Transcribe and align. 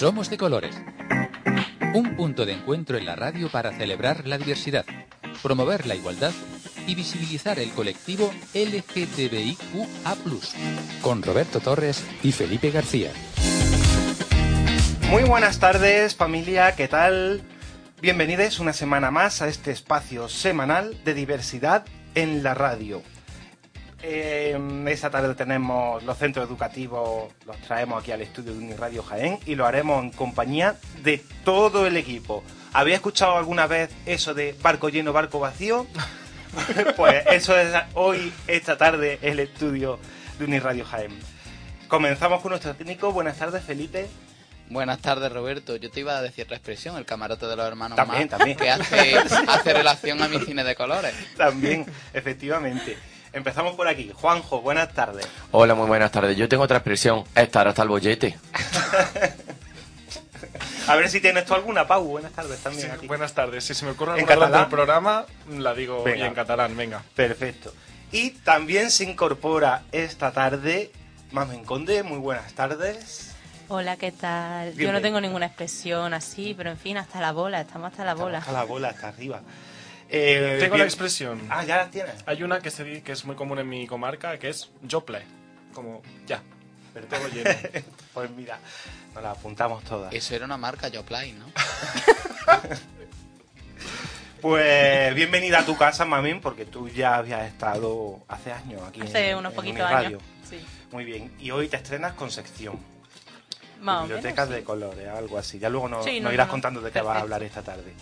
Somos 0.00 0.30
de 0.30 0.38
colores. 0.38 0.74
Un 1.92 2.16
punto 2.16 2.46
de 2.46 2.54
encuentro 2.54 2.96
en 2.96 3.04
la 3.04 3.16
radio 3.16 3.50
para 3.50 3.70
celebrar 3.70 4.26
la 4.26 4.38
diversidad, 4.38 4.86
promover 5.42 5.86
la 5.86 5.94
igualdad 5.94 6.32
y 6.86 6.94
visibilizar 6.94 7.58
el 7.58 7.70
colectivo 7.72 8.32
LGTBIQA+, 8.54 10.16
con 11.02 11.22
Roberto 11.22 11.60
Torres 11.60 12.02
y 12.22 12.32
Felipe 12.32 12.70
García. 12.70 13.12
Muy 15.10 15.24
buenas 15.24 15.58
tardes 15.58 16.16
familia, 16.16 16.74
¿qué 16.76 16.88
tal? 16.88 17.42
Bienvenidos 18.00 18.58
una 18.58 18.72
semana 18.72 19.10
más 19.10 19.42
a 19.42 19.48
este 19.48 19.70
espacio 19.70 20.30
semanal 20.30 20.96
de 21.04 21.12
diversidad 21.12 21.84
en 22.14 22.42
la 22.42 22.54
radio. 22.54 23.02
Eh, 24.02 24.58
esta 24.88 25.10
tarde 25.10 25.34
tenemos 25.34 26.02
los 26.04 26.16
centros 26.16 26.48
educativos, 26.48 27.32
los 27.46 27.56
traemos 27.58 28.02
aquí 28.02 28.12
al 28.12 28.22
estudio 28.22 28.52
de 28.52 28.58
Uniradio 28.58 29.02
Jaén 29.02 29.38
y 29.44 29.54
lo 29.54 29.66
haremos 29.66 30.02
en 30.02 30.10
compañía 30.10 30.76
de 31.02 31.22
todo 31.44 31.86
el 31.86 31.96
equipo. 31.96 32.42
¿Había 32.72 32.94
escuchado 32.94 33.36
alguna 33.36 33.66
vez 33.66 33.90
eso 34.06 34.32
de 34.32 34.56
barco 34.62 34.88
lleno, 34.88 35.12
barco 35.12 35.38
vacío? 35.38 35.86
pues 36.96 37.24
eso 37.30 37.58
es 37.58 37.72
hoy, 37.94 38.32
esta 38.46 38.78
tarde, 38.78 39.18
el 39.22 39.38
estudio 39.40 39.98
de 40.38 40.44
Uniradio 40.46 40.84
Jaén. 40.84 41.18
Comenzamos 41.88 42.40
con 42.40 42.50
nuestro 42.50 42.74
técnico. 42.74 43.12
Buenas 43.12 43.36
tardes, 43.36 43.64
Felipe. 43.64 44.08
Buenas 44.70 45.00
tardes, 45.00 45.32
Roberto. 45.32 45.74
Yo 45.74 45.90
te 45.90 46.00
iba 46.00 46.16
a 46.16 46.22
decir 46.22 46.46
la 46.48 46.56
expresión, 46.56 46.96
el 46.96 47.04
camarote 47.04 47.46
de 47.46 47.56
los 47.56 47.66
hermanos 47.66 47.96
También, 47.96 48.28
también. 48.28 48.56
que 48.56 48.70
hace, 48.70 49.18
hace 49.48 49.72
relación 49.74 50.22
a 50.22 50.28
mi 50.28 50.38
cine 50.38 50.62
de 50.62 50.76
colores. 50.76 51.12
También, 51.36 51.84
efectivamente. 52.14 52.96
Empezamos 53.32 53.74
por 53.76 53.86
aquí. 53.86 54.10
Juanjo, 54.14 54.60
buenas 54.60 54.92
tardes. 54.92 55.26
Hola, 55.52 55.74
muy 55.74 55.86
buenas 55.86 56.10
tardes. 56.10 56.36
Yo 56.36 56.48
tengo 56.48 56.64
otra 56.64 56.78
expresión, 56.78 57.24
estar 57.34 57.68
hasta 57.68 57.82
el 57.82 57.88
bollete. 57.88 58.38
A 60.88 60.96
ver 60.96 61.08
si 61.08 61.20
tienes 61.20 61.44
tú 61.44 61.54
alguna, 61.54 61.86
Pau. 61.86 62.02
Buenas 62.04 62.32
tardes 62.32 62.58
también 62.60 62.86
Sí, 62.88 62.92
a 62.92 62.96
ti. 62.96 63.06
buenas 63.06 63.32
tardes. 63.32 63.62
Si 63.62 63.74
se 63.74 63.84
me 63.84 63.92
ocurre 63.92 64.14
¿En 64.14 64.28
alguna 64.28 64.34
durante 64.34 64.52
catalán? 64.52 64.64
el 64.64 64.70
programa, 64.70 65.26
la 65.62 65.74
digo 65.74 66.02
Venga. 66.02 66.26
en 66.26 66.34
catalán, 66.34 66.76
venga. 66.76 67.02
Perfecto. 67.14 67.72
Y 68.10 68.30
también 68.30 68.90
se 68.90 69.04
incorpora 69.04 69.82
esta 69.92 70.32
tarde 70.32 70.90
Mamen 71.30 71.64
Conde. 71.64 72.02
Muy 72.02 72.18
buenas 72.18 72.52
tardes. 72.54 73.30
Hola, 73.68 73.96
¿qué 73.96 74.10
tal? 74.10 74.70
Yo 74.70 74.76
Bienvenido. 74.78 74.92
no 74.94 75.00
tengo 75.02 75.20
ninguna 75.20 75.46
expresión 75.46 76.12
así, 76.12 76.54
pero 76.56 76.70
en 76.70 76.78
fin, 76.78 76.96
hasta 76.96 77.20
la 77.20 77.30
bola, 77.30 77.60
estamos 77.60 77.92
hasta 77.92 78.04
la 78.04 78.14
bola. 78.14 78.38
Hasta 78.38 78.50
la 78.50 78.64
bola, 78.64 78.88
hasta 78.88 79.08
arriba. 79.08 79.42
Eh, 80.12 80.56
Tengo 80.58 80.74
bien- 80.74 80.78
la 80.80 80.84
expresión. 80.84 81.40
Ah, 81.48 81.64
ya 81.64 81.76
la 81.78 81.90
tienes. 81.90 82.14
Hay 82.26 82.42
una 82.42 82.60
que 82.60 82.70
se 82.70 83.02
que 83.02 83.12
es 83.12 83.24
muy 83.24 83.36
común 83.36 83.58
en 83.60 83.68
mi 83.68 83.86
comarca, 83.86 84.38
que 84.38 84.48
es 84.48 84.70
jople. 84.90 85.22
Como 85.72 86.02
ya. 86.26 86.42
Pero 86.92 87.06
todo 87.06 87.28
lleno. 87.28 87.50
Pues 88.12 88.28
mira, 88.32 88.58
nos 89.14 89.22
la 89.22 89.30
apuntamos 89.30 89.84
todas. 89.84 90.12
Eso 90.12 90.34
era 90.34 90.44
una 90.44 90.56
marca 90.56 90.90
Joplin, 90.92 91.38
¿no? 91.38 91.46
Pues 94.40 95.14
bienvenida 95.14 95.58
a 95.60 95.66
tu 95.66 95.76
casa, 95.76 96.04
Mamen, 96.06 96.40
porque 96.40 96.64
tú 96.64 96.88
ya 96.88 97.16
habías 97.16 97.46
estado 97.46 98.20
hace 98.26 98.52
años 98.52 98.80
aquí 98.88 99.02
Hace 99.02 99.30
en, 99.30 99.36
unos 99.36 99.52
en 99.52 99.56
poquitos 99.56 99.82
años. 99.82 100.22
Sí. 100.48 100.58
Muy 100.92 101.04
bien. 101.04 101.30
Y 101.38 101.50
hoy 101.50 101.68
te 101.68 101.76
estrenas 101.76 102.14
con 102.14 102.30
sección. 102.30 102.78
Más 103.82 104.02
Bibliotecas 104.08 104.48
menos, 104.48 104.60
de 104.60 104.64
colores, 104.64 105.08
algo 105.08 105.38
así. 105.38 105.58
Ya 105.58 105.68
luego 105.68 105.88
nos, 105.88 106.04
Sí, 106.04 106.20
nos 106.20 106.30
no, 106.30 106.32
irás 106.34 106.46
no, 106.46 106.48
no. 106.48 106.52
contando 106.52 106.80
de 106.80 106.90
qué 106.90 107.00
vas 107.00 107.08
a 107.18 107.20
Perfecto. 107.20 107.22
hablar 107.24 107.42
esta 107.44 107.62
tarde. 107.62 107.92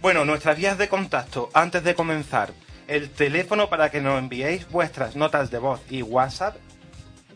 Bueno, 0.00 0.24
nuestras 0.24 0.56
vías 0.56 0.78
de 0.78 0.88
contacto, 0.88 1.50
antes 1.52 1.82
de 1.82 1.94
comenzar, 1.94 2.52
el 2.86 3.10
teléfono 3.10 3.68
para 3.68 3.90
que 3.90 4.00
nos 4.00 4.18
enviéis 4.18 4.68
vuestras 4.70 5.16
notas 5.16 5.50
de 5.50 5.58
voz 5.58 5.80
y 5.90 6.02
WhatsApp 6.02 6.56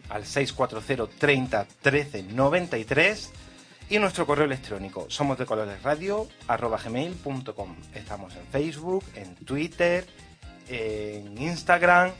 al 0.08 0.24
640 0.24 1.06
30 1.18 1.66
13 1.82 2.22
93 2.24 3.32
y 3.90 3.98
nuestro 3.98 4.26
correo 4.26 4.44
electrónico 4.44 5.06
somos 5.08 5.38
de 5.38 5.46
colores 5.46 5.82
radio 5.82 6.28
gmail.com 6.48 7.76
estamos 7.94 8.34
en 8.36 8.46
Facebook 8.46 9.04
en 9.16 9.34
Twitter 9.36 10.06
en 10.68 11.36
Instagram 11.40 12.12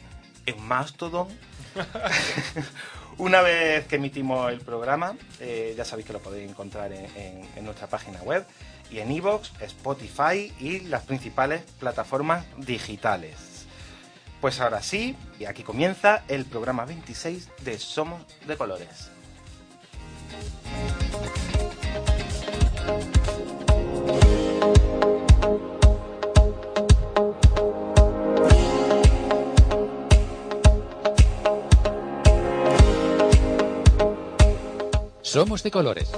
en 0.46 0.62
Mastodon. 0.66 1.28
Una 3.18 3.42
vez 3.42 3.86
que 3.86 3.96
emitimos 3.96 4.50
el 4.50 4.60
programa, 4.60 5.14
eh, 5.40 5.74
ya 5.76 5.84
sabéis 5.84 6.06
que 6.06 6.14
lo 6.14 6.20
podéis 6.20 6.50
encontrar 6.50 6.90
en, 6.92 7.04
en- 7.16 7.48
en 7.54 7.64
nuestra 7.64 7.86
página 7.86 8.20
web 8.22 8.44
y 8.90 8.98
en 8.98 9.12
iVoox, 9.12 9.50
Spotify 9.60 10.52
y 10.58 10.80
las 10.80 11.02
principales 11.02 11.62
plataformas 11.78 12.44
digitales. 12.56 13.66
Pues 14.40 14.60
ahora 14.60 14.82
sí, 14.82 15.16
y 15.38 15.44
aquí 15.44 15.62
comienza 15.62 16.24
el 16.28 16.46
programa 16.46 16.84
26 16.84 17.48
de 17.62 17.78
Somos 17.78 18.22
de 18.46 18.56
Colores. 18.56 19.10
Somos 35.30 35.62
de 35.62 35.70
colores. 35.70 36.10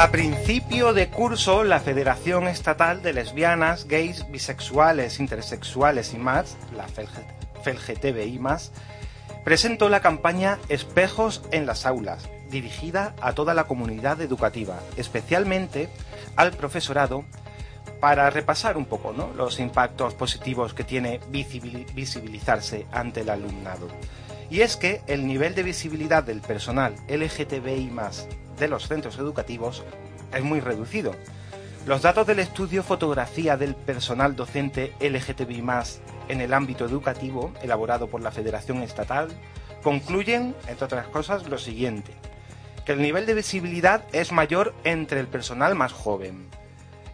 A 0.00 0.10
principio 0.10 0.94
de 0.94 1.10
curso, 1.10 1.62
la 1.62 1.78
Federación 1.78 2.48
Estatal 2.48 3.02
de 3.02 3.12
Lesbianas, 3.12 3.86
Gays, 3.86 4.30
Bisexuales, 4.30 5.20
Intersexuales 5.20 6.14
y 6.14 6.16
más, 6.16 6.56
la 6.74 6.88
FELGTBI 6.88 8.40
presentó 9.44 9.90
la 9.90 10.00
campaña 10.00 10.58
Espejos 10.70 11.42
en 11.50 11.66
las 11.66 11.84
aulas, 11.84 12.30
dirigida 12.48 13.14
a 13.20 13.34
toda 13.34 13.52
la 13.52 13.64
comunidad 13.64 14.22
educativa, 14.22 14.80
especialmente 14.96 15.90
al 16.34 16.52
profesorado, 16.52 17.26
para 18.00 18.30
repasar 18.30 18.78
un 18.78 18.86
poco 18.86 19.12
los 19.36 19.60
impactos 19.60 20.14
positivos 20.14 20.72
que 20.72 20.82
tiene 20.82 21.20
visibili- 21.30 21.84
visibilizarse 21.92 22.86
ante 22.90 23.20
el 23.20 23.28
alumnado. 23.28 23.88
Y 24.48 24.62
es 24.62 24.78
que 24.78 25.02
el 25.08 25.26
nivel 25.26 25.54
de 25.54 25.62
visibilidad 25.62 26.24
del 26.24 26.40
personal 26.40 26.94
LGTBI 27.06 27.90
de 28.60 28.68
los 28.68 28.86
centros 28.86 29.18
educativos 29.18 29.82
es 30.32 30.44
muy 30.44 30.60
reducido. 30.60 31.14
Los 31.86 32.02
datos 32.02 32.26
del 32.26 32.38
estudio 32.38 32.82
Fotografía 32.82 33.56
del 33.56 33.74
personal 33.74 34.36
docente 34.36 34.92
LGTBI 35.00 35.64
en 36.28 36.40
el 36.40 36.52
ámbito 36.54 36.84
educativo, 36.84 37.52
elaborado 37.62 38.06
por 38.06 38.20
la 38.22 38.30
Federación 38.30 38.82
Estatal, 38.82 39.28
concluyen, 39.82 40.54
entre 40.68 40.84
otras 40.84 41.06
cosas, 41.08 41.48
lo 41.48 41.58
siguiente. 41.58 42.12
Que 42.84 42.92
el 42.92 43.00
nivel 43.02 43.26
de 43.26 43.34
visibilidad 43.34 44.04
es 44.12 44.30
mayor 44.30 44.74
entre 44.84 45.20
el 45.20 45.26
personal 45.26 45.74
más 45.74 45.92
joven. 45.92 46.48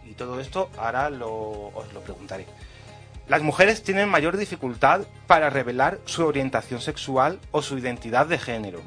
Y 0.05 0.13
todo 0.13 0.39
esto 0.39 0.69
ahora 0.77 1.09
lo- 1.09 1.69
os 1.73 1.91
lo 1.93 2.01
preguntaré. 2.01 2.45
Las 3.27 3.41
mujeres 3.41 3.83
tienen 3.83 4.07
mayor 4.09 4.37
dificultad 4.37 5.01
para 5.27 5.49
revelar 5.49 5.99
su 6.05 6.25
orientación 6.25 6.79
sexual 6.81 7.39
o 7.51 7.61
su 7.61 7.77
identidad 7.77 8.25
de 8.27 8.37
género. 8.37 8.81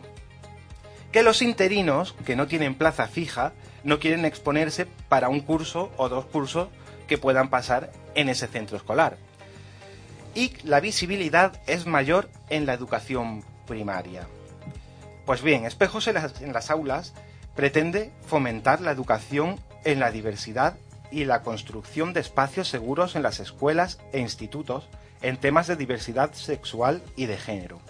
Que 1.12 1.22
los 1.22 1.42
interinos, 1.42 2.14
que 2.24 2.36
no 2.36 2.46
tienen 2.46 2.74
plaza 2.74 3.08
fija, 3.08 3.52
no 3.82 3.98
quieren 3.98 4.24
exponerse 4.24 4.86
para 5.08 5.28
un 5.28 5.40
curso 5.40 5.90
o 5.96 6.08
dos 6.08 6.24
cursos 6.26 6.68
que 7.08 7.18
puedan 7.18 7.50
pasar 7.50 7.90
en 8.14 8.28
ese 8.28 8.46
centro 8.46 8.76
escolar. 8.76 9.16
Y 10.34 10.52
la 10.62 10.80
visibilidad 10.80 11.60
es 11.66 11.86
mayor 11.86 12.30
en 12.48 12.66
la 12.66 12.74
educación 12.74 13.42
primaria. 13.66 14.28
Pues 15.26 15.42
bien, 15.42 15.64
Espejos 15.64 16.06
en 16.06 16.14
las, 16.14 16.40
en 16.40 16.52
las 16.52 16.70
aulas 16.70 17.14
pretende 17.56 18.12
fomentar 18.26 18.80
la 18.80 18.92
educación 18.92 19.58
en 19.84 19.98
la 19.98 20.12
diversidad 20.12 20.76
y 21.10 21.24
la 21.24 21.42
construcción 21.42 22.12
de 22.12 22.20
espacios 22.20 22.68
seguros 22.68 23.16
en 23.16 23.22
las 23.22 23.40
escuelas 23.40 23.98
e 24.12 24.20
institutos 24.20 24.88
en 25.22 25.36
temas 25.36 25.66
de 25.66 25.76
diversidad 25.76 26.32
sexual 26.32 27.02
y 27.16 27.26
de 27.26 27.36
género. 27.36 27.80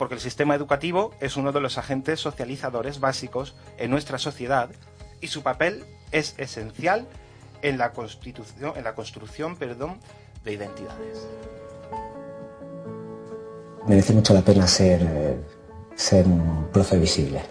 Porque 0.00 0.14
el 0.14 0.20
sistema 0.22 0.54
educativo 0.54 1.12
es 1.20 1.36
uno 1.36 1.52
de 1.52 1.60
los 1.60 1.76
agentes 1.76 2.20
socializadores 2.20 3.00
básicos 3.00 3.54
en 3.76 3.90
nuestra 3.90 4.16
sociedad 4.16 4.70
y 5.20 5.26
su 5.26 5.42
papel 5.42 5.84
es 6.10 6.34
esencial 6.38 7.06
en 7.60 7.76
la 7.76 7.92
constitución, 7.92 8.72
en 8.76 8.84
la 8.84 8.94
construcción, 8.94 9.56
perdón, 9.56 10.00
de 10.42 10.54
identidades. 10.54 11.28
merece 13.86 14.14
mucho 14.14 14.32
la 14.32 14.40
pena 14.40 14.66
ser, 14.66 15.02
eh, 15.02 15.36
ser 15.96 16.24
un 16.24 16.68
profe 16.72 16.98
visible. 16.98 17.42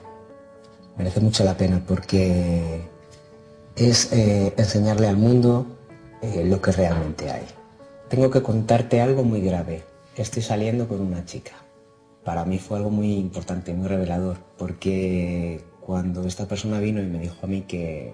Merece 0.97 1.19
mucho 1.19 1.43
la 1.43 1.55
pena 1.55 1.79
porque 1.87 2.81
es 3.75 4.11
eh, 4.11 4.55
enseñarle 4.57 5.07
al 5.07 5.17
mundo 5.17 5.67
eh, 6.23 6.43
lo 6.45 6.59
que 6.59 6.71
realmente 6.71 7.29
hay. 7.29 7.45
Tengo 8.09 8.31
que 8.31 8.41
contarte 8.41 9.01
algo 9.01 9.23
muy 9.23 9.39
grave. 9.39 9.83
Estoy 10.15 10.41
saliendo 10.41 10.87
con 10.87 10.99
una 10.99 11.23
chica. 11.25 11.68
Para 12.23 12.45
mí 12.45 12.59
fue 12.59 12.77
algo 12.77 12.89
muy 12.89 13.13
importante, 13.13 13.73
muy 13.73 13.87
revelador, 13.87 14.37
porque 14.57 15.63
cuando 15.79 16.25
esta 16.25 16.47
persona 16.47 16.79
vino 16.79 17.01
y 17.01 17.07
me 17.07 17.19
dijo 17.19 17.37
a 17.41 17.47
mí 17.47 17.61
que, 17.61 18.13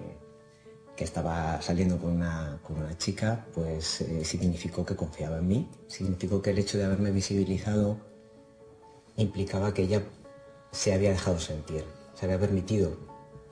que 0.96 1.04
estaba 1.04 1.60
saliendo 1.60 1.98
con 1.98 2.12
una, 2.12 2.60
con 2.62 2.76
una 2.78 2.96
chica, 2.96 3.46
pues 3.54 4.00
eh, 4.00 4.24
significó 4.24 4.84
que 4.84 4.96
confiaba 4.96 5.38
en 5.38 5.48
mí, 5.48 5.68
significó 5.88 6.40
que 6.40 6.50
el 6.50 6.58
hecho 6.58 6.78
de 6.78 6.84
haberme 6.84 7.10
visibilizado 7.10 7.98
implicaba 9.16 9.74
que 9.74 9.82
ella 9.82 10.02
se 10.70 10.92
había 10.94 11.10
dejado 11.10 11.38
sentir 11.38 11.84
se 12.16 12.24
había 12.24 12.40
permitido 12.40 12.96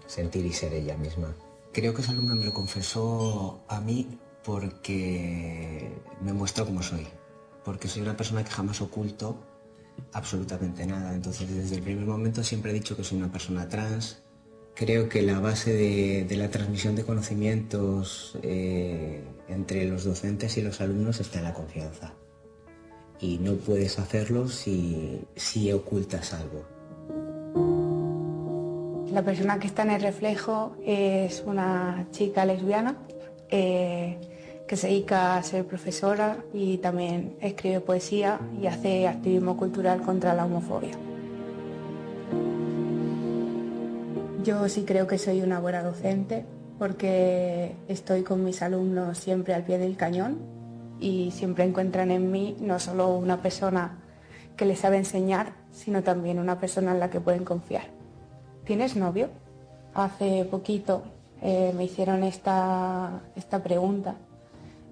sentir 0.06 0.44
y 0.46 0.52
ser 0.52 0.72
ella 0.72 0.96
misma. 0.96 1.34
Creo 1.72 1.94
que 1.94 2.02
esa 2.02 2.12
alumna 2.12 2.34
me 2.34 2.44
lo 2.44 2.54
confesó 2.54 3.62
a 3.68 3.80
mí 3.80 4.18
porque 4.42 5.90
me 6.22 6.32
muestra 6.32 6.64
como 6.64 6.82
soy, 6.82 7.06
porque 7.64 7.88
soy 7.88 8.02
una 8.02 8.16
persona 8.16 8.44
que 8.44 8.50
jamás 8.50 8.80
oculto 8.80 9.36
absolutamente 10.12 10.86
nada. 10.86 11.14
Entonces, 11.14 11.54
desde 11.54 11.76
el 11.76 11.82
primer 11.82 12.06
momento 12.06 12.42
siempre 12.42 12.70
he 12.70 12.74
dicho 12.74 12.96
que 12.96 13.04
soy 13.04 13.18
una 13.18 13.30
persona 13.30 13.68
trans. 13.68 14.22
Creo 14.74 15.08
que 15.08 15.22
la 15.22 15.38
base 15.38 15.72
de, 15.72 16.36
la 16.36 16.48
transmisión 16.48 16.96
de 16.96 17.04
conocimientos 17.04 18.36
eh, 18.42 19.22
entre 19.48 19.86
los 19.86 20.04
docentes 20.04 20.56
y 20.56 20.62
los 20.62 20.80
alumnos 20.80 21.20
está 21.20 21.38
en 21.38 21.44
la 21.44 21.54
confianza. 21.54 22.14
Y 23.20 23.38
no 23.38 23.54
puedes 23.54 23.98
hacerlo 23.98 24.48
si, 24.48 25.20
si 25.36 25.72
ocultas 25.72 26.32
algo. 26.34 26.64
La 29.12 29.22
persona 29.22 29.60
que 29.60 29.68
está 29.68 29.82
en 29.84 29.90
el 29.92 30.02
reflejo 30.02 30.76
es 30.84 31.44
una 31.46 32.08
chica 32.10 32.44
lesbiana 32.44 32.98
eh, 33.48 34.18
se 34.76 34.88
dedica 34.88 35.36
a 35.36 35.42
ser 35.42 35.66
profesora 35.66 36.38
y 36.52 36.78
también 36.78 37.36
escribe 37.40 37.80
poesía 37.80 38.40
y 38.60 38.66
hace 38.66 39.06
activismo 39.08 39.56
cultural 39.56 40.02
contra 40.02 40.34
la 40.34 40.44
homofobia. 40.44 40.96
Yo 44.42 44.68
sí 44.68 44.84
creo 44.84 45.06
que 45.06 45.18
soy 45.18 45.42
una 45.42 45.58
buena 45.60 45.82
docente 45.82 46.44
porque 46.78 47.74
estoy 47.88 48.22
con 48.22 48.44
mis 48.44 48.62
alumnos 48.62 49.18
siempre 49.18 49.54
al 49.54 49.64
pie 49.64 49.78
del 49.78 49.96
cañón 49.96 50.38
y 51.00 51.30
siempre 51.30 51.64
encuentran 51.64 52.10
en 52.10 52.30
mí 52.30 52.56
no 52.60 52.78
solo 52.78 53.16
una 53.16 53.40
persona 53.40 53.98
que 54.56 54.66
les 54.66 54.80
sabe 54.80 54.98
enseñar, 54.98 55.54
sino 55.72 56.02
también 56.02 56.38
una 56.38 56.60
persona 56.60 56.92
en 56.92 57.00
la 57.00 57.10
que 57.10 57.20
pueden 57.20 57.44
confiar. 57.44 57.84
¿tienes 58.64 58.96
novio? 58.96 59.28
Hace 59.94 60.44
poquito 60.50 61.02
eh, 61.42 61.72
me 61.76 61.84
hicieron 61.84 62.24
esta, 62.24 63.22
esta 63.36 63.62
pregunta 63.62 64.16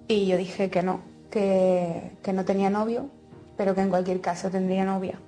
y 0.07 0.27
yo 0.27 0.37
dije 0.37 0.69
que 0.69 0.83
no, 0.83 1.01
que, 1.29 2.11
que 2.21 2.33
no 2.33 2.45
tenía 2.45 2.69
novio, 2.69 3.09
pero 3.57 3.75
que 3.75 3.81
en 3.81 3.89
cualquier 3.89 4.21
caso 4.21 4.49
tendría 4.49 4.85
novia. 4.85 5.19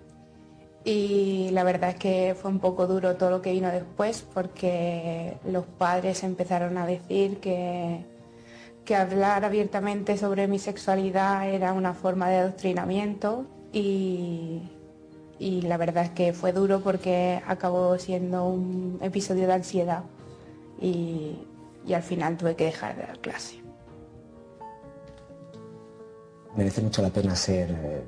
Y 0.84 1.50
la 1.52 1.64
verdad 1.64 1.92
es 1.92 1.96
que 1.96 2.36
fue 2.40 2.52
un 2.52 2.60
poco 2.60 2.86
duro 2.86 3.16
todo 3.16 3.32
lo 3.32 3.42
que 3.42 3.52
vino 3.52 3.70
después 3.70 4.24
porque 4.34 5.38
los 5.44 5.66
padres 5.66 6.24
empezaron 6.24 6.78
a 6.78 6.86
decir 6.86 7.40
que, 7.40 8.06
que 8.86 8.96
hablar 8.96 9.46
abiertamente 9.46 10.18
sobre 10.18 10.48
mi 10.48 10.60
sexualidad 10.60 11.50
era 11.50 11.74
una 11.74 11.96
forma 11.96 12.30
de 12.30 12.38
adoctrinamiento 12.38 13.46
y, 13.74 14.62
y 15.40 15.62
la 15.64 15.78
verdad 15.78 16.06
es 16.06 16.12
que 16.12 16.34
fue 16.34 16.54
duro 16.54 16.82
porque 16.82 17.42
acabó 17.46 17.98
siendo 17.98 18.46
un 18.46 19.00
episodio 19.02 19.48
de 19.48 19.54
ansiedad 19.54 20.04
y, 20.80 21.38
al 21.94 22.04
final 22.04 22.38
tuve 22.38 22.56
que 22.56 22.66
dejar 22.66 22.96
de 22.96 23.04
dar 23.04 23.20
clase. 23.20 23.65
Merece 26.56 26.82
mucho 26.82 27.02
la 27.02 27.10
pena 27.10 27.36
ser, 27.36 28.04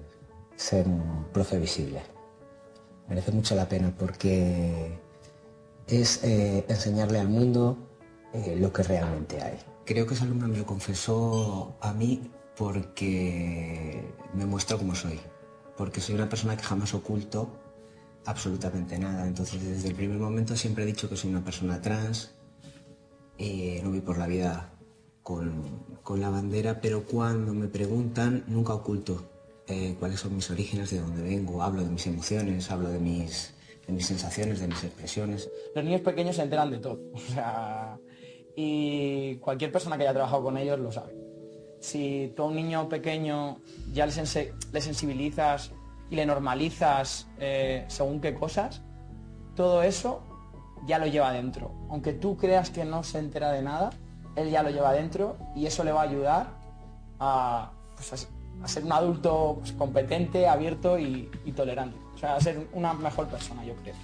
ser 0.56 0.88
un 0.88 1.26
profe 1.34 1.60
visible. 1.60 2.02
Merece 3.10 3.32
mucho 3.32 3.56
la 3.56 3.68
pena 3.68 3.94
porque 3.98 5.00
es 5.88 6.24
eh, 6.24 6.66
enseñarle 6.68 7.20
al 7.20 7.30
mundo 7.30 7.78
eh, 8.34 8.56
lo 8.60 8.72
que 8.72 8.84
realmente 8.84 9.42
hay. 9.42 9.58
Creo 9.86 10.06
que 10.06 10.14
esa 10.14 10.26
alumna 10.26 10.48
me 10.48 10.58
lo 10.58 10.66
confesó 10.66 11.78
a 11.82 11.94
mí 11.94 12.32
porque 12.58 14.04
me 14.34 14.46
muestra 14.46 14.78
cómo 14.78 14.96
soy 14.96 15.20
porque 15.78 16.02
soy 16.02 16.16
una 16.16 16.28
persona 16.28 16.58
que 16.58 16.64
jamás 16.64 16.94
oculto 16.94 17.50
absolutamente 18.26 18.98
nada. 18.98 19.28
Entonces, 19.28 19.64
desde 19.64 19.90
el 19.90 19.96
primer 19.96 20.18
momento 20.18 20.56
siempre 20.58 20.84
he 20.84 20.88
dicho 20.88 21.08
que 21.08 21.16
soy 21.16 21.30
una 21.30 21.44
persona 21.44 21.80
trans, 21.80 22.34
eh, 23.38 23.80
no 23.84 23.92
voy 23.92 24.02
por 24.02 24.18
la 24.18 24.28
vida 24.28 24.74
con, 25.28 26.22
la 26.22 26.30
bandera, 26.30 26.80
pero 26.80 27.04
cuando 27.04 27.54
me 27.54 27.68
preguntan 27.68 28.46
nunca 28.48 28.74
oculto 28.74 29.26
eh, 29.68 29.94
cuáles 30.00 30.22
son 30.22 30.36
mis 30.36 30.50
orígenes, 30.50 30.90
de 30.92 31.02
dónde 31.02 31.22
vengo, 31.22 31.62
hablo 31.62 31.84
de 31.84 31.90
mis 31.90 32.08
emociones, 32.08 32.72
hablo 32.72 32.88
de 32.88 33.00
mis, 33.00 33.54
sensaciones, 34.00 34.62
de 34.62 34.68
mis 34.68 34.82
expresiones. 34.86 35.50
Los 35.76 35.84
niños 35.84 36.00
pequeños 36.00 36.38
se 36.38 36.44
enteran 36.44 36.72
de 36.72 36.78
todo, 36.78 37.02
o 37.14 37.20
sea, 37.20 37.98
y 38.56 39.36
cualquier 39.38 39.70
persona 39.70 39.98
que 39.98 40.04
haya 40.04 40.14
trabajado 40.14 40.44
con 40.44 40.58
ellos 40.58 40.80
lo 40.80 40.92
sabe 40.94 41.14
si 41.80 42.34
tú 42.36 42.44
a 42.44 42.46
un 42.48 42.56
niño 42.56 42.90
pequeño 42.90 43.60
ya 43.94 44.06
le, 44.06 44.12
sensibilizas 44.82 45.72
y 46.10 46.16
le 46.16 46.26
normalizas 46.26 47.28
eh, 47.38 47.86
según 47.88 48.20
qué 48.20 48.34
cosas, 48.34 48.82
todo 49.56 49.84
eso 49.84 50.24
ya 50.88 50.98
lo 50.98 51.06
lleva 51.06 51.32
dentro. 51.32 51.72
Aunque 51.90 52.14
tú 52.14 52.36
creas 52.36 52.72
que 52.72 52.84
no 52.84 53.04
se 53.04 53.20
entera 53.20 53.52
de 53.52 53.62
nada, 53.62 53.92
él 54.38 54.52
ya 54.52 54.64
lo 54.64 54.70
lleva 54.70 54.94
dentro 54.94 55.36
y 55.56 55.66
eso 55.66 55.84
le 55.84 55.92
va 55.92 56.02
a 56.02 56.04
ayudar 56.04 56.48
a, 57.20 57.72
pues, 57.96 58.28
ser 58.66 58.84
un 58.84 58.92
adulto 58.92 59.58
pues, 59.60 59.72
competente, 59.74 60.48
abierto 60.48 60.98
y, 60.98 61.30
y 61.44 61.52
tolerante. 61.52 61.98
O 62.14 62.18
sea, 62.18 62.36
a 62.36 62.40
ser 62.40 62.68
una 62.72 62.94
mejor 62.94 63.28
persona, 63.28 63.66
yo 63.66 63.76
creo. 63.76 63.96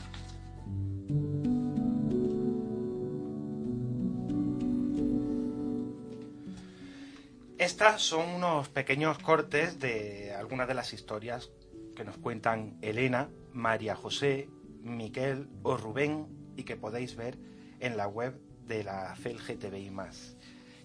Estas 7.59 8.01
son 8.01 8.27
unos 8.27 8.69
pequeños 8.69 9.19
cortes 9.19 9.79
de 9.79 10.33
algunas 10.37 10.67
de 10.67 10.73
las 10.73 10.91
historias 10.93 11.51
que 11.95 12.03
nos 12.03 12.17
cuentan 12.17 12.77
Elena, 12.81 13.29
María 13.53 13.95
José, 13.95 14.49
Miquel 14.81 15.47
o 15.61 15.77
Rubén 15.77 16.27
y 16.57 16.63
que 16.63 16.75
podéis 16.75 17.15
ver 17.15 17.37
en 17.79 17.97
la 17.97 18.07
web 18.07 18.39
de 18.67 18.83
la 18.83 19.15
FELGTBI+. 19.15 19.91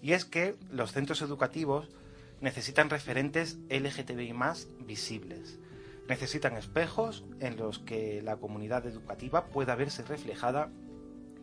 Y 0.01 0.13
es 0.13 0.25
que 0.25 0.55
los 0.71 0.91
centros 0.91 1.21
educativos 1.21 1.89
necesitan 2.41 2.89
referentes 2.89 3.57
LGTBI+, 3.69 4.33
visibles. 4.85 5.59
Necesitan 6.07 6.57
espejos 6.57 7.23
en 7.39 7.57
los 7.57 7.79
que 7.79 8.21
la 8.21 8.37
comunidad 8.37 8.85
educativa 8.87 9.45
pueda 9.47 9.75
verse 9.75 10.03
reflejada 10.03 10.69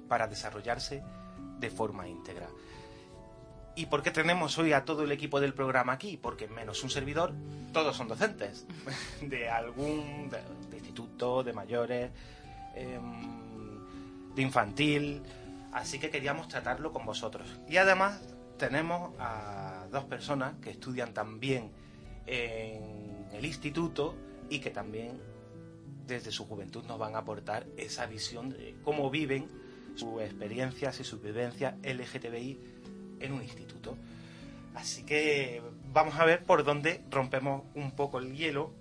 para 0.09 0.27
desarrollarse 0.27 1.03
de 1.61 1.71
forma 1.71 2.09
íntegra. 2.09 2.49
¿Y 3.77 3.87
por 3.87 4.03
qué 4.03 4.11
tenemos 4.11 4.56
hoy 4.59 4.73
a 4.73 4.87
todo 4.87 5.03
el 5.05 5.12
equipo 5.12 5.39
del 5.39 5.53
programa 5.53 5.93
aquí? 5.93 6.17
Porque 6.17 6.49
menos 6.49 6.82
un 6.82 6.89
servidor, 6.89 7.35
todos 7.75 7.94
son 7.94 8.09
docentes. 8.09 8.67
De 9.21 9.50
algún 9.50 10.31
de, 10.31 10.77
instituto, 10.79 11.43
de 11.43 11.53
mayores, 11.53 12.11
em, 12.75 14.34
de 14.34 14.43
infantil. 14.43 15.22
Así 15.77 15.99
que 15.99 16.09
queríamos 16.09 16.49
tratarlo 16.49 16.91
con 16.91 17.05
vosotros. 17.05 17.47
Y 17.69 17.77
además 17.77 18.19
tenemos 18.56 19.13
a 19.19 19.87
dos 19.93 20.05
personas 20.05 20.55
que 20.63 20.71
estudian 20.71 21.13
también 21.13 21.71
en 22.27 23.27
el 23.35 23.45
instituto 23.45 24.15
y 24.49 24.61
que 24.61 24.71
también 24.71 25.21
desde 26.06 26.33
su 26.33 26.47
juventud 26.47 26.83
nos 26.87 26.99
van 26.99 27.15
a 27.15 27.19
aportar 27.19 27.67
esa 27.77 28.06
visión 28.06 28.49
de 28.49 28.75
cómo 28.85 29.11
viven 29.11 29.51
sus 29.97 30.23
experiencias 30.23 30.99
y 30.99 31.05
sus 31.05 31.21
vivencias 31.23 31.75
LGTBI 31.83 32.59
en 33.21 33.33
un 33.35 33.43
instituto. 33.43 33.99
Así 34.75 35.03
que 35.03 35.61
vamos 35.93 36.15
a 36.15 36.25
ver 36.25 36.43
por 36.45 36.65
dónde 36.65 37.03
rompemos 37.11 37.65
un 37.75 37.91
poco 37.91 38.19
el 38.19 38.35
hielo. 38.35 38.73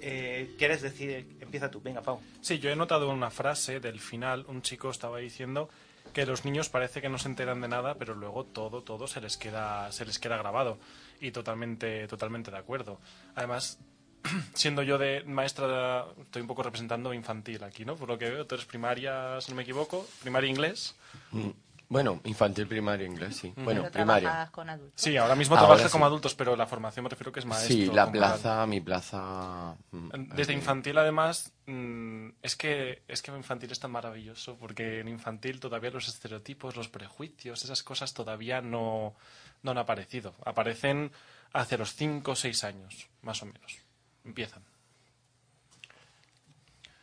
Eh, 0.00 0.54
¿Quieres 0.58 0.80
decir? 0.80 1.26
Empieza 1.52 1.70
tú, 1.70 1.82
venga, 1.82 2.00
Pau. 2.00 2.18
Sí, 2.40 2.58
yo 2.60 2.70
he 2.70 2.76
notado 2.76 3.10
una 3.10 3.28
frase 3.28 3.78
del 3.78 4.00
final. 4.00 4.46
Un 4.48 4.62
chico 4.62 4.88
estaba 4.88 5.18
diciendo 5.18 5.68
que 6.14 6.24
los 6.24 6.46
niños 6.46 6.70
parece 6.70 7.02
que 7.02 7.10
no 7.10 7.18
se 7.18 7.28
enteran 7.28 7.60
de 7.60 7.68
nada, 7.68 7.96
pero 7.96 8.14
luego 8.14 8.44
todo, 8.44 8.82
todo 8.82 9.06
se 9.06 9.20
les 9.20 9.36
queda, 9.36 9.92
se 9.92 10.06
les 10.06 10.18
queda 10.18 10.38
grabado. 10.38 10.78
Y 11.20 11.30
totalmente, 11.30 12.08
totalmente 12.08 12.50
de 12.50 12.56
acuerdo. 12.56 13.00
Además, 13.34 13.78
siendo 14.54 14.82
yo 14.82 14.96
de 14.96 15.24
maestra, 15.24 16.06
estoy 16.22 16.40
un 16.40 16.48
poco 16.48 16.62
representando 16.62 17.12
infantil 17.12 17.62
aquí, 17.64 17.84
¿no? 17.84 17.96
Por 17.96 18.08
lo 18.08 18.16
que 18.16 18.30
veo, 18.30 18.46
tú 18.46 18.54
eres 18.54 18.64
primaria, 18.64 19.38
si 19.42 19.50
no 19.50 19.56
me 19.58 19.64
equivoco, 19.64 20.06
primaria 20.22 20.48
inglés. 20.48 20.96
Mm. 21.32 21.50
Bueno, 21.92 22.22
infantil, 22.24 22.66
primario, 22.66 23.06
inglés, 23.06 23.36
sí. 23.36 23.52
Bueno, 23.54 23.90
primaria. 23.90 24.48
con 24.50 24.70
adultos? 24.70 24.98
Sí, 24.98 25.14
ahora 25.18 25.34
mismo 25.34 25.56
trabajas 25.58 25.92
como 25.92 26.06
adultos, 26.06 26.34
pero 26.34 26.56
la 26.56 26.66
formación 26.66 27.02
me 27.02 27.10
refiero 27.10 27.30
que 27.30 27.40
es 27.40 27.44
maestro. 27.44 27.68
Sí, 27.68 27.84
la 27.84 28.10
plaza, 28.10 28.66
mi 28.66 28.80
plaza... 28.80 29.76
Mm, 29.90 30.34
Desde 30.34 30.54
infantil, 30.54 30.96
además, 30.96 31.52
mm, 31.66 32.28
es 32.40 32.56
que 32.56 33.02
es 33.06 33.20
que 33.20 33.30
infantil 33.32 33.72
es 33.72 33.78
tan 33.78 33.90
maravilloso, 33.90 34.56
porque 34.56 35.00
en 35.00 35.08
infantil 35.08 35.60
todavía 35.60 35.90
los 35.90 36.08
estereotipos, 36.08 36.76
los 36.76 36.88
prejuicios, 36.88 37.62
esas 37.62 37.82
cosas 37.82 38.14
todavía 38.14 38.62
no, 38.62 39.14
no 39.62 39.72
han 39.72 39.78
aparecido. 39.78 40.34
Aparecen 40.46 41.12
hace 41.52 41.76
los 41.76 41.94
5 41.94 42.30
o 42.30 42.34
6 42.34 42.64
años, 42.64 43.10
más 43.20 43.42
o 43.42 43.44
menos. 43.44 43.76
Empiezan. 44.24 44.62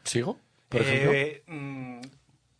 ¿Sigo? 0.03 0.39
Por 0.67 0.81
eh, 0.83 1.43
mm, 1.45 2.01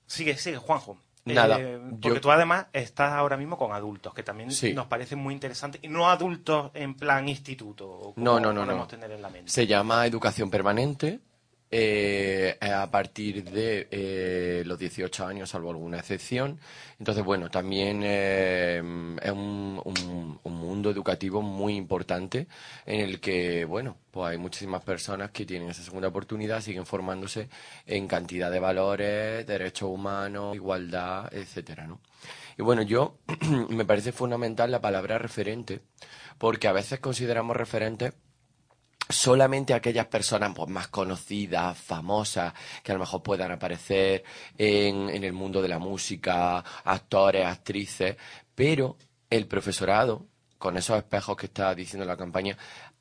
sigue, 0.06 0.38
sigue, 0.38 0.58
Juanjo. 0.58 1.00
Nada. 1.34 1.60
Eh, 1.60 1.80
porque 2.02 2.20
tú 2.20 2.32
además 2.32 2.68
estás 2.74 3.14
ahora 3.14 3.38
mismo 3.38 3.58
con 3.58 3.74
adultos, 3.74 4.14
que 4.14 4.24
también 4.24 4.50
nos 4.74 4.88
parece 4.88 5.16
muy 5.16 5.34
interesante. 5.34 5.80
Y 5.82 5.88
no 5.88 6.10
adultos 6.10 6.72
en 6.74 6.96
plan 6.96 7.28
instituto. 7.28 8.14
no, 8.16 8.40
no, 8.40 8.54
no. 8.54 8.66
no. 8.66 8.88
Tener 8.88 9.12
en 9.12 9.22
la 9.22 9.30
mente. 9.30 9.52
Se 9.52 9.68
llama 9.68 10.06
educación 10.06 10.50
permanente. 10.50 11.20
Eh, 11.72 12.58
a 12.62 12.90
partir 12.90 13.44
de 13.44 13.88
eh, 13.92 14.64
los 14.66 14.80
18 14.80 15.26
años, 15.28 15.50
salvo 15.52 15.70
alguna 15.70 16.00
excepción. 16.00 16.60
Entonces, 16.98 17.24
bueno, 17.24 17.52
también 17.52 18.02
eh, 18.04 18.82
es 19.22 19.32
un, 19.32 19.80
un- 19.86 20.40
un 20.44 20.54
mundo 20.54 20.90
educativo 20.90 21.42
muy 21.44 21.76
importante 21.76 22.48
en 22.86 23.02
el 23.02 23.20
que, 23.20 23.66
bueno, 23.66 23.98
pues 24.12 24.32
hay 24.32 24.38
muchísimas 24.40 24.82
personas 24.84 25.30
que 25.32 25.46
tienen 25.46 25.70
esa 25.70 25.84
segunda 25.84 26.08
oportunidad, 26.08 26.62
siguen 26.62 26.86
formándose 26.88 27.50
en 27.86 28.08
cantidad 28.08 28.50
de 28.52 28.60
valores, 28.60 29.46
derechos 29.46 29.90
humanos, 29.90 30.56
igualdad, 30.56 31.32
etcétera, 31.34 31.86
¿no? 31.88 32.00
Y 32.58 32.64
bueno, 32.64 32.82
yo 32.82 33.18
me 33.70 33.86
parece 33.86 34.12
fundamental 34.12 34.72
la 34.72 34.82
palabra 34.82 35.18
referente, 35.20 35.82
porque 36.38 36.68
a 36.68 36.74
veces 36.74 37.00
consideramos 37.00 37.56
referentes 37.58 38.14
solamente 39.10 39.74
aquellas 39.74 40.06
personas 40.06 40.54
pues, 40.56 40.70
más 40.70 40.88
conocidas, 40.88 41.78
famosas, 41.78 42.54
que 42.84 42.92
a 42.92 42.96
lo 42.96 43.00
mejor 43.00 43.24
puedan 43.24 43.52
aparecer 43.52 44.24
en, 44.58 45.10
en 45.10 45.24
el 45.24 45.34
mundo 45.34 45.62
de 45.62 45.68
la 45.68 45.80
música, 45.80 46.64
actores, 46.84 47.46
actrices, 47.46 48.16
pero 48.54 48.98
el 49.30 49.48
profesorado, 49.48 50.28
con 50.58 50.78
esos 50.78 50.98
espejos 50.98 51.36
que 51.38 51.48
está 51.48 51.74
diciendo 51.74 52.06
la 52.06 52.18
campaña, 52.18 52.58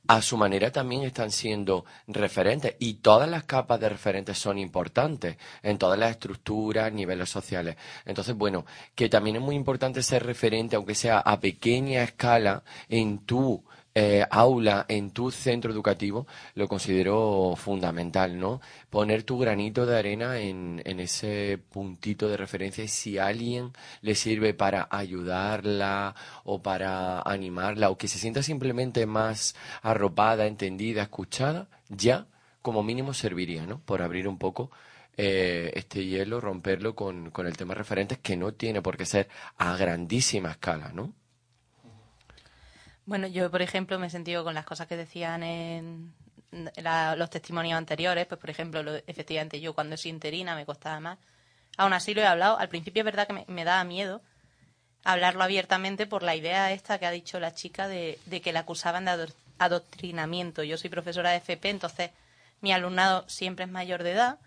a 0.08 0.22
su 0.22 0.38
manera 0.38 0.72
también 0.72 1.02
están 1.02 1.30
siendo 1.30 1.84
referentes 2.06 2.76
y 2.78 2.94
todas 2.94 3.28
las 3.28 3.44
capas 3.44 3.78
de 3.78 3.90
referentes 3.90 4.38
son 4.38 4.56
importantes 4.58 5.36
en 5.62 5.76
todas 5.76 5.98
las 5.98 6.12
estructuras, 6.12 6.90
niveles 6.90 7.28
sociales. 7.28 7.76
Entonces, 8.06 8.34
bueno, 8.34 8.64
que 8.94 9.10
también 9.10 9.36
es 9.36 9.42
muy 9.42 9.54
importante 9.54 10.02
ser 10.02 10.24
referente, 10.24 10.76
aunque 10.76 10.94
sea 10.94 11.18
a 11.18 11.38
pequeña 11.40 12.02
escala, 12.02 12.62
en 12.88 13.18
tu 13.26 13.62
eh, 14.00 14.24
aula, 14.30 14.86
en 14.88 15.10
tu 15.10 15.32
centro 15.32 15.72
educativo, 15.72 16.28
lo 16.54 16.68
considero 16.68 17.54
fundamental, 17.56 18.38
¿no? 18.38 18.60
Poner 18.90 19.24
tu 19.24 19.38
granito 19.38 19.86
de 19.86 19.98
arena 19.98 20.38
en, 20.38 20.80
en 20.84 21.00
ese 21.00 21.58
puntito 21.70 22.28
de 22.28 22.36
referencia 22.36 22.84
y 22.84 22.88
si 22.88 23.18
alguien 23.18 23.72
le 24.02 24.14
sirve 24.14 24.54
para 24.54 24.86
ayudarla 24.88 26.14
o 26.44 26.62
para 26.62 27.22
animarla 27.22 27.90
o 27.90 27.98
que 27.98 28.06
se 28.06 28.18
sienta 28.18 28.40
simplemente 28.42 29.04
más 29.06 29.56
arropada, 29.82 30.46
entendida, 30.46 31.02
escuchada, 31.02 31.68
ya 31.88 32.28
como 32.62 32.84
mínimo 32.84 33.14
serviría, 33.14 33.66
¿no? 33.66 33.80
Por 33.80 34.02
abrir 34.02 34.28
un 34.28 34.38
poco 34.38 34.70
eh, 35.16 35.72
este 35.74 36.04
hielo, 36.06 36.40
romperlo 36.40 36.94
con, 36.94 37.30
con 37.32 37.48
el 37.48 37.56
tema 37.56 37.74
referentes 37.74 38.18
que 38.18 38.36
no 38.36 38.54
tiene 38.54 38.80
por 38.80 38.96
qué 38.96 39.06
ser 39.06 39.28
a 39.56 39.76
grandísima 39.76 40.52
escala, 40.52 40.92
¿no? 40.94 41.14
Bueno, 43.08 43.26
yo, 43.26 43.50
por 43.50 43.62
ejemplo, 43.62 43.98
me 43.98 44.08
he 44.08 44.10
sentido 44.10 44.44
con 44.44 44.52
las 44.52 44.66
cosas 44.66 44.86
que 44.86 44.96
decían 44.96 45.42
en 45.42 46.12
la- 46.76 47.16
los 47.16 47.30
testimonios 47.30 47.78
anteriores. 47.78 48.26
Pues, 48.26 48.38
por 48.38 48.50
ejemplo, 48.50 48.82
lo- 48.82 48.96
efectivamente, 49.06 49.60
yo 49.60 49.72
cuando 49.72 49.96
soy 49.96 50.10
interina 50.10 50.54
me 50.54 50.66
costaba 50.66 51.00
más. 51.00 51.18
Aún 51.78 51.94
así 51.94 52.12
lo 52.12 52.20
he 52.20 52.26
hablado. 52.26 52.58
Al 52.58 52.68
principio 52.68 53.00
es 53.00 53.06
verdad 53.06 53.26
que 53.26 53.32
me, 53.32 53.44
me 53.48 53.64
daba 53.64 53.82
miedo 53.84 54.20
hablarlo 55.04 55.42
abiertamente 55.42 56.06
por 56.06 56.22
la 56.22 56.36
idea 56.36 56.70
esta 56.72 56.98
que 56.98 57.06
ha 57.06 57.10
dicho 57.10 57.40
la 57.40 57.54
chica 57.54 57.88
de, 57.88 58.18
de 58.26 58.42
que 58.42 58.52
la 58.52 58.60
acusaban 58.60 59.06
de 59.06 59.12
ado- 59.12 59.32
adoctrinamiento. 59.58 60.62
Yo 60.64 60.76
soy 60.76 60.90
profesora 60.90 61.30
de 61.30 61.36
FP, 61.38 61.70
entonces 61.70 62.10
mi 62.60 62.72
alumnado 62.72 63.24
siempre 63.26 63.64
es 63.64 63.70
mayor 63.70 64.02
de 64.02 64.12
edad, 64.12 64.38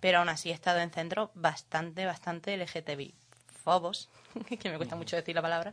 pero 0.00 0.18
aún 0.18 0.28
así 0.28 0.50
he 0.50 0.54
estado 0.54 0.80
en 0.80 0.90
centros 0.90 1.30
bastante, 1.34 2.04
bastante 2.04 2.54
LGTBI 2.54 3.14
fobos, 3.62 4.08
que 4.60 4.70
me 4.70 4.76
cuesta 4.76 4.96
mucho 4.96 5.14
decir 5.14 5.36
la 5.36 5.42
palabra. 5.42 5.72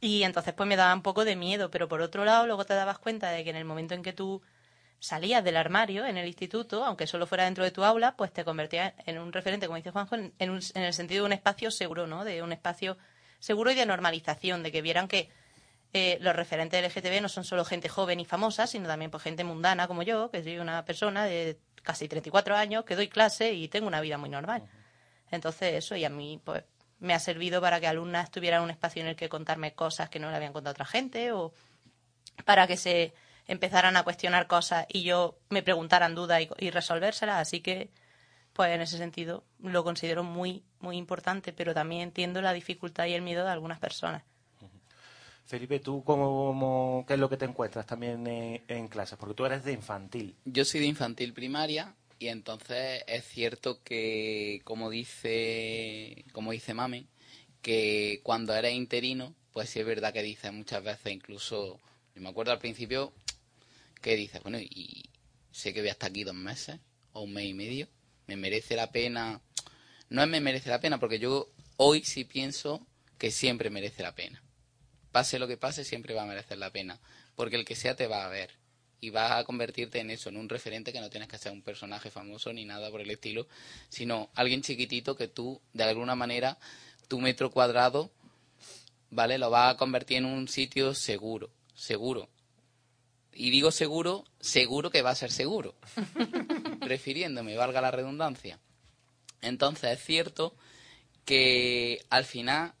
Y 0.00 0.22
entonces 0.22 0.54
pues 0.54 0.68
me 0.68 0.76
daba 0.76 0.94
un 0.94 1.02
poco 1.02 1.24
de 1.24 1.34
miedo, 1.36 1.70
pero 1.70 1.88
por 1.88 2.00
otro 2.00 2.24
lado 2.24 2.46
luego 2.46 2.64
te 2.64 2.74
dabas 2.74 2.98
cuenta 2.98 3.30
de 3.30 3.42
que 3.44 3.50
en 3.50 3.56
el 3.56 3.64
momento 3.64 3.94
en 3.94 4.02
que 4.02 4.12
tú 4.12 4.42
salías 5.00 5.44
del 5.44 5.56
armario 5.56 6.06
en 6.06 6.16
el 6.16 6.26
instituto, 6.26 6.84
aunque 6.84 7.06
solo 7.06 7.26
fuera 7.26 7.44
dentro 7.44 7.64
de 7.64 7.70
tu 7.70 7.84
aula, 7.84 8.16
pues 8.16 8.32
te 8.32 8.44
convertías 8.44 8.94
en 9.06 9.18
un 9.18 9.32
referente, 9.32 9.66
como 9.66 9.76
dice 9.76 9.90
Juanjo, 9.90 10.14
en, 10.16 10.32
en 10.38 10.50
un- 10.50 10.60
en 10.74 10.82
el 10.82 10.92
sentido 10.92 11.22
de 11.24 11.26
un 11.26 11.32
espacio 11.32 11.70
seguro, 11.70 12.06
¿no? 12.06 12.24
De 12.24 12.42
un 12.42 12.52
espacio 12.52 12.96
seguro 13.40 13.70
y 13.70 13.74
de 13.74 13.86
normalización, 13.86 14.62
de 14.62 14.72
que 14.72 14.82
vieran 14.82 15.08
que 15.08 15.30
eh, 15.92 16.18
los 16.20 16.36
referentes 16.36 16.78
LGTB 16.84 17.20
no 17.22 17.28
son 17.28 17.44
solo 17.44 17.64
gente 17.64 17.88
joven 17.88 18.20
y 18.20 18.24
famosa, 18.24 18.66
sino 18.66 18.88
también 18.88 19.10
pues, 19.10 19.22
gente 19.22 19.44
mundana 19.44 19.88
como 19.88 20.02
yo, 20.02 20.30
que 20.30 20.42
soy 20.42 20.58
una 20.58 20.84
persona 20.84 21.24
de 21.24 21.58
casi 21.82 22.08
34 22.08 22.56
años, 22.56 22.84
que 22.84 22.96
doy 22.96 23.08
clase 23.08 23.52
y 23.54 23.68
tengo 23.68 23.86
una 23.88 24.00
vida 24.00 24.18
muy 24.18 24.28
normal. 24.28 24.64
Entonces 25.30 25.74
eso, 25.74 25.96
y 25.96 26.04
a 26.04 26.10
mí 26.10 26.40
pues 26.44 26.64
me 27.00 27.14
ha 27.14 27.18
servido 27.18 27.60
para 27.60 27.80
que 27.80 27.86
alumnas 27.86 28.30
tuvieran 28.30 28.62
un 28.62 28.70
espacio 28.70 29.02
en 29.02 29.08
el 29.08 29.16
que 29.16 29.28
contarme 29.28 29.74
cosas 29.74 30.08
que 30.08 30.18
no 30.18 30.30
le 30.30 30.36
habían 30.36 30.52
contado 30.52 30.72
a 30.72 30.74
otra 30.74 30.84
gente 30.84 31.32
o 31.32 31.52
para 32.44 32.66
que 32.66 32.76
se 32.76 33.12
empezaran 33.46 33.96
a 33.96 34.02
cuestionar 34.02 34.46
cosas 34.46 34.86
y 34.88 35.02
yo 35.02 35.38
me 35.48 35.62
preguntaran 35.62 36.14
dudas 36.14 36.42
y, 36.42 36.66
y 36.66 36.70
resolvérselas. 36.70 37.36
Así 37.36 37.60
que, 37.60 37.90
pues 38.52 38.72
en 38.72 38.80
ese 38.80 38.98
sentido, 38.98 39.44
lo 39.60 39.84
considero 39.84 40.24
muy, 40.24 40.64
muy 40.80 40.96
importante, 40.96 41.52
pero 41.52 41.74
también 41.74 42.02
entiendo 42.02 42.42
la 42.42 42.52
dificultad 42.52 43.06
y 43.06 43.14
el 43.14 43.22
miedo 43.22 43.44
de 43.44 43.50
algunas 43.50 43.78
personas. 43.78 44.22
Felipe, 45.46 45.80
¿tú 45.80 46.04
cómo, 46.04 47.04
qué 47.08 47.14
es 47.14 47.20
lo 47.20 47.30
que 47.30 47.38
te 47.38 47.46
encuentras 47.46 47.86
también 47.86 48.26
en, 48.26 48.62
en 48.68 48.88
clases? 48.88 49.16
Porque 49.16 49.34
tú 49.34 49.46
eres 49.46 49.64
de 49.64 49.72
infantil. 49.72 50.36
Yo 50.44 50.62
soy 50.66 50.80
de 50.80 50.86
infantil 50.86 51.32
primaria 51.32 51.94
y 52.18 52.28
entonces 52.28 53.04
es 53.06 53.24
cierto 53.26 53.82
que, 53.82 54.60
como 54.64 54.90
dice, 54.90 56.24
como 56.32 56.52
dice 56.52 56.74
Mame, 56.74 57.06
que 57.62 58.20
cuando 58.22 58.54
eres 58.54 58.74
interino, 58.74 59.34
pues 59.52 59.70
sí 59.70 59.80
es 59.80 59.86
verdad 59.86 60.12
que 60.12 60.22
dices 60.22 60.52
muchas 60.52 60.82
veces, 60.82 61.12
incluso, 61.12 61.80
yo 62.14 62.22
me 62.22 62.28
acuerdo 62.28 62.52
al 62.52 62.58
principio 62.58 63.12
que 64.00 64.16
dices, 64.16 64.42
bueno, 64.42 64.58
y 64.58 65.10
sé 65.52 65.72
que 65.72 65.80
voy 65.80 65.90
hasta 65.90 66.06
aquí 66.06 66.24
dos 66.24 66.34
meses 66.34 66.78
o 67.12 67.22
un 67.22 67.32
mes 67.32 67.46
y 67.46 67.54
medio, 67.54 67.88
me 68.26 68.36
merece 68.36 68.76
la 68.76 68.90
pena. 68.92 69.40
No 70.10 70.22
es 70.22 70.28
me 70.28 70.40
merece 70.40 70.70
la 70.70 70.80
pena, 70.80 70.98
porque 70.98 71.18
yo 71.18 71.48
hoy 71.76 72.02
sí 72.04 72.24
pienso 72.24 72.86
que 73.18 73.30
siempre 73.30 73.70
merece 73.70 74.02
la 74.02 74.14
pena. 74.14 74.42
Pase 75.12 75.38
lo 75.38 75.48
que 75.48 75.56
pase, 75.56 75.84
siempre 75.84 76.14
va 76.14 76.22
a 76.22 76.26
merecer 76.26 76.58
la 76.58 76.70
pena, 76.70 77.00
porque 77.34 77.56
el 77.56 77.64
que 77.64 77.76
sea 77.76 77.96
te 77.96 78.06
va 78.06 78.24
a 78.24 78.28
ver 78.28 78.50
y 79.00 79.10
vas 79.10 79.32
a 79.32 79.44
convertirte 79.44 80.00
en 80.00 80.10
eso, 80.10 80.28
en 80.28 80.36
un 80.36 80.48
referente 80.48 80.92
que 80.92 81.00
no 81.00 81.10
tienes 81.10 81.28
que 81.28 81.38
ser 81.38 81.52
un 81.52 81.62
personaje 81.62 82.10
famoso 82.10 82.52
ni 82.52 82.64
nada 82.64 82.90
por 82.90 83.00
el 83.00 83.10
estilo, 83.10 83.46
sino 83.88 84.30
alguien 84.34 84.62
chiquitito 84.62 85.16
que 85.16 85.28
tú, 85.28 85.60
de 85.72 85.84
alguna 85.84 86.14
manera, 86.14 86.58
tu 87.06 87.20
metro 87.20 87.50
cuadrado, 87.50 88.10
¿vale? 89.10 89.38
Lo 89.38 89.50
vas 89.50 89.74
a 89.74 89.76
convertir 89.76 90.18
en 90.18 90.24
un 90.24 90.48
sitio 90.48 90.94
seguro, 90.94 91.50
seguro. 91.74 92.28
Y 93.32 93.50
digo 93.50 93.70
seguro, 93.70 94.24
seguro 94.40 94.90
que 94.90 95.02
va 95.02 95.10
a 95.10 95.14
ser 95.14 95.30
seguro, 95.30 95.76
refiriéndome, 96.80 97.56
valga 97.56 97.80
la 97.80 97.92
redundancia. 97.92 98.58
Entonces 99.40 99.98
es 99.98 100.04
cierto 100.04 100.56
que 101.24 102.04
al 102.10 102.24
final, 102.24 102.74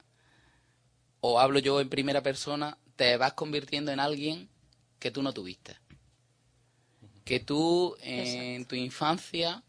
o 1.20 1.38
hablo 1.38 1.60
yo 1.60 1.80
en 1.80 1.88
primera 1.88 2.22
persona, 2.22 2.76
te 2.96 3.16
vas 3.16 3.34
convirtiendo 3.34 3.92
en 3.92 4.00
alguien 4.00 4.48
que 4.98 5.12
tú 5.12 5.22
no 5.22 5.32
tuviste 5.32 5.76
que 7.28 7.40
tú 7.40 7.94
en 8.00 8.64
tu 8.64 8.74
infancia 8.74 9.62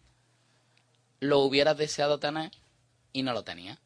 lo 1.20 1.40
hubieras 1.40 1.78
deseado 1.78 2.18
tener 2.18 2.52
y 3.12 3.22
no 3.22 3.34
lo 3.34 3.44
tenías. 3.44 3.78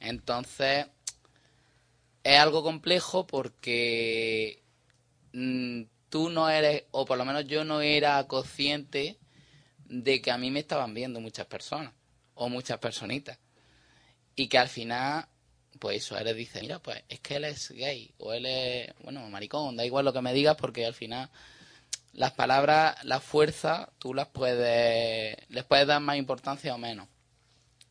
Entonces, 0.00 0.86
es 2.22 2.38
algo 2.38 2.62
complejo 2.62 3.26
porque 3.26 4.62
mm, 5.34 5.82
tú 6.08 6.30
no 6.30 6.48
eres, 6.48 6.84
o 6.92 7.04
por 7.04 7.18
lo 7.18 7.26
menos 7.26 7.46
yo 7.46 7.62
no 7.62 7.82
era 7.82 8.26
consciente 8.26 9.18
de 9.84 10.22
que 10.22 10.30
a 10.30 10.38
mí 10.38 10.50
me 10.50 10.60
estaban 10.60 10.94
viendo 10.94 11.20
muchas 11.20 11.44
personas, 11.44 11.92
o 12.32 12.48
muchas 12.48 12.78
personitas. 12.78 13.38
Y 14.34 14.48
que 14.48 14.56
al 14.56 14.70
final, 14.70 15.28
pues 15.78 15.98
eso, 15.98 16.16
eres 16.16 16.34
dice, 16.36 16.62
mira, 16.62 16.78
pues 16.78 17.04
es 17.10 17.20
que 17.20 17.36
él 17.36 17.44
es 17.44 17.70
gay, 17.70 18.14
o 18.16 18.32
él 18.32 18.46
es, 18.46 18.94
bueno, 19.02 19.28
maricón, 19.28 19.76
da 19.76 19.84
igual 19.84 20.06
lo 20.06 20.14
que 20.14 20.22
me 20.22 20.32
digas 20.32 20.56
porque 20.56 20.86
al 20.86 20.94
final 20.94 21.28
las 22.14 22.32
palabras, 22.32 22.96
la 23.04 23.20
fuerza, 23.20 23.90
tú 23.98 24.14
las 24.14 24.28
puedes, 24.28 25.36
les 25.48 25.64
puedes 25.64 25.86
dar 25.86 26.00
más 26.00 26.16
importancia 26.16 26.74
o 26.74 26.78
menos. 26.78 27.08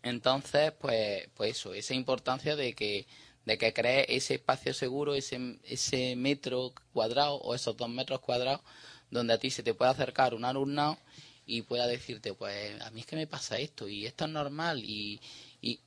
Entonces, 0.02 0.72
pues, 0.80 1.30
pues 1.36 1.58
eso, 1.58 1.74
esa 1.74 1.94
importancia 1.94 2.56
de 2.56 2.74
que, 2.74 3.06
de 3.46 3.58
que 3.58 3.74
crees 3.74 4.06
ese 4.10 4.36
espacio 4.36 4.74
seguro, 4.74 5.14
ese, 5.14 5.60
ese 5.64 6.16
metro 6.16 6.74
cuadrado 6.94 7.36
o 7.36 7.54
esos 7.54 7.76
dos 7.76 7.90
metros 7.90 8.22
cuadrados, 8.22 8.62
donde 9.12 9.34
a 9.34 9.38
ti 9.38 9.52
se 9.52 9.64
te 9.64 9.74
puede 9.74 9.92
acercar 9.92 10.34
un 10.34 10.46
alumnado 10.46 10.98
y 11.46 11.62
pueda 11.64 11.88
decirte, 11.88 12.34
pues 12.34 12.82
a 12.82 12.90
mí 12.92 13.02
es 13.02 13.06
que 13.06 13.18
me 13.18 13.28
pasa 13.28 13.58
esto 13.58 13.88
y 13.88 14.06
esto 14.06 14.26
es 14.26 14.32
normal 14.32 14.82
y, 14.84 15.22
y 15.62 15.82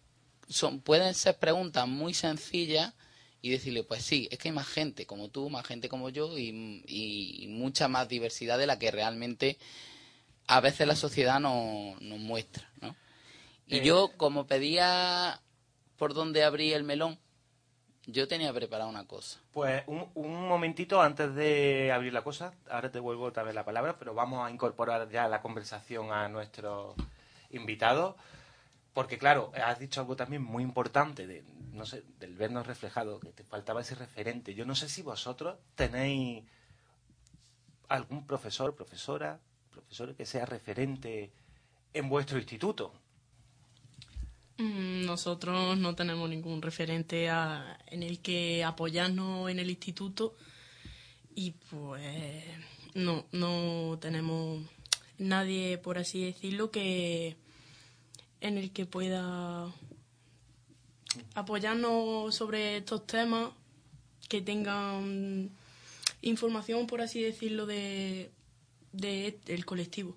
son, 0.49 0.81
pueden 0.81 1.15
ser 1.15 1.39
preguntas 1.39 1.89
muy 1.89 2.13
sencillas 2.13 2.93
y 3.47 3.51
decirle, 3.51 3.85
pues 3.85 4.03
sí, 4.03 4.29
es 4.31 4.39
que 4.39 4.49
hay 4.49 4.55
más 4.55 4.67
gente 4.67 5.07
como 5.07 5.29
tú, 5.29 5.49
más 5.51 5.65
gente 5.67 5.89
como 5.89 6.09
yo 6.09 6.37
y, 6.37 6.83
y 6.89 7.47
mucha 7.49 7.87
más 7.89 8.09
diversidad 8.09 8.59
de 8.59 8.67
la 8.67 8.79
que 8.79 8.91
realmente 8.91 9.57
a 10.49 10.61
veces 10.61 10.87
la 10.87 10.97
sociedad 10.97 11.39
no- 11.41 11.95
nos 12.01 12.19
muestra, 12.19 12.69
¿no? 12.81 12.95
Y 13.69 13.79
Eh. 13.79 13.85
yo, 13.85 14.13
como 14.17 14.47
pedía 14.47 15.41
por 15.97 16.15
dónde 16.15 16.45
abrí 16.45 16.73
el 16.73 16.85
melón, 16.85 17.19
yo 18.07 18.29
tenía 18.29 18.53
preparado 18.53 18.89
una 18.91 19.05
cosa. 19.07 19.41
Pues 19.53 19.83
un, 19.87 20.09
un 20.15 20.47
momentito 20.49 21.01
antes 21.03 21.35
de 21.35 21.91
abrir 21.93 22.13
la 22.13 22.23
cosa, 22.23 22.53
ahora 22.71 22.91
te 22.93 23.01
vuelvo 23.01 23.25
otra 23.25 23.43
vez 23.43 23.55
la 23.55 23.65
palabra, 23.65 23.97
pero 23.99 24.15
vamos 24.15 24.47
a 24.47 24.51
incorporar 24.53 25.09
ya 25.11 25.27
la 25.27 25.41
conversación 25.43 26.13
a 26.13 26.29
nuestro 26.29 26.95
invitados, 27.51 28.15
porque 28.97 29.19
claro, 29.19 29.53
has 29.63 29.79
dicho 29.79 30.01
algo 30.01 30.17
también 30.17 30.43
muy 30.43 30.63
importante, 30.63 31.27
de, 31.27 31.45
no 31.75 31.85
sé, 31.85 32.03
del 32.19 32.35
vernos 32.35 32.67
reflejado, 32.67 33.21
que 33.21 33.29
te 33.29 33.45
faltaba 33.45 33.83
ese 33.83 33.95
referente. 33.95 34.55
Yo 34.55 34.65
no 34.65 34.75
sé 34.75 34.89
si 34.89 35.03
vosotros 35.03 35.59
tenéis 35.75 36.45
algún 37.89 38.27
profesor, 38.27 38.75
profesora, 38.75 39.39
profesor 39.71 40.15
que 40.15 40.25
sea 40.25 40.47
referente 40.47 41.31
en 41.93 42.09
vuestro 42.09 42.39
instituto. 42.39 42.95
Mm, 44.57 45.05
Nosotros 45.05 45.77
no 45.77 45.95
tenemos 45.95 46.31
ningún 46.31 46.63
referente 46.63 47.27
en 47.27 48.03
el 48.03 48.21
que 48.21 48.65
apoyarnos 48.65 49.51
en 49.51 49.59
el 49.59 49.69
instituto 49.69 50.35
y 51.35 51.51
pues 51.51 52.47
no, 52.95 53.27
no 53.33 53.99
tenemos 54.01 54.63
nadie, 55.19 55.77
por 55.77 55.99
así 55.99 56.25
decirlo, 56.25 56.71
que 56.71 57.37
en 58.41 58.59
el 58.59 58.71
que 58.71 58.87
pueda 58.87 59.73
apoyarnos 61.35 62.35
sobre 62.35 62.79
estos 62.79 63.07
temas, 63.07 63.51
que 64.29 64.43
tengan 64.43 65.51
información, 66.23 66.87
por 66.87 67.01
así 67.01 67.23
decirlo, 67.23 67.67
de, 67.67 68.31
de 68.93 69.39
el 69.47 69.65
colectivo. 69.65 70.17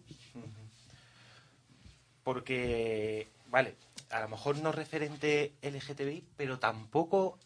Porque, 2.23 3.27
vale, 3.49 3.75
a 4.09 4.19
lo 4.21 4.29
mejor 4.29 4.57
no 4.59 4.71
referente 4.71 5.53
LGTBI, 5.61 6.23
pero 6.37 6.59
tampoco 6.59 7.37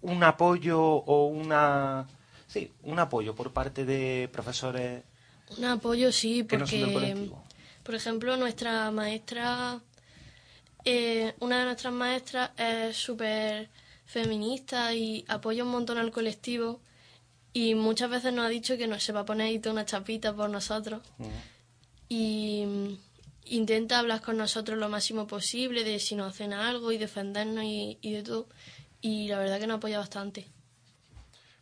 un 0.00 0.22
apoyo 0.24 0.80
o 0.80 1.26
una... 1.26 2.06
Sí, 2.48 2.70
un 2.82 2.98
apoyo 2.98 3.34
por 3.34 3.52
parte 3.52 3.86
de 3.86 4.28
profesores 4.30 5.04
Un 5.56 5.64
apoyo 5.64 6.12
sí, 6.12 6.44
que 6.44 6.58
no 6.58 6.66
son 6.66 6.80
del 6.80 6.92
porque, 6.92 7.30
por 7.82 7.94
ejemplo, 7.94 8.36
nuestra 8.36 8.90
maestra, 8.90 9.80
eh, 10.84 11.34
una 11.40 11.60
de 11.60 11.64
nuestras 11.64 11.92
maestras 11.92 12.50
es 12.56 12.96
súper 12.96 13.68
feminista 14.06 14.94
y 14.94 15.24
apoya 15.28 15.64
un 15.64 15.70
montón 15.70 15.98
al 15.98 16.10
colectivo 16.10 16.80
y 17.52 17.74
muchas 17.74 18.10
veces 18.10 18.32
nos 18.32 18.46
ha 18.46 18.48
dicho 18.48 18.76
que 18.76 18.86
nos 18.86 19.02
se 19.02 19.12
va 19.12 19.20
a 19.20 19.24
poner 19.24 19.48
ahí 19.48 19.58
toda 19.58 19.74
una 19.74 19.86
chapita 19.86 20.34
por 20.34 20.50
nosotros 20.50 21.02
y 22.08 22.64
mm, 22.66 22.98
intenta 23.46 23.98
hablar 23.98 24.20
con 24.20 24.36
nosotros 24.36 24.78
lo 24.78 24.88
máximo 24.88 25.26
posible 25.26 25.84
de 25.84 25.98
si 25.98 26.14
nos 26.14 26.32
hacen 26.32 26.52
algo 26.52 26.92
y 26.92 26.98
defendernos 26.98 27.64
y, 27.64 27.98
y 28.00 28.12
de 28.12 28.22
todo 28.22 28.48
y 29.00 29.28
la 29.28 29.38
verdad 29.38 29.58
que 29.58 29.66
nos 29.66 29.78
apoya 29.78 29.98
bastante. 29.98 30.46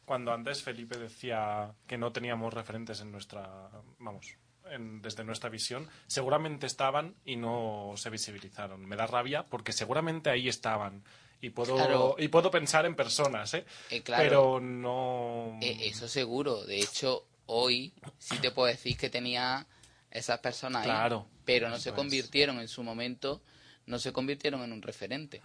Cuando 0.05 0.33
antes 0.33 0.63
Felipe 0.63 0.99
decía 0.99 1.73
que 1.87 1.97
no 1.97 2.13
teníamos 2.13 2.53
referentes 2.53 3.01
en 3.01 3.13
nuestra, 3.13 3.71
vamos, 3.99 4.37
en- 4.71 5.03
desde 5.03 5.25
nuestra 5.25 5.51
visión, 5.51 5.89
seguramente 6.07 6.67
estaban 6.67 7.15
y 7.25 7.37
no 7.37 7.93
se 7.97 8.11
visibilizaron. 8.11 8.85
Me 8.87 8.97
da 8.97 9.07
rabia 9.07 9.45
porque 9.45 9.73
seguramente 9.73 10.31
ahí 10.31 10.49
estaban. 10.49 11.03
Y 11.43 11.51
puedo, 11.51 11.75
Claro. 11.77 12.17
y 12.19 12.29
puedo 12.29 12.51
pensar 12.51 12.85
en 12.85 12.95
personas, 12.95 13.55
¿eh? 13.55 13.65
Eh, 13.91 14.03
claro. 14.03 14.23
Pero 14.23 14.61
no... 14.61 15.59
Eh, 15.63 15.79
eso 15.89 16.07
seguro. 16.07 16.65
De 16.65 16.81
hecho, 16.81 17.25
hoy 17.47 17.95
sí 18.19 18.37
te 18.39 18.51
puedo 18.51 18.69
decir 18.69 18.97
que 18.99 19.09
tenía 19.09 19.67
esas 20.11 20.39
personas 20.41 20.83
ahí. 20.83 20.89
Claro, 20.91 21.27
Pero 21.47 21.69
no 21.71 21.79
se 21.79 21.93
convirtieron 21.93 22.61
en 22.61 22.69
su 22.69 22.83
momento, 22.83 23.41
no 23.91 23.99
se 23.99 24.13
convirtieron 24.13 24.63
en 24.63 24.73
un 24.73 24.81
referente. 24.81 25.41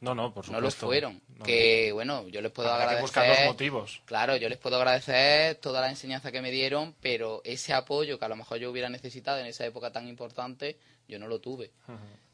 No, 0.00 0.14
no, 0.14 0.32
por 0.32 0.46
No 0.48 0.60
lo 0.60 0.70
supuesto. 0.70 0.86
fueron. 0.86 1.20
No. 1.36 1.44
Que 1.44 1.90
bueno, 1.92 2.26
yo 2.28 2.40
les 2.40 2.50
puedo 2.52 2.68
Habrá 2.70 2.84
que 2.84 2.90
agradecer. 2.96 3.02
buscar 3.02 3.28
los 3.28 3.52
motivos. 3.52 4.00
Claro, 4.06 4.36
yo 4.36 4.48
les 4.48 4.56
puedo 4.58 4.76
agradecer 4.76 5.56
toda 5.56 5.80
la 5.82 5.90
enseñanza 5.90 6.32
que 6.32 6.40
me 6.40 6.50
dieron, 6.50 6.94
pero 7.00 7.42
ese 7.44 7.74
apoyo 7.74 8.18
que 8.18 8.24
a 8.24 8.28
lo 8.28 8.36
mejor 8.36 8.58
yo 8.58 8.70
hubiera 8.70 8.88
necesitado 8.88 9.38
en 9.40 9.46
esa 9.46 9.66
época 9.66 9.90
tan 9.92 10.08
importante, 10.08 10.78
yo 11.08 11.18
no 11.18 11.26
lo 11.26 11.40
tuve. 11.40 11.70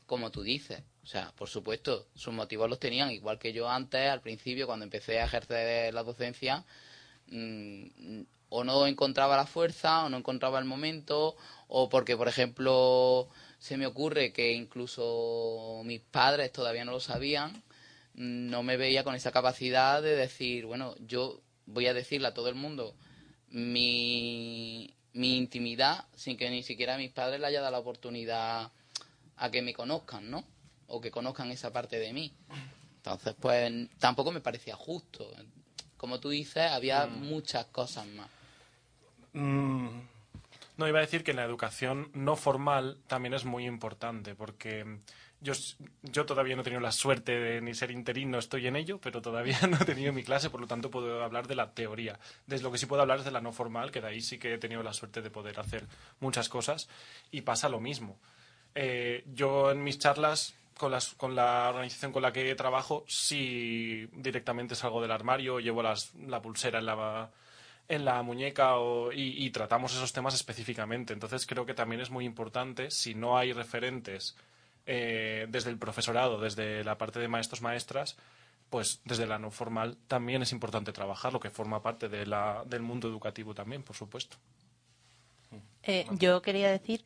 Como 0.06 0.30
tú 0.30 0.42
dices. 0.42 0.82
O 1.02 1.06
sea, 1.06 1.32
por 1.36 1.48
supuesto, 1.48 2.06
sus 2.14 2.32
motivos 2.32 2.68
los 2.68 2.78
tenían, 2.78 3.10
igual 3.10 3.38
que 3.38 3.52
yo 3.52 3.68
antes, 3.68 4.08
al 4.10 4.20
principio, 4.20 4.66
cuando 4.66 4.84
empecé 4.84 5.20
a 5.20 5.24
ejercer 5.24 5.92
la 5.94 6.02
docencia, 6.02 6.64
mm, 7.28 8.20
o 8.50 8.64
no 8.64 8.86
encontraba 8.86 9.36
la 9.36 9.46
fuerza, 9.46 10.04
o 10.04 10.08
no 10.08 10.16
encontraba 10.18 10.58
el 10.58 10.64
momento, 10.64 11.36
o 11.68 11.88
porque, 11.88 12.16
por 12.16 12.28
ejemplo, 12.28 13.28
se 13.64 13.78
me 13.78 13.86
ocurre 13.86 14.30
que 14.30 14.52
incluso 14.52 15.80
mis 15.86 16.02
padres 16.02 16.52
todavía 16.52 16.84
no 16.84 16.92
lo 16.92 17.00
sabían, 17.00 17.50
mm, 18.12 18.50
no 18.50 18.62
me 18.62 18.76
veía 18.76 19.04
con 19.04 19.14
esa 19.14 19.32
capacidad 19.32 20.02
de 20.02 20.14
decir, 20.16 20.66
bueno, 20.66 20.94
yo 21.06 21.40
voy 21.64 21.86
a 21.86 21.94
decirle 21.94 22.28
a 22.28 22.34
todo 22.34 22.50
el 22.50 22.56
mundo 22.56 22.94
mi, 23.48 24.92
mi 25.14 25.38
intimidad 25.38 26.04
sin 26.14 26.36
que 26.36 26.50
ni 26.50 26.62
siquiera 26.62 26.96
a 26.96 26.98
mis 26.98 27.10
padres 27.10 27.40
le 27.40 27.46
haya 27.46 27.62
dado 27.62 27.72
la 27.72 27.78
oportunidad 27.78 28.70
a 29.38 29.50
que 29.50 29.62
me 29.62 29.72
conozcan, 29.72 30.30
¿no? 30.30 30.44
O 30.88 31.00
que 31.00 31.10
conozcan 31.10 31.50
esa 31.50 31.72
parte 31.72 31.98
de 31.98 32.12
mí. 32.12 32.34
Entonces, 32.96 33.34
pues 33.40 33.72
tampoco 33.98 34.30
me 34.30 34.42
parecía 34.42 34.76
justo. 34.76 35.30
Como 35.96 36.20
tú 36.20 36.28
dices, 36.28 36.70
había 36.70 37.06
muchas 37.06 37.64
cosas 37.68 38.06
más. 38.08 38.28
Mm, 39.32 40.00
No, 40.76 40.88
iba 40.88 40.98
a 40.98 41.02
decir 41.02 41.22
que 41.22 41.34
la 41.34 41.44
educación 41.44 42.10
no 42.14 42.34
formal 42.36 42.98
también 43.06 43.32
es 43.34 43.44
muy 43.44 43.64
importante, 43.64 44.34
porque 44.34 44.98
yo, 45.40 45.52
yo 46.02 46.26
todavía 46.26 46.56
no 46.56 46.62
he 46.62 46.64
tenido 46.64 46.80
la 46.80 46.90
suerte 46.90 47.32
de 47.38 47.60
ni 47.60 47.74
ser 47.74 47.92
interino, 47.92 48.38
estoy 48.38 48.66
en 48.66 48.74
ello, 48.74 48.98
pero 49.00 49.22
todavía 49.22 49.56
no 49.70 49.76
he 49.80 49.84
tenido 49.84 50.12
mi 50.12 50.24
clase, 50.24 50.50
por 50.50 50.60
lo 50.60 50.66
tanto 50.66 50.90
puedo 50.90 51.22
hablar 51.22 51.46
de 51.46 51.54
la 51.54 51.72
teoría. 51.74 52.18
De 52.46 52.58
lo 52.60 52.72
que 52.72 52.78
sí 52.78 52.86
puedo 52.86 53.02
hablar 53.02 53.20
es 53.20 53.24
de 53.24 53.30
la 53.30 53.40
no 53.40 53.52
formal, 53.52 53.92
que 53.92 54.00
de 54.00 54.08
ahí 54.08 54.20
sí 54.20 54.38
que 54.38 54.54
he 54.54 54.58
tenido 54.58 54.82
la 54.82 54.92
suerte 54.92 55.22
de 55.22 55.30
poder 55.30 55.60
hacer 55.60 55.86
muchas 56.18 56.48
cosas, 56.48 56.88
y 57.30 57.42
pasa 57.42 57.68
lo 57.68 57.78
mismo. 57.78 58.18
Eh, 58.74 59.22
yo 59.32 59.70
en 59.70 59.84
mis 59.84 60.00
charlas 60.00 60.54
con, 60.76 60.90
las, 60.90 61.14
con 61.14 61.36
la 61.36 61.68
organización 61.68 62.10
con 62.10 62.22
la 62.22 62.32
que 62.32 62.52
trabajo, 62.56 63.04
sí 63.06 64.08
directamente 64.12 64.74
salgo 64.74 65.00
del 65.00 65.12
armario, 65.12 65.60
llevo 65.60 65.84
las- 65.84 66.12
la 66.16 66.42
pulsera 66.42 66.80
en 66.80 66.86
la, 66.86 67.30
en 67.88 68.04
la 68.04 68.22
muñeca 68.22 68.76
o- 68.76 69.12
y, 69.12 69.44
y 69.44 69.50
tratamos 69.50 69.94
esos 69.94 70.12
temas 70.12 70.34
específicamente. 70.34 71.12
Entonces 71.12 71.46
creo 71.46 71.66
que 71.66 71.74
también 71.74 72.00
es 72.00 72.10
muy 72.10 72.24
importante, 72.24 72.90
si 72.90 73.14
no 73.14 73.36
hay 73.38 73.52
referentes 73.52 74.36
eh, 74.86 75.46
desde 75.48 75.70
el 75.70 75.78
profesorado, 75.78 76.40
desde 76.40 76.84
la 76.84 76.96
parte 76.98 77.18
de 77.20 77.28
maestros 77.28 77.60
maestras, 77.62 78.16
pues 78.70 79.00
desde 79.04 79.26
la 79.26 79.38
no 79.38 79.50
formal 79.50 79.96
también 80.08 80.42
es 80.42 80.52
importante 80.52 80.92
trabajar, 80.92 81.32
lo 81.32 81.40
que 81.40 81.50
forma 81.50 81.82
parte 81.82 82.08
de 82.08 82.26
la, 82.26 82.64
del 82.66 82.82
mundo 82.82 83.08
educativo 83.08 83.54
también, 83.54 83.82
por 83.82 83.96
supuesto. 83.96 84.36
Eh, 85.82 86.06
yo 86.12 86.40
quería 86.42 86.70
decir, 86.70 87.04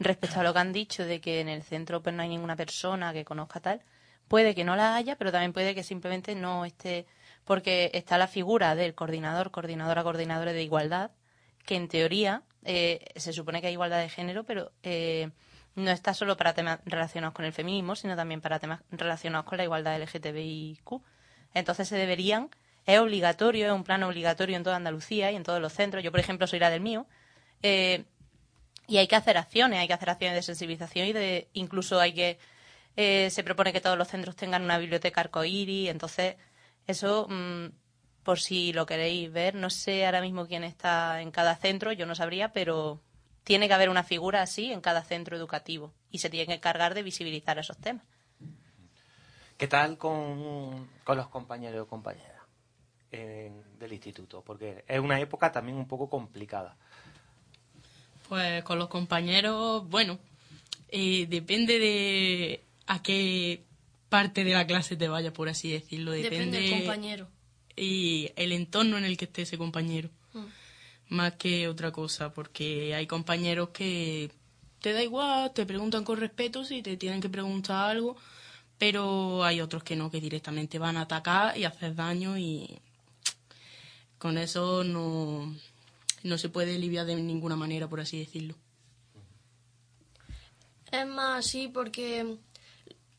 respecto 0.00 0.40
a 0.40 0.42
lo 0.42 0.52
que 0.52 0.58
han 0.58 0.72
dicho 0.72 1.04
de 1.04 1.20
que 1.20 1.40
en 1.40 1.48
el 1.48 1.62
centro 1.62 2.02
pues 2.02 2.14
no 2.14 2.22
hay 2.22 2.28
ninguna 2.28 2.56
persona 2.56 3.12
que 3.12 3.24
conozca 3.24 3.60
tal, 3.60 3.80
puede 4.28 4.54
que 4.54 4.64
no 4.64 4.74
la 4.76 4.96
haya, 4.96 5.16
pero 5.16 5.30
también 5.32 5.52
puede 5.52 5.74
que 5.74 5.82
simplemente 5.84 6.34
no 6.34 6.64
esté, 6.64 7.06
porque 7.46 7.90
está 7.94 8.18
la 8.18 8.26
figura 8.26 8.74
del 8.74 8.94
coordinador, 8.94 9.50
coordinadora, 9.50 10.02
coordinadora 10.02 10.52
de 10.52 10.62
igualdad, 10.62 11.12
que 11.64 11.76
en 11.76 11.88
teoría 11.88 12.42
eh, 12.64 13.06
se 13.16 13.32
supone 13.32 13.60
que 13.60 13.68
hay 13.68 13.72
igualdad 13.72 14.00
de 14.00 14.08
género, 14.08 14.44
pero 14.44 14.72
eh, 14.82 15.30
no 15.76 15.90
está 15.90 16.12
solo 16.12 16.36
para 16.36 16.54
temas 16.54 16.80
relacionados 16.84 17.34
con 17.34 17.44
el 17.44 17.52
feminismo, 17.52 17.94
sino 17.94 18.16
también 18.16 18.40
para 18.40 18.58
temas 18.58 18.80
relacionados 18.90 19.46
con 19.46 19.58
la 19.58 19.64
igualdad 19.64 19.98
LGTBIQ. 20.00 21.00
Entonces 21.54 21.88
se 21.88 21.96
deberían, 21.96 22.50
es 22.84 22.98
obligatorio, 22.98 23.66
es 23.66 23.72
un 23.72 23.84
plan 23.84 24.02
obligatorio 24.02 24.56
en 24.56 24.64
toda 24.64 24.76
Andalucía 24.76 25.30
y 25.30 25.36
en 25.36 25.44
todos 25.44 25.60
los 25.60 25.72
centros. 25.72 26.02
Yo, 26.02 26.10
por 26.10 26.20
ejemplo, 26.20 26.46
soy 26.46 26.58
la 26.58 26.70
del 26.70 26.80
mío. 26.80 27.06
Eh, 27.62 28.04
y 28.88 28.98
hay 28.98 29.06
que 29.06 29.16
hacer 29.16 29.36
acciones, 29.38 29.78
hay 29.78 29.86
que 29.86 29.94
hacer 29.94 30.10
acciones 30.10 30.36
de 30.36 30.42
sensibilización 30.42 31.06
y 31.06 31.12
de 31.12 31.48
incluso 31.52 32.00
hay 32.00 32.12
que 32.12 32.38
eh, 32.96 33.28
se 33.30 33.44
propone 33.44 33.72
que 33.72 33.80
todos 33.80 33.98
los 33.98 34.08
centros 34.08 34.36
tengan 34.36 34.62
una 34.62 34.78
biblioteca 34.78 35.20
arcoíris, 35.20 35.90
entonces 35.90 36.36
eso 36.86 37.26
mm, 37.28 37.66
por 38.22 38.40
si 38.40 38.72
lo 38.72 38.86
queréis 38.86 39.32
ver, 39.32 39.54
no 39.54 39.70
sé 39.70 40.04
ahora 40.04 40.20
mismo 40.20 40.46
quién 40.46 40.64
está 40.64 41.22
en 41.22 41.30
cada 41.30 41.54
centro, 41.54 41.92
yo 41.92 42.06
no 42.06 42.16
sabría, 42.16 42.52
pero 42.52 43.00
tiene 43.44 43.68
que 43.68 43.74
haber 43.74 43.88
una 43.88 44.02
figura 44.02 44.42
así 44.42 44.72
en 44.72 44.80
cada 44.80 45.04
centro 45.04 45.36
educativo 45.36 45.92
y 46.10 46.18
se 46.18 46.28
tiene 46.28 46.46
que 46.46 46.54
encargar 46.54 46.94
de 46.94 47.04
visibilizar 47.04 47.56
esos 47.60 47.76
temas. 47.78 48.04
¿Qué 49.56 49.68
tal 49.68 49.96
con, 49.96 50.88
con 51.04 51.16
los 51.16 51.28
compañeros 51.28 51.82
o 51.82 51.86
compañeras 51.88 52.42
eh, 53.12 53.52
del 53.78 53.92
instituto? 53.92 54.42
Porque 54.42 54.84
es 54.88 54.98
una 54.98 55.20
época 55.20 55.52
también 55.52 55.78
un 55.78 55.86
poco 55.86 56.10
complicada. 56.10 56.76
Pues 58.28 58.64
con 58.64 58.80
los 58.80 58.88
compañeros, 58.88 59.88
bueno, 59.88 60.18
eh, 60.88 61.26
depende 61.28 61.78
de 61.78 62.64
a 62.88 63.00
qué 63.02 63.65
parte 64.08 64.44
de 64.44 64.52
la 64.52 64.66
clase 64.66 64.96
te 64.96 65.08
vaya, 65.08 65.32
por 65.32 65.48
así 65.48 65.70
decirlo. 65.70 66.12
Depende, 66.12 66.60
del 66.60 66.70
compañero. 66.70 67.28
Y 67.76 68.30
el 68.36 68.52
entorno 68.52 68.96
en 68.96 69.04
el 69.04 69.16
que 69.16 69.26
esté 69.26 69.42
ese 69.42 69.58
compañero. 69.58 70.10
Mm. 70.32 70.44
Más 71.08 71.34
que 71.34 71.68
otra 71.68 71.92
cosa, 71.92 72.32
porque 72.32 72.94
hay 72.94 73.06
compañeros 73.06 73.70
que 73.70 74.30
te 74.80 74.92
da 74.92 75.02
igual, 75.02 75.52
te 75.52 75.66
preguntan 75.66 76.04
con 76.04 76.18
respeto 76.18 76.64
si 76.64 76.82
te 76.82 76.96
tienen 76.96 77.20
que 77.20 77.28
preguntar 77.28 77.90
algo, 77.90 78.16
pero 78.78 79.44
hay 79.44 79.60
otros 79.60 79.82
que 79.82 79.96
no, 79.96 80.10
que 80.10 80.20
directamente 80.20 80.78
van 80.78 80.96
a 80.96 81.02
atacar 81.02 81.56
y 81.56 81.64
hacer 81.64 81.94
daño 81.94 82.38
y 82.38 82.78
con 84.18 84.38
eso 84.38 84.84
no, 84.84 85.54
no 86.22 86.38
se 86.38 86.48
puede 86.48 86.74
aliviar 86.74 87.06
de 87.06 87.16
ninguna 87.16 87.56
manera, 87.56 87.88
por 87.88 88.00
así 88.00 88.18
decirlo. 88.18 88.54
es 90.90 91.06
más 91.06 91.46
así 91.46 91.68
porque 91.68 92.36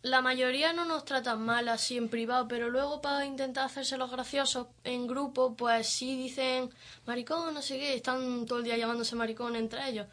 la 0.07 0.21
mayoría 0.21 0.73
no 0.73 0.85
nos 0.85 1.05
tratan 1.05 1.45
mal 1.45 1.67
así 1.69 1.97
en 1.97 2.09
privado, 2.09 2.47
pero 2.47 2.69
luego 2.69 3.01
para 3.01 3.25
intentar 3.25 3.65
hacerse 3.65 3.97
los 3.97 4.11
graciosos 4.11 4.67
en 4.83 5.07
grupo, 5.07 5.55
pues 5.55 5.87
sí 5.89 6.15
dicen 6.15 6.69
maricón, 7.05 7.53
no 7.53 7.61
sé 7.61 7.77
qué, 7.77 7.93
están 7.95 8.45
todo 8.45 8.59
el 8.59 8.65
día 8.65 8.77
llamándose 8.77 9.15
maricón 9.15 9.55
entre 9.55 9.89
ellos. 9.89 10.07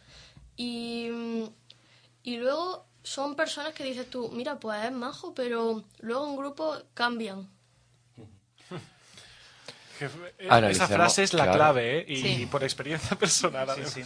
Y, 0.57 1.09
y 2.23 2.37
luego 2.37 2.87
son 3.03 3.37
personas 3.37 3.75
que 3.75 3.85
dices 3.85 4.09
tú, 4.09 4.31
mira, 4.31 4.59
pues 4.59 4.85
es 4.85 4.93
majo, 4.93 5.35
pero 5.35 5.85
luego 6.01 6.27
en 6.29 6.37
grupo 6.37 6.77
cambian. 6.95 7.54
Eh, 10.38 10.69
Esa 10.71 10.88
frase 10.88 11.23
es 11.23 11.33
la 11.35 11.45
claro. 11.45 11.59
clave, 11.59 11.99
¿eh? 12.01 12.05
Y 12.09 12.17
Sí. 12.23 12.47
por 12.47 12.62
experiencia 12.64 13.17
personal, 13.19 13.67
Sí, 13.67 13.73
además. 13.73 13.93
sí. 13.93 14.03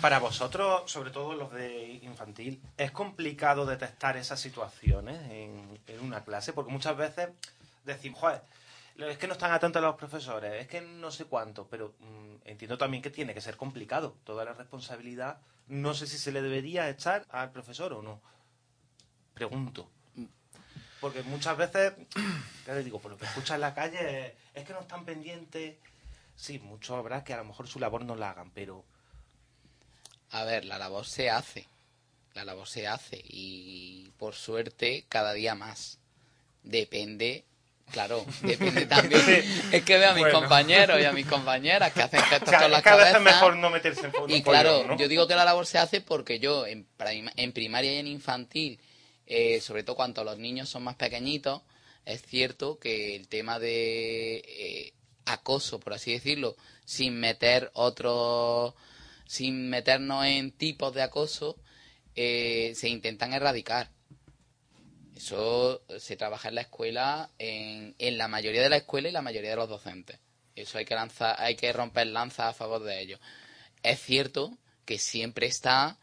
Para 0.00 0.18
vosotros, 0.18 0.90
sobre 0.90 1.10
todo 1.10 1.34
los 1.34 1.52
de 1.52 2.00
infantil, 2.02 2.60
¿es 2.76 2.90
complicado 2.90 3.66
detectar 3.66 4.16
esas 4.16 4.38
situaciones 4.40 5.18
en, 5.30 5.78
en 5.86 6.00
una 6.00 6.22
clase? 6.24 6.52
Porque 6.52 6.70
muchas 6.72 6.96
veces 6.96 7.28
decimos, 7.84 8.20
joder, 8.20 8.42
es 8.98 9.18
que 9.18 9.26
no 9.26 9.34
están 9.34 9.52
atentos 9.52 9.82
los 9.82 9.96
profesores, 9.96 10.54
es 10.60 10.68
que 10.68 10.80
no 10.80 11.10
sé 11.10 11.24
cuánto, 11.26 11.66
pero 11.68 11.94
mm, 12.00 12.48
entiendo 12.48 12.78
también 12.78 13.02
que 13.02 13.10
tiene 13.10 13.34
que 13.34 13.40
ser 13.40 13.56
complicado. 13.56 14.16
Toda 14.24 14.44
la 14.44 14.52
responsabilidad, 14.54 15.38
no 15.68 15.94
sé 15.94 16.06
si 16.06 16.18
se 16.18 16.32
le 16.32 16.40
debería 16.42 16.88
echar 16.88 17.24
al 17.30 17.50
profesor 17.50 17.92
o 17.92 18.02
no. 18.02 18.20
Pregunto. 19.34 19.90
Porque 21.06 21.22
muchas 21.22 21.56
veces, 21.56 21.92
ya 22.66 22.74
les 22.74 22.84
digo, 22.84 22.98
por 23.00 23.10
lo 23.12 23.16
que 23.18 23.26
escuchas 23.26 23.54
en 23.56 23.60
la 23.60 23.74
calle, 23.74 24.34
es 24.54 24.64
que 24.64 24.72
no 24.72 24.80
están 24.80 25.04
pendientes. 25.04 25.76
Sí, 26.34 26.58
muchos 26.58 26.96
habrá 26.96 27.22
que 27.24 27.32
a 27.32 27.38
lo 27.38 27.44
mejor 27.44 27.68
su 27.68 27.78
labor 27.78 28.04
no 28.04 28.16
la 28.16 28.30
hagan, 28.30 28.50
pero 28.50 28.84
A 30.32 30.44
ver, 30.44 30.64
la 30.64 30.78
labor 30.78 31.06
se 31.06 31.30
hace. 31.30 31.66
La 32.34 32.44
labor 32.44 32.66
se 32.68 32.86
hace. 32.86 33.20
Y 33.24 34.10
por 34.18 34.34
suerte, 34.34 35.06
cada 35.08 35.32
día 35.32 35.54
más. 35.54 35.98
Depende. 36.62 37.44
Claro, 37.92 38.26
depende 38.42 38.84
también. 38.86 39.22
Es 39.70 39.84
que 39.84 39.96
veo 39.96 40.10
a 40.10 40.14
mis 40.14 40.24
Bueno. 40.24 40.40
compañeros 40.40 41.00
y 41.00 41.04
a 41.04 41.12
mis 41.12 41.26
compañeras 41.26 41.92
que 41.92 42.02
hacen 42.02 42.20
gestos 42.22 42.50
Cada- 42.50 42.62
con 42.64 42.72
las 42.72 42.82
cada 42.82 43.04
vez 43.04 43.14
es 43.14 43.20
mejor 43.22 43.56
no 43.56 43.70
meterse 43.70 44.06
en 44.08 44.12
Y 44.30 44.42
claro, 44.42 44.84
¿no? 44.84 44.96
yo 44.96 45.06
digo 45.06 45.28
que 45.28 45.36
la 45.36 45.44
labor 45.44 45.64
se 45.66 45.78
hace 45.78 46.00
porque 46.00 46.40
yo 46.40 46.66
en, 46.66 46.84
prim- 46.96 47.30
en 47.36 47.52
primaria 47.52 47.92
y 47.94 47.98
en 47.98 48.08
infantil, 48.08 48.80
eh, 49.26 49.60
sobre 49.60 49.82
todo 49.82 49.96
cuando 49.96 50.24
los 50.24 50.38
niños 50.38 50.68
son 50.68 50.84
más 50.84 50.96
pequeñitos, 50.96 51.62
es 52.04 52.22
cierto 52.22 52.78
que 52.78 53.16
el 53.16 53.28
tema 53.28 53.58
de 53.58 54.36
eh, 54.36 54.92
acoso, 55.24 55.80
por 55.80 55.92
así 55.92 56.12
decirlo, 56.12 56.56
sin 56.84 57.18
meter 57.18 57.70
otros, 57.74 58.74
sin 59.26 59.68
meternos 59.68 60.24
en 60.24 60.52
tipos 60.52 60.94
de 60.94 61.02
acoso, 61.02 61.56
eh, 62.14 62.72
se 62.76 62.88
intentan 62.88 63.32
erradicar. 63.32 63.90
Eso 65.16 65.82
se 65.98 66.16
trabaja 66.16 66.48
en 66.50 66.54
la 66.56 66.60
escuela, 66.60 67.30
en, 67.38 67.94
en 67.98 68.18
la 68.18 68.28
mayoría 68.28 68.62
de 68.62 68.68
la 68.68 68.76
escuela 68.76 69.08
y 69.08 69.12
la 69.12 69.22
mayoría 69.22 69.50
de 69.50 69.56
los 69.56 69.68
docentes. 69.68 70.20
Eso 70.54 70.78
hay 70.78 70.84
que 70.84 70.94
lanzar, 70.94 71.36
hay 71.38 71.56
que 71.56 71.72
romper 71.72 72.06
lanzas 72.06 72.46
a 72.46 72.52
favor 72.54 72.82
de 72.82 73.00
ello. 73.00 73.18
Es 73.82 74.00
cierto 74.00 74.56
que 74.84 74.98
siempre 74.98 75.46
está, 75.46 75.98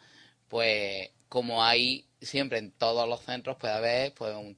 pues, 0.49 1.09
como 1.33 1.63
hay 1.63 2.05
siempre 2.21 2.59
en 2.59 2.69
todos 2.73 3.09
los 3.09 3.21
centros 3.21 3.57
puede 3.57 3.73
haber, 3.73 4.13
pues, 4.13 4.35
un 4.35 4.55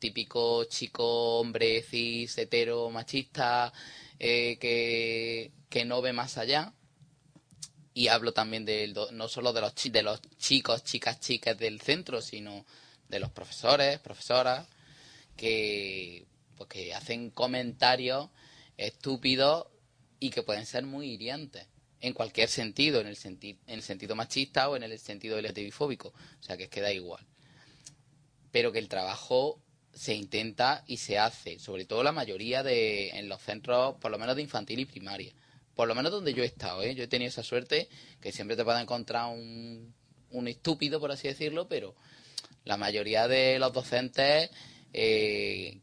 típico 0.00 0.64
chico 0.64 1.38
hombre 1.38 1.82
cis 1.82 2.36
hetero 2.36 2.90
machista 2.90 3.72
eh, 4.18 4.58
que, 4.58 5.52
que 5.68 5.84
no 5.84 6.02
ve 6.02 6.12
más 6.12 6.36
allá. 6.36 6.72
Y 7.94 8.08
hablo 8.08 8.32
también 8.32 8.64
do- 8.92 9.12
no 9.12 9.28
solo 9.28 9.52
de 9.52 9.60
los, 9.60 9.72
de 9.76 10.02
los 10.02 10.20
chicos, 10.36 10.82
chicas, 10.82 11.20
chicas 11.20 11.56
del 11.56 11.80
centro, 11.80 12.20
sino 12.20 12.66
de 13.08 13.20
los 13.20 13.30
profesores, 13.30 14.00
profesoras, 14.00 14.66
que, 15.36 16.26
pues, 16.56 16.68
que 16.68 16.92
hacen 16.92 17.30
comentarios 17.30 18.30
estúpidos 18.76 19.68
y 20.18 20.30
que 20.30 20.42
pueden 20.42 20.66
ser 20.66 20.86
muy 20.86 21.08
hirientes 21.08 21.68
en 22.00 22.12
cualquier 22.12 22.48
sentido, 22.48 23.00
en 23.00 23.06
el, 23.06 23.16
senti 23.16 23.58
en 23.66 23.74
el 23.74 23.82
sentido 23.82 24.14
machista 24.14 24.68
o 24.68 24.76
en 24.76 24.82
el 24.82 24.98
sentido 24.98 25.40
LGTBI-fóbico. 25.40 26.08
O 26.08 26.42
sea, 26.42 26.56
que 26.56 26.64
es 26.64 26.70
que 26.70 26.80
da 26.80 26.92
igual. 26.92 27.24
Pero 28.50 28.72
que 28.72 28.78
el 28.78 28.88
trabajo 28.88 29.60
se 29.92 30.14
intenta 30.14 30.84
y 30.86 30.98
se 30.98 31.18
hace, 31.18 31.58
sobre 31.58 31.86
todo 31.86 32.02
la 32.02 32.12
mayoría 32.12 32.62
de 32.62 33.10
en 33.10 33.28
los 33.28 33.40
centros, 33.40 33.96
por 33.96 34.10
lo 34.10 34.18
menos 34.18 34.36
de 34.36 34.42
infantil 34.42 34.80
y 34.80 34.84
primaria. 34.84 35.32
Por 35.74 35.88
lo 35.88 35.94
menos 35.94 36.12
donde 36.12 36.34
yo 36.34 36.42
he 36.42 36.46
estado, 36.46 36.82
¿eh? 36.82 36.94
Yo 36.94 37.04
he 37.04 37.08
tenido 37.08 37.28
esa 37.28 37.42
suerte 37.42 37.88
que 38.20 38.32
siempre 38.32 38.56
te 38.56 38.64
puedes 38.64 38.80
encontrar 38.80 39.32
un, 39.32 39.94
un 40.30 40.48
estúpido, 40.48 41.00
por 41.00 41.10
así 41.12 41.28
decirlo, 41.28 41.68
pero 41.68 41.94
la 42.64 42.76
mayoría 42.76 43.28
de 43.28 43.58
los 43.58 43.72
docentes 43.72 44.50
eh, 44.92 45.78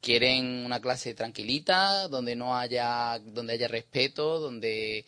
quieren 0.00 0.64
una 0.64 0.80
clase 0.80 1.14
tranquilita, 1.14 2.08
donde 2.08 2.36
no 2.36 2.56
haya, 2.56 3.18
donde 3.18 3.54
haya 3.54 3.68
respeto, 3.68 4.38
donde 4.38 5.04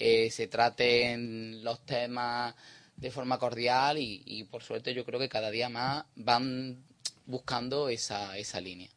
eh, 0.00 0.30
se 0.30 0.48
traten 0.48 1.62
los 1.62 1.84
temas 1.86 2.54
de 2.96 3.10
forma 3.10 3.38
cordial 3.38 3.98
y, 3.98 4.22
y, 4.26 4.44
por 4.44 4.62
suerte 4.62 4.92
yo 4.94 5.04
creo 5.04 5.18
que 5.20 5.28
cada 5.28 5.50
día 5.50 5.68
más 5.68 6.04
van 6.16 6.82
buscando 7.26 7.88
esa, 7.88 8.36
esa 8.36 8.60
línea. 8.60 8.88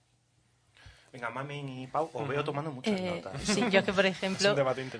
Venga, 1.11 1.29
Mami 1.29 1.83
y 1.83 1.87
Pau, 1.87 2.09
os 2.11 2.27
veo 2.27 2.43
tomando 2.43 2.71
muchas 2.71 2.99
Eh, 2.99 3.03
notas. 3.23 3.39
sí, 3.43 3.63
yo 3.69 3.83
que 3.85 3.93
por 3.93 4.05
ejemplo, 4.13 4.55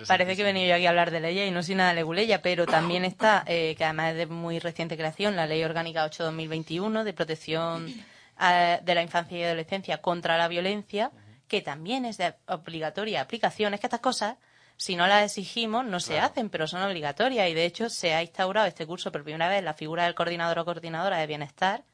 parece 0.08 0.36
que 0.36 0.42
he 0.44 0.46
venido 0.46 0.68
yo 0.68 0.76
aquí 0.76 0.86
a 0.86 0.90
hablar 0.90 1.10
de 1.10 1.20
leyes 1.20 1.48
y 1.48 1.52
no 1.52 1.64
soy 1.64 1.74
nada 1.76 1.94
leguleya, 1.94 2.42
pero 2.44 2.68
también 2.68 3.04
está, 3.04 3.44
eh, 3.48 3.74
que 3.76 3.84
además 3.84 4.12
es 4.12 4.18
de 4.18 4.26
muy 4.28 4.60
reciente 4.60 4.96
creación, 4.96 5.36
la 5.36 5.48
Ley 5.48 5.64
Orgánica 5.64 6.06
8-2021 6.06 7.04
de 7.04 7.14
protección 7.14 7.92
eh, 8.40 8.80
de 8.84 8.96
la 8.96 9.02
infancia 9.02 9.40
y 9.40 9.44
adolescencia 9.44 10.02
contra 10.02 10.38
la 10.38 10.48
violencia, 10.48 11.12
que 11.48 11.62
también 11.62 12.06
es 12.06 12.18
de 12.18 12.36
obligatoria 12.48 13.22
aplicación. 13.22 13.74
Es 13.74 13.80
que 13.80 13.88
estas 13.88 14.00
cosas, 14.00 14.36
si 14.84 14.98
no 14.98 15.08
las 15.08 15.24
exigimos, 15.24 15.86
no 15.86 16.02
se 16.02 16.20
hacen, 16.20 16.50
pero 16.50 16.68
son 16.68 16.84
obligatorias 16.84 17.50
y 17.50 17.54
de 17.54 17.64
hecho 17.64 17.90
se 17.90 18.14
ha 18.14 18.22
instaurado 18.22 18.68
este 18.68 18.86
curso 18.86 19.14
por 19.14 19.24
primera 19.24 19.48
vez 19.48 19.64
la 19.64 19.74
figura 19.74 20.04
del 20.04 20.14
coordinador 20.14 20.60
o 20.60 20.66
coordinadora 20.66 21.20
de 21.20 21.26
bienestar, 21.26 21.86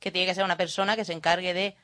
que 0.00 0.10
tiene 0.10 0.26
que 0.26 0.34
ser 0.34 0.42
una 0.42 0.56
persona 0.56 0.96
que 0.96 1.04
se 1.04 1.12
encargue 1.12 1.54
de 1.54 1.76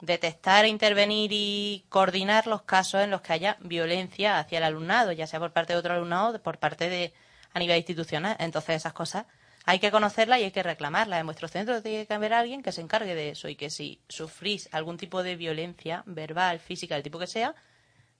detectar, 0.00 0.66
intervenir 0.66 1.30
y 1.32 1.84
coordinar 1.90 2.48
los 2.48 2.62
casos 2.62 3.02
en 3.02 3.12
los 3.12 3.20
que 3.20 3.34
haya 3.34 3.56
violencia 3.60 4.40
hacia 4.40 4.58
el 4.58 4.64
alumnado, 4.64 5.12
ya 5.12 5.28
sea 5.28 5.38
por 5.38 5.52
parte 5.52 5.74
de 5.74 5.78
otro 5.78 5.94
alumnado 5.94 6.34
o 6.34 6.42
por 6.42 6.58
parte 6.58 6.88
de 6.88 7.14
a 7.52 7.60
nivel 7.60 7.76
institucional. 7.76 8.34
Entonces 8.40 8.74
esas 8.74 8.94
cosas 8.94 9.26
hay 9.64 9.78
que 9.78 9.92
conocerlas 9.92 10.40
y 10.40 10.42
hay 10.42 10.50
que 10.50 10.64
reclamarlas. 10.64 11.20
En 11.20 11.26
vuestro 11.26 11.46
centro 11.46 11.80
tiene 11.80 12.04
que 12.04 12.14
haber 12.14 12.32
alguien 12.32 12.64
que 12.64 12.72
se 12.72 12.80
encargue 12.80 13.14
de 13.14 13.28
eso 13.28 13.48
y 13.48 13.54
que 13.54 13.70
si 13.70 14.00
sufrís 14.08 14.68
algún 14.72 14.96
tipo 14.96 15.22
de 15.22 15.36
violencia 15.36 16.02
verbal, 16.04 16.58
física, 16.58 16.96
del 16.96 17.04
tipo 17.04 17.20
que 17.20 17.28
sea, 17.28 17.54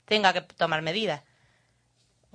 tenga 0.05 0.33
que 0.33 0.43
tomar 0.43 0.81
medidas. 0.81 1.23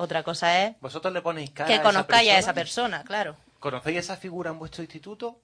Otra 0.02 0.24
cosa 0.24 0.64
es 0.64 0.80
¿Vosotros 0.80 1.14
le 1.14 1.22
ponéis 1.22 1.50
cara 1.52 1.68
que 1.68 1.82
conozcáis 1.82 2.30
a 2.32 2.38
esa 2.38 2.54
persona, 2.54 3.04
claro. 3.04 3.36
¿Conocéis 3.60 3.98
esa 4.00 4.16
figura 4.16 4.50
en 4.50 4.58
vuestro 4.58 4.82
instituto? 4.82 5.38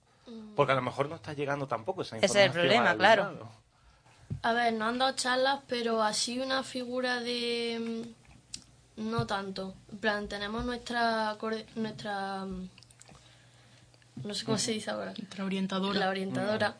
Porque 0.55 0.71
a 0.71 0.75
lo 0.75 0.81
mejor 0.81 1.09
no 1.09 1.15
está 1.17 1.33
llegando 1.33 1.67
tampoco 1.67 2.03
esa 2.03 2.15
Ese 2.15 2.25
información. 2.25 2.41
es 2.41 2.45
el 2.55 2.61
problema, 2.61 2.95
claro. 2.97 3.49
A 4.41 4.53
ver, 4.53 4.73
no 4.73 4.85
han 4.85 4.97
dado 4.97 5.11
charlas, 5.13 5.59
pero 5.67 6.01
así 6.01 6.39
una 6.39 6.63
figura 6.63 7.19
de... 7.19 8.03
mm, 8.97 9.09
No 9.09 9.27
tanto. 9.27 9.73
En 9.91 9.97
plan, 9.97 10.27
tenemos 10.29 10.63
nuestra... 10.63 11.37
nuestra 11.75 12.45
mm, 12.45 12.69
no 14.23 14.33
sé 14.33 14.45
cómo 14.45 14.57
se 14.57 14.71
dice 14.71 14.89
ahora. 14.89 15.13
Nuestra 15.17 15.43
orientadora. 15.43 15.99
La 15.99 16.09
orientadora. 16.09 16.77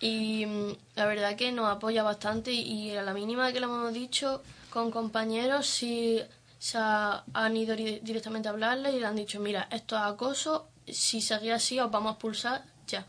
Y 0.00 0.44
mm, 0.46 0.72
la 0.96 1.06
verdad 1.06 1.36
que 1.36 1.50
nos 1.52 1.68
apoya 1.74 2.02
bastante 2.02 2.52
y 2.52 2.94
a 2.94 3.02
la 3.02 3.14
mínima 3.14 3.50
que 3.50 3.60
le 3.60 3.66
hemos 3.66 3.92
dicho 3.94 4.42
con 4.70 4.90
compañeros 4.90 5.66
sí 5.66 6.22
se 6.58 6.78
ha- 6.78 7.24
han 7.32 7.56
ido 7.56 7.74
di- 7.76 8.00
directamente 8.00 8.48
a 8.48 8.52
hablarle 8.52 8.92
y 8.92 9.00
le 9.00 9.06
han 9.06 9.16
dicho, 9.16 9.40
mira, 9.40 9.68
esto 9.70 9.96
es 9.96 10.02
acoso, 10.02 10.68
si 10.86 11.20
seguís 11.20 11.52
así 11.52 11.78
os 11.80 11.90
vamos 11.90 12.10
a 12.10 12.12
expulsar 12.14 12.64
ya. 12.86 13.06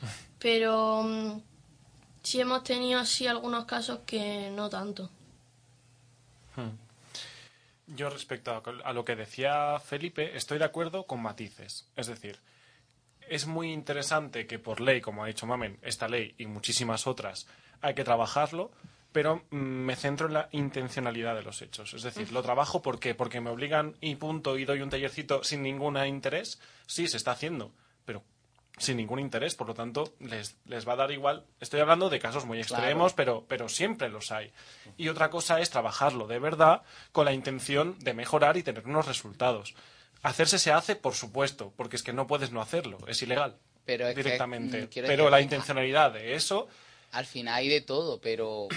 Pero 0.38 1.02
mm, 1.02 1.40
sí 2.22 2.40
hemos 2.40 2.62
tenido 2.64 3.00
así 3.00 3.26
algunos 3.26 3.64
casos 3.64 4.00
que 4.06 4.50
no 4.50 4.68
tanto. 4.68 5.10
Yo 7.86 8.08
respecto 8.10 8.50
a, 8.52 8.62
a 8.88 8.92
lo 8.92 9.04
que 9.04 9.16
decía 9.16 9.78
Felipe, 9.80 10.36
estoy 10.36 10.58
de 10.58 10.64
acuerdo 10.64 11.04
con 11.06 11.20
matices. 11.20 11.86
Es 11.96 12.06
decir, 12.06 12.38
es 13.28 13.46
muy 13.46 13.72
interesante 13.72 14.46
que 14.46 14.58
por 14.58 14.80
ley, 14.80 15.00
como 15.00 15.24
ha 15.24 15.26
dicho 15.26 15.46
Mamen, 15.46 15.78
esta 15.82 16.08
ley 16.08 16.34
y 16.38 16.46
muchísimas 16.46 17.06
otras, 17.06 17.46
hay 17.80 17.94
que 17.94 18.04
trabajarlo, 18.04 18.70
pero 19.12 19.44
mm, 19.50 19.56
me 19.56 19.96
centro 19.96 20.26
en 20.26 20.34
la 20.34 20.48
intencionalidad 20.52 21.34
de 21.34 21.42
los 21.42 21.62
hechos. 21.62 21.94
Es 21.94 22.02
decir, 22.02 22.32
lo 22.32 22.42
trabajo 22.42 22.82
¿por 22.82 22.98
qué? 22.98 23.14
porque 23.14 23.40
me 23.40 23.50
obligan 23.50 23.96
y 24.00 24.16
punto 24.16 24.58
y 24.58 24.64
doy 24.64 24.82
un 24.82 24.90
tallercito 24.90 25.44
sin 25.44 25.62
ningún 25.62 25.96
interés. 26.04 26.60
Sí, 26.86 27.06
se 27.08 27.16
está 27.16 27.32
haciendo, 27.32 27.72
pero 28.04 28.22
sin 28.78 28.96
ningún 28.96 29.18
interés, 29.18 29.54
por 29.54 29.68
lo 29.68 29.74
tanto, 29.74 30.14
les, 30.18 30.56
les 30.66 30.88
va 30.88 30.94
a 30.94 30.96
dar 30.96 31.10
igual. 31.10 31.44
Estoy 31.60 31.80
hablando 31.80 32.08
de 32.08 32.18
casos 32.18 32.46
muy 32.46 32.58
extremos, 32.58 33.12
pero, 33.12 33.44
pero 33.46 33.68
siempre 33.68 34.08
los 34.08 34.32
hay. 34.32 34.50
Y 34.96 35.08
otra 35.08 35.30
cosa 35.30 35.60
es 35.60 35.70
trabajarlo 35.70 36.26
de 36.26 36.38
verdad 36.38 36.82
con 37.12 37.26
la 37.26 37.32
intención 37.32 37.98
de 38.00 38.14
mejorar 38.14 38.56
y 38.56 38.62
tener 38.62 38.86
unos 38.86 39.06
resultados. 39.06 39.74
Hacerse 40.22 40.58
se 40.58 40.72
hace, 40.72 40.96
por 40.96 41.14
supuesto, 41.14 41.72
porque 41.76 41.96
es 41.96 42.02
que 42.02 42.12
no 42.12 42.26
puedes 42.26 42.50
no 42.52 42.62
hacerlo, 42.62 42.98
es 43.06 43.20
ilegal. 43.22 43.56
Pero 43.84 44.06
es 44.06 44.14
que, 44.14 44.22
directamente. 44.22 44.82
mm, 44.82 44.86
quiero 44.86 45.08
pero 45.08 45.28
la 45.28 45.38
que 45.38 45.42
intencionalidad 45.44 46.12
de 46.12 46.34
eso, 46.34 46.68
Al 47.12 47.26
final 47.26 47.54
hay 47.54 47.68
de 47.68 47.80
todo, 47.80 48.20
pero 48.20 48.68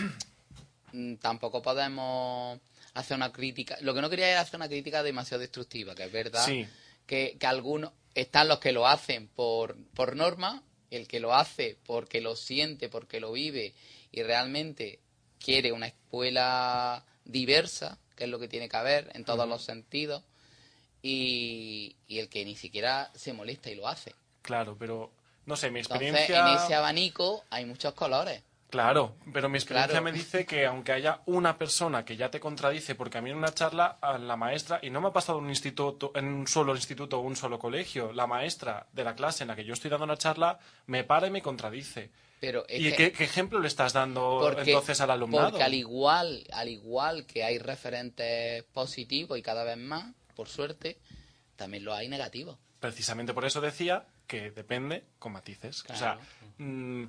mm, 0.94 1.16
tampoco 1.16 1.62
podemos 1.62 2.60
hacer 2.94 3.18
una 3.18 3.32
crítica. 3.32 3.78
Lo 3.82 3.94
que 3.94 4.02
no 4.02 4.10
quería 4.10 4.30
era 4.30 4.42
hacer 4.42 4.58
una 4.58 4.70
crítica 4.70 5.04
demasiado 5.04 5.42
destructiva, 5.42 5.96
que 5.96 6.04
es 6.04 6.12
verdad 6.12 6.46
sí. 6.46 6.68
que, 7.06 7.38
que 7.40 7.48
algunos 7.48 7.92
están 8.14 8.48
los 8.48 8.60
que 8.60 8.72
lo 8.72 8.88
hacen 8.88 9.28
por, 9.28 9.76
por 9.94 10.16
norma, 10.16 10.64
el 10.90 11.08
que 11.08 11.20
lo 11.20 11.34
hace 11.34 11.78
porque 11.86 12.22
lo 12.22 12.36
siente, 12.36 12.90
porque 12.90 13.20
lo 13.20 13.34
vive 13.34 13.74
y 14.12 14.24
realmente 14.24 15.00
quiere 15.40 15.72
una 15.72 15.88
escuela 15.88 17.06
diversa, 17.26 18.00
que 18.16 18.24
es 18.24 18.30
lo 18.30 18.40
que 18.40 18.48
tiene 18.48 18.70
que 18.70 18.78
haber 18.78 19.12
en 19.14 19.26
todos 19.26 19.48
los 19.48 19.64
sentidos, 19.64 20.24
y, 21.02 21.98
y 22.08 22.20
el 22.20 22.30
que 22.30 22.46
ni 22.46 22.56
siquiera 22.56 23.12
se 23.14 23.34
molesta 23.34 23.70
y 23.70 23.76
lo 23.76 23.88
hace. 23.88 24.16
Claro, 24.42 24.78
pero 24.78 25.12
no 25.46 25.56
sé, 25.56 25.72
mi 25.72 25.80
Entonces, 25.80 26.08
experiencia. 26.10 26.40
en 26.52 26.56
ese 26.58 26.76
abanico 26.76 27.44
hay 27.50 27.66
muchos 27.66 27.94
colores. 27.94 28.44
Claro, 28.70 29.16
pero 29.32 29.48
mi 29.48 29.58
experiencia 29.58 29.92
Claro. 29.92 30.04
me 30.04 30.12
dice 30.12 30.46
que 30.46 30.66
aunque 30.66 30.92
haya 30.92 31.22
una 31.28 31.58
persona 31.58 32.04
que 32.04 32.18
ya 32.18 32.30
te 32.30 32.40
contradice, 32.42 32.96
porque 32.96 33.20
a 33.20 33.22
mí 33.22 33.30
en 33.30 33.38
una 33.38 33.54
charla 33.54 33.98
a 34.02 34.18
la 34.18 34.36
maestra, 34.36 34.80
y 34.82 34.90
no 34.90 35.00
me 35.00 35.10
ha 35.10 35.14
pasado 35.14 35.38
en 35.38 35.46
un 35.46 35.50
instituto, 35.52 36.12
en 36.16 36.26
un 36.26 36.48
solo 36.48 36.76
instituto 36.76 37.20
o 37.20 37.22
un 37.22 37.36
solo 37.38 37.58
colegio, 37.60 38.12
la 38.12 38.28
maestra 38.28 38.88
de 38.92 39.04
la 39.06 39.16
clase 39.16 39.44
en 39.44 39.50
la 39.50 39.56
que 39.56 39.64
yo 39.64 39.74
estoy 39.74 39.90
dando 39.92 40.04
una 40.04 40.18
charla 40.18 40.60
me 40.88 41.04
para 41.06 41.28
y 41.28 41.32
me 41.32 41.42
contradice. 41.42 42.10
Pero 42.42 42.66
¿Y 42.68 42.90
que- 42.90 42.96
qué, 42.96 43.12
qué 43.14 43.24
ejemplo 43.24 43.60
le 43.60 43.68
estás 43.68 43.94
dando 43.94 44.40
Porque- 44.42 44.70
entonces 44.72 45.00
al 45.00 45.12
alumnado? 45.12 45.52
Porque 45.52 45.64
al 45.64 45.74
igual, 45.74 46.44
al 46.52 46.68
igual 46.68 47.26
que 47.26 47.44
hay 47.46 47.60
referentes 47.60 48.64
positivos 48.74 49.38
y 49.38 49.42
cada 49.42 49.64
vez 49.64 49.78
más, 49.78 50.14
por 50.36 50.50
suerte, 50.50 50.98
también 51.56 51.86
lo 51.86 51.94
hay 51.94 52.10
negativos. 52.10 52.58
Precisamente 52.82 53.34
por 53.34 53.46
eso 53.46 53.62
decía 53.62 54.06
que 54.28 54.52
depende 54.52 55.04
con 55.20 55.32
matices. 55.34 55.84
O 55.90 55.96
sea, 55.96 56.18
mm, 56.58 57.06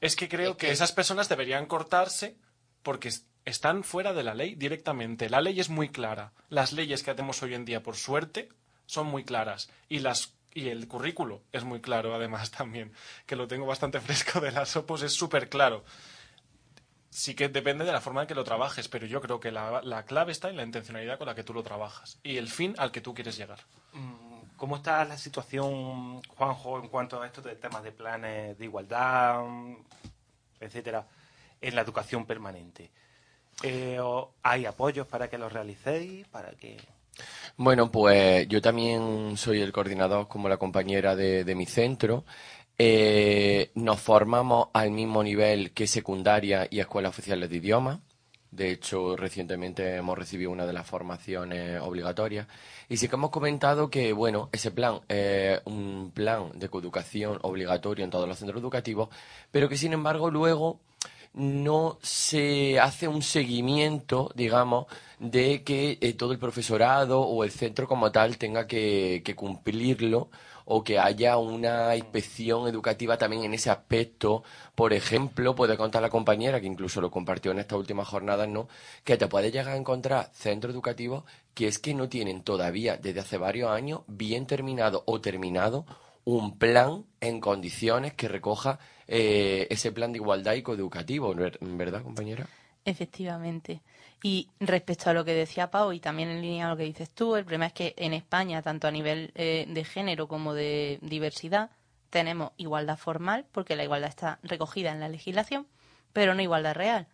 es 0.00 0.16
que 0.16 0.28
creo 0.28 0.52
Es 0.52 0.56
que 0.56 0.66
que- 0.66 0.72
esas 0.72 0.92
personas 0.92 1.28
deberían 1.28 1.66
cortarse 1.66 2.36
porque 2.82 3.08
es- 3.08 3.26
están 3.44 3.84
fuera 3.84 4.12
de 4.12 4.22
la 4.22 4.34
ley 4.34 4.54
directamente. 4.54 5.28
La 5.30 5.40
ley 5.40 5.58
es 5.60 5.68
muy 5.68 5.88
clara. 5.88 6.32
Las 6.48 6.72
leyes 6.72 7.02
que 7.02 7.10
hacemos 7.12 7.42
hoy 7.42 7.54
en 7.54 7.64
día, 7.64 7.82
por 7.82 7.96
suerte, 7.96 8.48
son 8.86 9.06
muy 9.06 9.24
claras. 9.24 9.70
Y 9.88 10.00
las 10.00 10.34
y 10.54 10.68
el 10.70 10.88
currículo 10.88 11.42
es 11.52 11.64
muy 11.64 11.82
claro, 11.82 12.14
además, 12.14 12.50
también, 12.50 12.92
que 13.26 13.36
lo 13.36 13.46
tengo 13.46 13.66
bastante 13.66 14.00
fresco 14.00 14.40
de 14.40 14.52
las 14.52 14.74
OPOS, 14.74 15.02
es 15.02 15.12
súper 15.12 15.50
claro. 15.50 15.84
Sí 17.10 17.34
que 17.34 17.48
depende 17.48 17.84
de 17.84 17.92
la 17.92 18.00
forma 18.00 18.22
en 18.22 18.26
que 18.26 18.34
lo 18.34 18.42
trabajes, 18.44 18.88
pero 18.88 19.06
yo 19.06 19.20
creo 19.20 19.38
que 19.40 19.50
la, 19.50 19.80
la 19.82 20.04
clave 20.04 20.32
está 20.32 20.48
en 20.50 20.56
la 20.56 20.62
intencionalidad 20.64 21.18
con 21.18 21.26
la 21.26 21.34
que 21.34 21.44
tú 21.44 21.54
lo 21.54 21.62
trabajas 21.62 22.18
y 22.22 22.36
el 22.36 22.48
fin 22.48 22.74
al 22.78 22.90
que 22.90 23.00
tú 23.00 23.14
quieres 23.14 23.36
llegar. 23.38 23.60
Mm, 23.92 24.25
¿Cómo 24.56 24.76
está 24.76 25.04
la 25.04 25.18
situación, 25.18 26.22
Juanjo, 26.22 26.78
en 26.78 26.88
cuanto 26.88 27.20
a 27.20 27.26
estos 27.26 27.44
de 27.44 27.56
temas 27.56 27.82
de 27.82 27.92
planes 27.92 28.58
de 28.58 28.64
igualdad, 28.64 29.44
etcétera, 30.60 31.06
en 31.60 31.74
la 31.74 31.82
educación 31.82 32.24
permanente? 32.24 32.90
Eh, 33.62 33.98
¿Hay 34.42 34.66
apoyos 34.66 35.06
para 35.06 35.28
que 35.28 35.38
los 35.38 35.52
realicéis? 35.52 36.26
¿Para 36.28 36.52
que...? 36.52 36.78
Bueno, 37.56 37.90
pues 37.90 38.46
yo 38.48 38.60
también 38.60 39.36
soy 39.36 39.60
el 39.60 39.72
coordinador 39.72 40.28
como 40.28 40.48
la 40.48 40.58
compañera 40.58 41.16
de, 41.16 41.44
de 41.44 41.54
mi 41.54 41.66
centro. 41.66 42.24
Eh, 42.78 43.70
nos 43.74 44.00
formamos 44.00 44.68
al 44.74 44.90
mismo 44.90 45.22
nivel 45.22 45.72
que 45.72 45.86
secundaria 45.86 46.66
y 46.70 46.80
escuelas 46.80 47.10
oficiales 47.10 47.48
de 47.48 47.56
idiomas. 47.56 48.00
De 48.50 48.70
hecho, 48.70 49.16
recientemente 49.16 49.96
hemos 49.96 50.16
recibido 50.16 50.50
una 50.50 50.66
de 50.66 50.72
las 50.72 50.86
formaciones 50.86 51.80
obligatorias. 51.80 52.46
Y 52.88 52.96
sí 52.96 53.08
que 53.08 53.16
hemos 53.16 53.30
comentado 53.30 53.90
que, 53.90 54.12
bueno, 54.12 54.48
ese 54.52 54.70
plan 54.70 55.00
es 55.08 55.60
un 55.64 56.12
plan 56.14 56.58
de 56.58 56.68
coeducación 56.68 57.38
obligatorio 57.42 58.04
en 58.04 58.10
todos 58.10 58.28
los 58.28 58.38
centros 58.38 58.60
educativos, 58.60 59.08
pero 59.50 59.68
que 59.68 59.76
sin 59.76 59.92
embargo 59.92 60.30
luego 60.30 60.80
no 61.36 61.98
se 62.02 62.80
hace 62.80 63.08
un 63.08 63.20
seguimiento, 63.22 64.32
digamos, 64.34 64.86
de 65.18 65.62
que 65.64 65.98
eh, 66.00 66.14
todo 66.14 66.32
el 66.32 66.38
profesorado 66.38 67.20
o 67.20 67.44
el 67.44 67.50
centro 67.50 67.86
como 67.86 68.10
tal 68.10 68.38
tenga 68.38 68.66
que, 68.66 69.22
que 69.24 69.34
cumplirlo 69.34 70.30
o 70.66 70.84
que 70.84 70.98
haya 70.98 71.38
una 71.38 71.96
inspección 71.96 72.68
educativa 72.68 73.16
también 73.16 73.44
en 73.44 73.54
ese 73.54 73.70
aspecto. 73.70 74.42
Por 74.74 74.92
ejemplo, 74.92 75.54
puede 75.54 75.76
contar 75.76 76.02
la 76.02 76.10
compañera, 76.10 76.60
que 76.60 76.66
incluso 76.66 77.00
lo 77.00 77.10
compartió 77.10 77.52
en 77.52 77.60
estas 77.60 77.78
últimas 77.78 78.06
jornadas, 78.06 78.48
¿no? 78.48 78.68
Que 79.04 79.16
te 79.16 79.26
puede 79.28 79.50
llegar 79.50 79.68
a 79.74 79.76
encontrar 79.76 80.30
centros 80.34 80.74
educativos 80.74 81.24
que 81.54 81.68
es 81.68 81.78
que 81.78 81.94
no 81.94 82.08
tienen 82.08 82.42
todavía, 82.42 82.96
desde 82.98 83.20
hace 83.20 83.38
varios 83.38 83.70
años, 83.70 84.00
bien 84.06 84.46
terminado 84.46 85.02
o 85.06 85.20
terminado 85.20 85.86
un 86.24 86.58
plan 86.58 87.04
en 87.20 87.40
condiciones 87.40 88.12
que 88.14 88.28
recoja 88.28 88.78
eh, 89.06 89.66
ese 89.70 89.92
plan 89.92 90.12
de 90.12 90.18
igualdad 90.18 90.54
y 90.54 90.62
coeducativo, 90.62 91.32
¿ver- 91.34 91.58
¿verdad, 91.60 92.02
compañera? 92.02 92.46
Efectivamente. 92.84 93.80
Y 94.22 94.48
respecto 94.60 95.10
a 95.10 95.12
lo 95.12 95.24
que 95.24 95.34
decía 95.34 95.70
Pau, 95.70 95.92
y 95.92 96.00
también 96.00 96.30
en 96.30 96.40
línea 96.40 96.66
a 96.66 96.70
lo 96.70 96.76
que 96.76 96.84
dices 96.84 97.10
tú, 97.10 97.36
el 97.36 97.44
problema 97.44 97.66
es 97.66 97.72
que 97.72 97.94
en 97.96 98.14
España, 98.14 98.62
tanto 98.62 98.88
a 98.88 98.90
nivel 98.90 99.30
eh, 99.34 99.66
de 99.68 99.84
género 99.84 100.26
como 100.26 100.54
de 100.54 100.98
diversidad, 101.02 101.70
tenemos 102.10 102.52
igualdad 102.56 102.96
formal, 102.96 103.46
porque 103.52 103.76
la 103.76 103.84
igualdad 103.84 104.08
está 104.08 104.38
recogida 104.42 104.90
en 104.92 105.00
la 105.00 105.08
legislación, 105.08 105.66
pero 106.12 106.34
no 106.34 106.42
igualdad 106.42 106.74
real. 106.74 107.08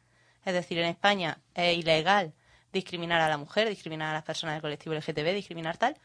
Es 0.44 0.54
decir, 0.54 0.78
en 0.78 0.86
España 0.86 1.38
es 1.54 1.76
ilegal 1.76 2.34
discriminar 2.72 3.20
a 3.20 3.28
la 3.28 3.36
mujer, 3.36 3.68
discriminar 3.68 4.10
a 4.10 4.14
las 4.14 4.24
personas 4.24 4.54
del 4.54 4.62
colectivo 4.62 4.94
LGTB, 4.94 5.34
discriminar 5.34 5.76
tal, 5.76 5.96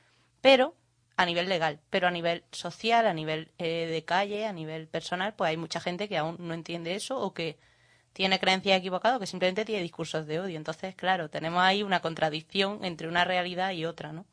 pero 0.41 0.75
a 1.15 1.25
nivel 1.25 1.49
legal, 1.49 1.79
pero 1.89 2.07
a 2.07 2.11
nivel 2.11 2.43
social, 2.51 3.07
a 3.07 3.13
nivel 3.13 3.51
eh, 3.57 3.87
de 3.87 4.05
calle, 4.05 4.45
a 4.45 4.53
nivel 4.53 4.87
personal, 4.87 5.33
pues 5.33 5.49
hay 5.49 5.57
mucha 5.57 5.79
gente 5.79 6.07
que 6.07 6.17
aún 6.17 6.37
no 6.39 6.53
entiende 6.53 6.95
eso 6.95 7.19
o 7.19 7.33
que 7.33 7.57
tiene 8.17 8.39
creencias 8.39 8.79
equivocadas 8.79 9.17
o 9.17 9.19
que 9.19 9.27
simplemente 9.27 9.63
tiene 9.63 9.83
discursos 9.83 10.25
de 10.25 10.39
odio. 10.39 10.57
Entonces, 10.57 10.95
claro, 10.95 11.29
tenemos 11.29 11.61
ahí 11.61 11.83
una 11.83 11.99
contradicción 12.01 12.83
entre 12.83 13.07
una 13.07 13.23
realidad 13.25 13.73
y 13.73 13.85
otra, 13.85 14.11
¿no? 14.11 14.25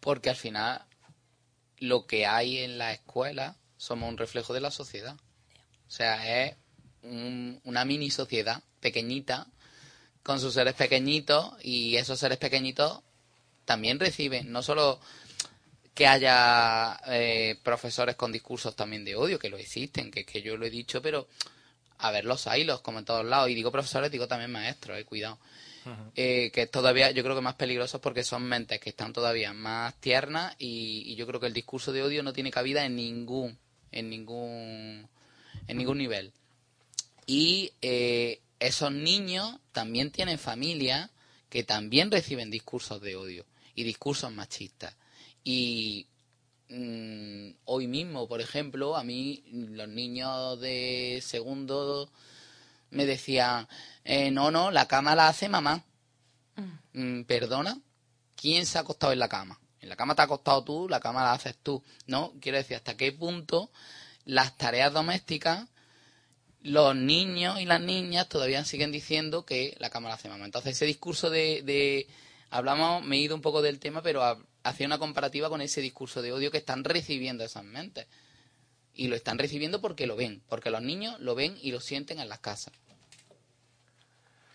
Porque 0.00 0.30
al 0.30 0.36
final 0.36 0.82
lo 1.80 2.06
que 2.06 2.24
hay 2.26 2.58
en 2.58 2.78
la 2.78 2.92
escuela 2.92 3.56
somos 3.76 4.08
un 4.08 4.16
reflejo 4.16 4.54
de 4.54 4.60
la 4.62 4.70
sociedad. 4.70 5.14
O 5.86 5.90
sea, 5.90 6.44
es 6.46 6.56
un- 7.02 7.60
una 7.64 7.84
mini 7.84 8.10
sociedad 8.10 8.62
pequeñita 8.80 9.48
con 10.22 10.40
sus 10.40 10.54
seres 10.54 10.72
pequeñitos 10.74 11.52
y 11.62 11.96
esos 11.96 12.18
seres 12.18 12.38
pequeñitos 12.38 13.02
también 13.66 14.00
reciben 14.00 14.50
no 14.50 14.62
solo 14.62 14.98
que 15.94 16.06
haya 16.06 17.00
eh, 17.06 17.58
profesores 17.62 18.16
con 18.16 18.32
discursos 18.32 18.74
también 18.74 19.04
de 19.04 19.16
odio, 19.16 19.38
que 19.38 19.50
lo 19.50 19.58
existen, 19.58 20.10
que 20.10 20.20
es 20.20 20.26
que 20.26 20.42
yo 20.42 20.56
lo 20.56 20.66
he 20.66 20.70
dicho, 20.70 21.02
pero 21.02 21.28
a 21.98 22.10
ver, 22.10 22.24
los 22.24 22.46
hay, 22.46 22.64
los 22.64 22.80
como 22.80 22.98
en 22.98 23.04
todos 23.04 23.24
lados. 23.24 23.48
Y 23.50 23.54
digo 23.54 23.70
profesores, 23.70 24.10
digo 24.10 24.26
también 24.26 24.50
maestros, 24.50 24.98
eh, 24.98 25.04
cuidado. 25.04 25.38
Eh, 26.14 26.52
que 26.52 26.68
todavía, 26.68 27.10
yo 27.10 27.24
creo 27.24 27.34
que 27.34 27.42
más 27.42 27.56
peligrosos 27.56 28.00
porque 28.00 28.22
son 28.22 28.44
mentes 28.44 28.78
que 28.78 28.90
están 28.90 29.12
todavía 29.12 29.52
más 29.52 29.94
tiernas 29.96 30.54
y, 30.56 31.02
y 31.06 31.16
yo 31.16 31.26
creo 31.26 31.40
que 31.40 31.48
el 31.48 31.52
discurso 31.52 31.92
de 31.92 32.04
odio 32.04 32.22
no 32.22 32.32
tiene 32.32 32.52
cabida 32.52 32.84
en 32.84 32.94
ningún, 32.94 33.58
en 33.90 34.08
ningún, 34.08 35.08
en 35.66 35.76
ningún 35.76 35.98
nivel. 35.98 36.32
Y 37.26 37.72
eh, 37.82 38.40
esos 38.58 38.92
niños 38.92 39.58
también 39.72 40.10
tienen 40.10 40.38
familias 40.38 41.10
que 41.48 41.62
también 41.62 42.10
reciben 42.10 42.50
discursos 42.50 43.00
de 43.00 43.16
odio 43.16 43.44
y 43.74 43.84
discursos 43.84 44.32
machistas. 44.32 44.94
Y 45.44 46.06
mm, 46.68 47.50
hoy 47.64 47.86
mismo, 47.86 48.28
por 48.28 48.40
ejemplo, 48.40 48.96
a 48.96 49.04
mí 49.04 49.44
los 49.52 49.88
niños 49.88 50.60
de 50.60 51.20
segundo 51.22 52.10
me 52.90 53.06
decían, 53.06 53.68
eh, 54.04 54.30
no, 54.30 54.50
no, 54.50 54.70
la 54.70 54.86
cama 54.86 55.14
la 55.14 55.28
hace 55.28 55.48
mamá. 55.48 55.84
Mm, 56.92 57.22
Perdona, 57.22 57.80
¿quién 58.36 58.66
se 58.66 58.78
ha 58.78 58.82
acostado 58.82 59.12
en 59.12 59.18
la 59.18 59.28
cama? 59.28 59.58
En 59.80 59.88
la 59.88 59.96
cama 59.96 60.14
te 60.14 60.22
has 60.22 60.26
acostado 60.26 60.62
tú, 60.62 60.88
la 60.88 61.00
cama 61.00 61.24
la 61.24 61.32
haces 61.32 61.56
tú. 61.62 61.82
No, 62.06 62.34
quiero 62.40 62.58
decir, 62.58 62.76
hasta 62.76 62.96
qué 62.96 63.12
punto 63.12 63.70
las 64.24 64.56
tareas 64.56 64.92
domésticas, 64.92 65.68
los 66.60 66.94
niños 66.94 67.60
y 67.60 67.64
las 67.64 67.80
niñas 67.80 68.28
todavía 68.28 68.64
siguen 68.64 68.92
diciendo 68.92 69.44
que 69.44 69.76
la 69.80 69.90
cama 69.90 70.08
la 70.08 70.14
hace 70.14 70.28
mamá. 70.28 70.44
Entonces, 70.44 70.76
ese 70.76 70.86
discurso 70.86 71.30
de, 71.30 71.62
de 71.62 72.06
hablamos, 72.50 73.04
me 73.04 73.16
he 73.16 73.20
ido 73.20 73.34
un 73.34 73.42
poco 73.42 73.62
del 73.62 73.80
tema, 73.80 74.02
pero 74.02 74.22
hacía 74.62 74.86
una 74.86 74.98
comparativa 74.98 75.48
con 75.48 75.60
ese 75.60 75.80
discurso 75.80 76.22
de 76.22 76.32
odio 76.32 76.50
que 76.50 76.58
están 76.58 76.84
recibiendo 76.84 77.44
esas 77.44 77.64
mentes. 77.64 78.06
Y 78.94 79.08
lo 79.08 79.16
están 79.16 79.38
recibiendo 79.38 79.80
porque 79.80 80.06
lo 80.06 80.16
ven, 80.16 80.42
porque 80.48 80.70
los 80.70 80.82
niños 80.82 81.18
lo 81.20 81.34
ven 81.34 81.56
y 81.60 81.72
lo 81.72 81.80
sienten 81.80 82.20
en 82.20 82.28
las 82.28 82.40
casas. 82.40 82.74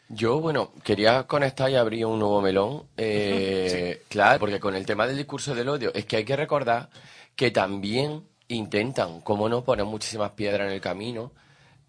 Yo, 0.09 0.39
bueno, 0.39 0.71
quería 0.83 1.23
conectar 1.27 1.69
y 1.69 1.75
abrir 1.75 2.05
un 2.05 2.19
nuevo 2.19 2.41
melón. 2.41 2.83
eh, 2.95 4.03
Claro, 4.07 4.39
porque 4.39 4.59
con 4.59 4.75
el 4.75 4.85
tema 4.85 5.05
del 5.05 5.17
discurso 5.17 5.53
del 5.53 5.67
odio, 5.67 5.93
es 5.93 6.05
que 6.05 6.17
hay 6.17 6.23
que 6.23 6.35
recordar 6.35 6.89
que 7.35 7.51
también 7.51 8.23
intentan, 8.47 9.21
como 9.21 9.49
no, 9.49 9.63
poner 9.63 9.85
muchísimas 9.85 10.31
piedras 10.31 10.67
en 10.67 10.73
el 10.73 10.81
camino. 10.81 11.33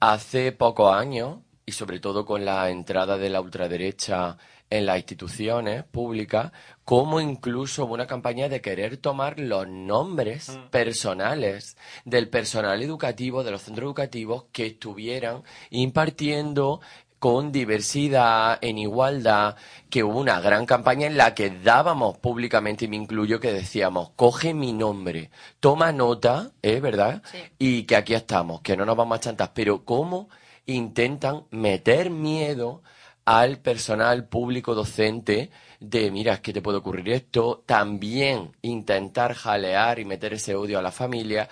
Hace 0.00 0.52
pocos 0.52 0.92
años, 0.92 1.38
y 1.64 1.72
sobre 1.72 2.00
todo 2.00 2.24
con 2.24 2.44
la 2.44 2.70
entrada 2.70 3.18
de 3.18 3.30
la 3.30 3.40
ultraderecha 3.40 4.36
en 4.70 4.86
las 4.86 4.98
instituciones 4.98 5.84
públicas 5.84 6.52
como 6.84 7.20
incluso 7.20 7.84
hubo 7.84 7.94
una 7.94 8.06
campaña 8.06 8.48
de 8.48 8.60
querer 8.60 8.96
tomar 8.96 9.38
los 9.38 9.68
nombres 9.68 10.48
Mm. 10.50 10.70
personales 10.70 11.76
del 12.04 12.28
personal 12.28 12.82
educativo, 12.82 13.44
de 13.44 13.50
los 13.50 13.62
centros 13.62 13.86
educativos 13.86 14.44
que 14.52 14.66
estuvieran 14.66 15.42
impartiendo 15.70 16.80
con 17.18 17.50
diversidad, 17.50 18.58
en 18.60 18.78
igualdad, 18.78 19.56
que 19.90 20.04
hubo 20.04 20.20
una 20.20 20.40
gran 20.40 20.66
campaña 20.66 21.08
en 21.08 21.16
la 21.16 21.34
que 21.34 21.50
dábamos 21.50 22.16
públicamente, 22.18 22.84
y 22.84 22.88
me 22.88 22.94
incluyo, 22.96 23.40
que 23.40 23.52
decíamos, 23.52 24.10
coge 24.14 24.54
mi 24.54 24.72
nombre, 24.72 25.30
toma 25.58 25.90
nota, 25.90 26.52
¿eh? 26.62 26.78
¿Verdad? 26.78 27.22
Y 27.58 27.82
que 27.84 27.96
aquí 27.96 28.14
estamos, 28.14 28.60
que 28.60 28.76
no 28.76 28.84
nos 28.84 28.96
vamos 28.96 29.16
a 29.16 29.20
chantar. 29.20 29.50
Pero 29.52 29.84
¿cómo 29.84 30.28
intentan 30.66 31.44
meter 31.50 32.10
miedo 32.10 32.82
al 33.28 33.58
personal 33.58 34.26
público 34.26 34.74
docente 34.74 35.50
de, 35.80 36.10
mira, 36.10 36.32
es 36.32 36.40
que 36.40 36.54
te 36.54 36.62
puede 36.62 36.78
ocurrir 36.78 37.10
esto, 37.10 37.62
también 37.66 38.52
intentar 38.62 39.34
jalear 39.34 39.98
y 39.98 40.06
meter 40.06 40.32
ese 40.32 40.54
odio 40.54 40.78
a 40.78 40.82
la 40.82 40.90
familia, 40.90 41.46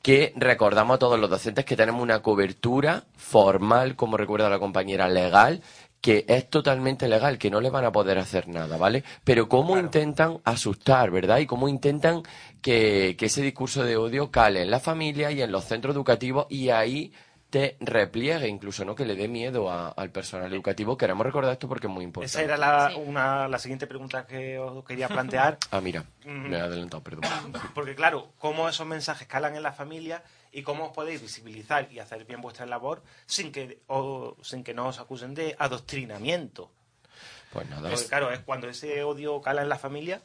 que 0.00 0.32
recordamos 0.36 0.94
a 0.94 0.98
todos 0.98 1.20
los 1.20 1.28
docentes 1.28 1.66
que 1.66 1.76
tenemos 1.76 2.02
una 2.02 2.22
cobertura 2.22 3.04
formal, 3.14 3.94
como 3.94 4.16
recuerda 4.16 4.48
la 4.48 4.58
compañera, 4.58 5.06
legal, 5.06 5.60
que 6.00 6.24
es 6.26 6.48
totalmente 6.48 7.06
legal, 7.08 7.36
que 7.36 7.50
no 7.50 7.60
le 7.60 7.68
van 7.68 7.84
a 7.84 7.92
poder 7.92 8.18
hacer 8.18 8.48
nada, 8.48 8.78
¿vale? 8.78 9.04
Pero 9.22 9.50
cómo 9.50 9.76
intentan 9.76 10.40
asustar, 10.44 11.10
¿verdad? 11.10 11.40
Y 11.40 11.46
cómo 11.46 11.68
intentan 11.68 12.22
que, 12.62 13.16
que 13.18 13.26
ese 13.26 13.42
discurso 13.42 13.84
de 13.84 13.98
odio 13.98 14.30
cale 14.30 14.62
en 14.62 14.70
la 14.70 14.80
familia 14.80 15.30
y 15.30 15.42
en 15.42 15.52
los 15.52 15.66
centros 15.66 15.94
educativos 15.94 16.46
y 16.48 16.70
ahí 16.70 17.12
te 17.52 17.76
repliegue 17.80 18.48
incluso, 18.48 18.82
¿no? 18.82 18.94
Que 18.94 19.04
le 19.04 19.14
dé 19.14 19.28
miedo 19.28 19.70
a- 19.70 19.90
al 19.90 20.08
personal 20.10 20.50
educativo. 20.54 20.96
Queremos 20.96 21.26
recordar 21.26 21.52
esto 21.52 21.68
porque 21.68 21.86
es 21.86 21.92
muy 21.92 22.02
importante. 22.02 22.30
Esa 22.30 22.42
era 22.42 22.56
la, 22.56 22.96
una, 22.96 23.46
la 23.46 23.58
siguiente 23.58 23.86
pregunta 23.86 24.26
que 24.26 24.58
os 24.58 24.82
quería 24.86 25.06
plantear. 25.36 25.58
Ah, 25.70 25.82
mira, 25.82 26.02
Mm. 26.24 26.48
me 26.48 26.56
he 26.56 26.60
adelantado, 26.60 27.02
perdón. 27.02 27.22
Porque 27.74 27.94
claro, 27.94 28.32
cómo 28.38 28.70
esos 28.70 28.86
mensajes 28.86 29.28
calan 29.28 29.54
en 29.54 29.62
la 29.62 29.72
familia 29.72 30.22
y 30.50 30.62
cómo 30.62 30.86
os 30.86 30.92
podéis 30.94 31.20
visibilizar 31.20 31.92
y 31.92 31.98
hacer 31.98 32.24
bien 32.24 32.40
vuestra 32.40 32.64
labor 32.64 33.02
sin 33.26 33.52
que, 33.52 33.80
o, 33.86 34.34
sin 34.40 34.64
que 34.64 34.72
no 34.72 34.86
os 34.86 34.98
acusen 34.98 35.34
de 35.34 35.54
adoctrinamiento. 35.58 36.70
Pues 37.52 37.68
nada. 37.68 37.90
Porque 37.90 38.06
claro, 38.06 38.32
es 38.32 38.40
cuando 38.40 38.66
ese 38.70 39.02
odio 39.02 39.42
cala 39.42 39.60
en 39.60 39.68
la 39.68 39.76
familia. 39.78 40.22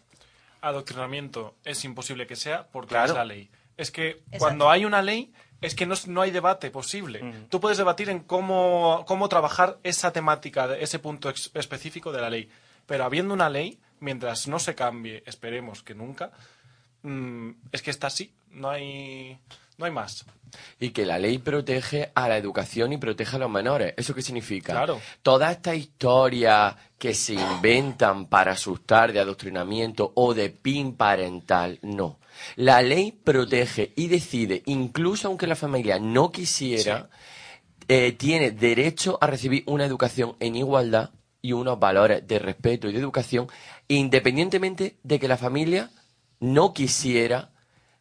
Adoctrinamiento 0.62 1.56
es 1.66 1.84
imposible 1.84 2.26
que 2.26 2.36
sea 2.36 2.68
porque 2.68 2.90
Claro. 2.90 3.12
es 3.12 3.18
la 3.18 3.26
ley. 3.26 3.50
Es 3.76 3.92
que 3.92 4.10
Exacto. 4.12 4.38
cuando 4.40 4.70
hay 4.72 4.86
una 4.86 5.02
ley 5.02 5.32
es 5.62 5.74
que 5.76 5.86
no, 5.86 5.96
no 6.08 6.22
hay 6.22 6.32
debate 6.32 6.70
posible. 6.72 7.46
Tú 7.50 7.60
puedes 7.60 7.78
debatir 7.78 8.10
en 8.10 8.20
cómo, 8.20 9.04
cómo 9.08 9.28
trabajar 9.30 9.78
esa 9.84 10.12
temática, 10.14 10.68
de- 10.68 10.84
ese 10.84 11.00
punto 11.00 11.30
ex- 11.30 11.52
específico 11.54 12.12
de 12.12 12.22
la 12.22 12.30
ley. 12.30 12.50
Pero 12.86 13.04
habiendo 13.06 13.34
una 13.34 13.50
ley, 13.50 13.80
mientras 14.00 14.48
no 14.48 14.60
se 14.60 14.76
cambie, 14.76 15.24
esperemos 15.26 15.84
que 15.84 15.96
nunca, 15.96 16.32
mm, 17.04 17.50
es 17.72 17.82
que 17.82 17.92
está 17.92 18.08
así. 18.08 18.32
No 18.52 18.70
hay, 18.70 19.38
no 19.78 19.86
hay 19.86 19.92
más. 19.92 20.26
Y 20.80 20.92
que 20.92 21.06
la 21.06 21.20
ley 21.20 21.40
protege 21.40 22.12
a 22.16 22.30
la 22.30 22.38
educación 22.38 22.94
y 22.94 22.98
protege 22.98 23.36
a 23.36 23.40
los 23.40 23.50
menores. 23.52 23.94
¿Eso 23.98 24.16
qué 24.16 24.22
significa? 24.22 24.74
Claro. 24.74 25.02
Toda 25.22 25.52
esta 25.52 25.76
historia 25.76 26.76
que 26.98 27.14
se 27.14 27.34
inventan 27.34 28.28
para 28.28 28.54
asustar 28.54 29.12
de 29.12 29.20
adoctrinamiento 29.20 30.12
o 30.16 30.34
de 30.34 30.50
pin 30.50 30.96
parental, 30.96 31.80
no. 31.82 32.18
La 32.56 32.82
ley 32.82 33.12
protege 33.12 33.94
y 33.96 34.08
decide, 34.08 34.64
incluso 34.66 35.28
aunque 35.28 35.48
la 35.48 35.56
familia 35.56 36.00
no 36.00 36.32
quisiera, 36.32 37.10
eh, 37.88 38.12
tiene 38.14 38.52
derecho 38.52 39.18
a 39.22 39.28
recibir 39.28 39.64
una 39.68 39.86
educación 39.86 40.36
en 40.40 40.56
igualdad 40.56 41.12
y 41.42 41.54
unos 41.54 41.80
valores 41.80 42.28
de 42.28 42.40
respeto 42.40 42.90
y 42.90 42.94
de 42.94 43.00
educación, 43.00 43.48
independientemente 43.88 44.98
de 45.04 45.20
que 45.20 45.28
la 45.28 45.38
familia 45.38 45.90
no 46.40 46.74
quisiera 46.74 47.52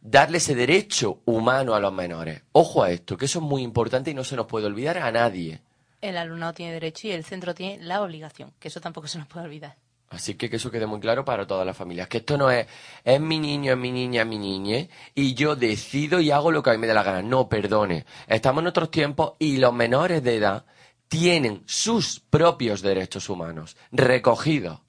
darle 0.01 0.38
ese 0.38 0.55
derecho 0.55 1.20
humano 1.25 1.75
a 1.75 1.81
los 1.81 1.92
menores. 1.92 2.42
Ojo 2.53 2.83
a 2.83 2.90
esto, 2.90 3.16
que 3.16 3.27
eso 3.27 3.38
es 3.38 3.44
muy 3.44 3.62
importante 3.62 4.11
y 4.11 4.14
no 4.14 4.25
se 4.25 4.37
nos 4.37 4.46
puede 4.46 4.66
olvidar 4.66 4.99
a 4.99 5.11
nadie. 5.11 5.61
El 6.01 6.16
alumnado 6.16 6.53
tiene 6.53 6.72
derecho 6.72 7.09
y 7.09 7.12
el 7.12 7.25
centro 7.25 7.55
tiene 7.55 7.83
la 7.83 8.03
obligación, 8.03 8.53
que 8.59 8.68
eso 8.68 8.81
tampoco 8.81 9.09
se 9.09 9.18
nos 9.18 9.27
puede 9.27 9.46
olvidar. 9.46 9.77
Así 10.09 10.35
que 10.35 10.49
que 10.49 10.57
eso 10.57 10.71
quede 10.71 10.87
muy 10.87 11.01
claro 11.01 11.25
para 11.25 11.47
todas 11.47 11.66
las 11.66 11.77
familias. 11.77 12.07
Que 12.09 12.19
esto 12.19 12.38
no 12.38 12.51
es, 12.51 12.66
es 13.05 13.21
mi 13.21 13.38
niño, 13.40 13.73
es 13.73 13.79
mi 13.79 13.90
niña, 13.90 14.23
es 14.23 14.29
mi 14.29 14.38
niñe, 14.38 14.88
y 15.14 15.35
yo 15.35 15.57
decido 15.57 16.21
y 16.21 16.31
hago 16.31 16.53
lo 16.53 16.62
que 16.62 16.71
a 16.71 16.73
mí 16.75 16.79
me 16.79 16.87
dé 16.87 16.95
la 16.95 17.03
gana. 17.03 17.23
No, 17.23 17.49
perdone. 17.49 18.07
Estamos 18.29 18.62
en 18.62 18.69
otros 18.69 18.90
tiempos 18.90 19.33
y 19.40 19.57
los 19.57 19.73
menores 19.75 20.23
de 20.23 20.37
edad 20.37 20.64
tienen 21.09 21.62
sus 21.66 22.21
propios 22.21 22.83
derechos 22.83 23.29
humanos 23.29 23.77
recogidos. 23.90 24.81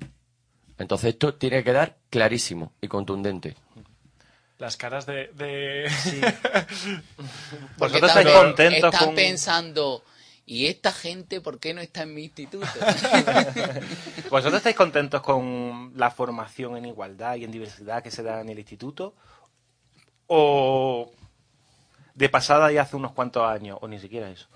Entonces 0.77 1.09
esto 1.13 1.33
tiene 1.33 1.57
que 1.57 1.63
quedar 1.65 1.97
clarísimo 2.11 2.73
y 2.79 2.87
contundente. 2.87 3.55
Las 4.59 4.77
caras 4.77 5.05
de... 5.07 5.31
de... 5.33 5.85
Porque 7.77 7.99
Vosotros 7.99 8.09
estáis 8.09 8.13
también 8.27 8.35
contentos 8.37 8.93
están 8.93 9.05
con- 9.07 9.15
pensando, 9.15 10.03
¿y 10.47 10.65
esta 10.67 10.91
gente 10.91 11.41
por 11.41 11.59
qué 11.59 11.73
no 11.75 11.81
está 11.81 12.01
en 12.03 12.13
mi 12.15 12.23
instituto? 12.23 12.65
¿Vosotros 14.31 14.55
estáis 14.55 14.75
contentos 14.75 15.21
con 15.21 15.91
la 15.95 16.09
formación 16.09 16.77
en 16.77 16.85
igualdad 16.85 17.35
y 17.35 17.43
en 17.43 17.51
diversidad 17.51 18.01
que 18.01 18.09
se 18.09 18.23
da 18.23 18.41
en 18.41 18.49
el 18.49 18.57
instituto? 18.57 19.13
¿O 20.27 21.11
de 22.15 22.29
pasada 22.29 22.71
y 22.71 22.77
hace 22.77 22.95
unos 22.95 23.11
cuantos 23.11 23.43
años? 23.43 23.77
¿O 23.81 23.87
ni 23.87 23.99
siquiera 23.99 24.29
eso? 24.29 24.47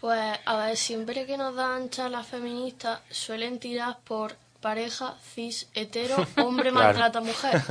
Pues, 0.00 0.38
a 0.44 0.56
ver, 0.56 0.76
siempre 0.76 1.26
que 1.26 1.36
nos 1.36 1.54
dan 1.54 1.90
charlas 1.90 2.26
feministas, 2.26 3.00
suelen 3.10 3.58
tirar 3.58 3.98
por 4.04 4.34
pareja 4.60 5.16
cis 5.34 5.68
hetero, 5.74 6.16
hombre 6.38 6.70
Claro. 6.70 6.86
maltrata 6.86 7.20
mujer. 7.20 7.62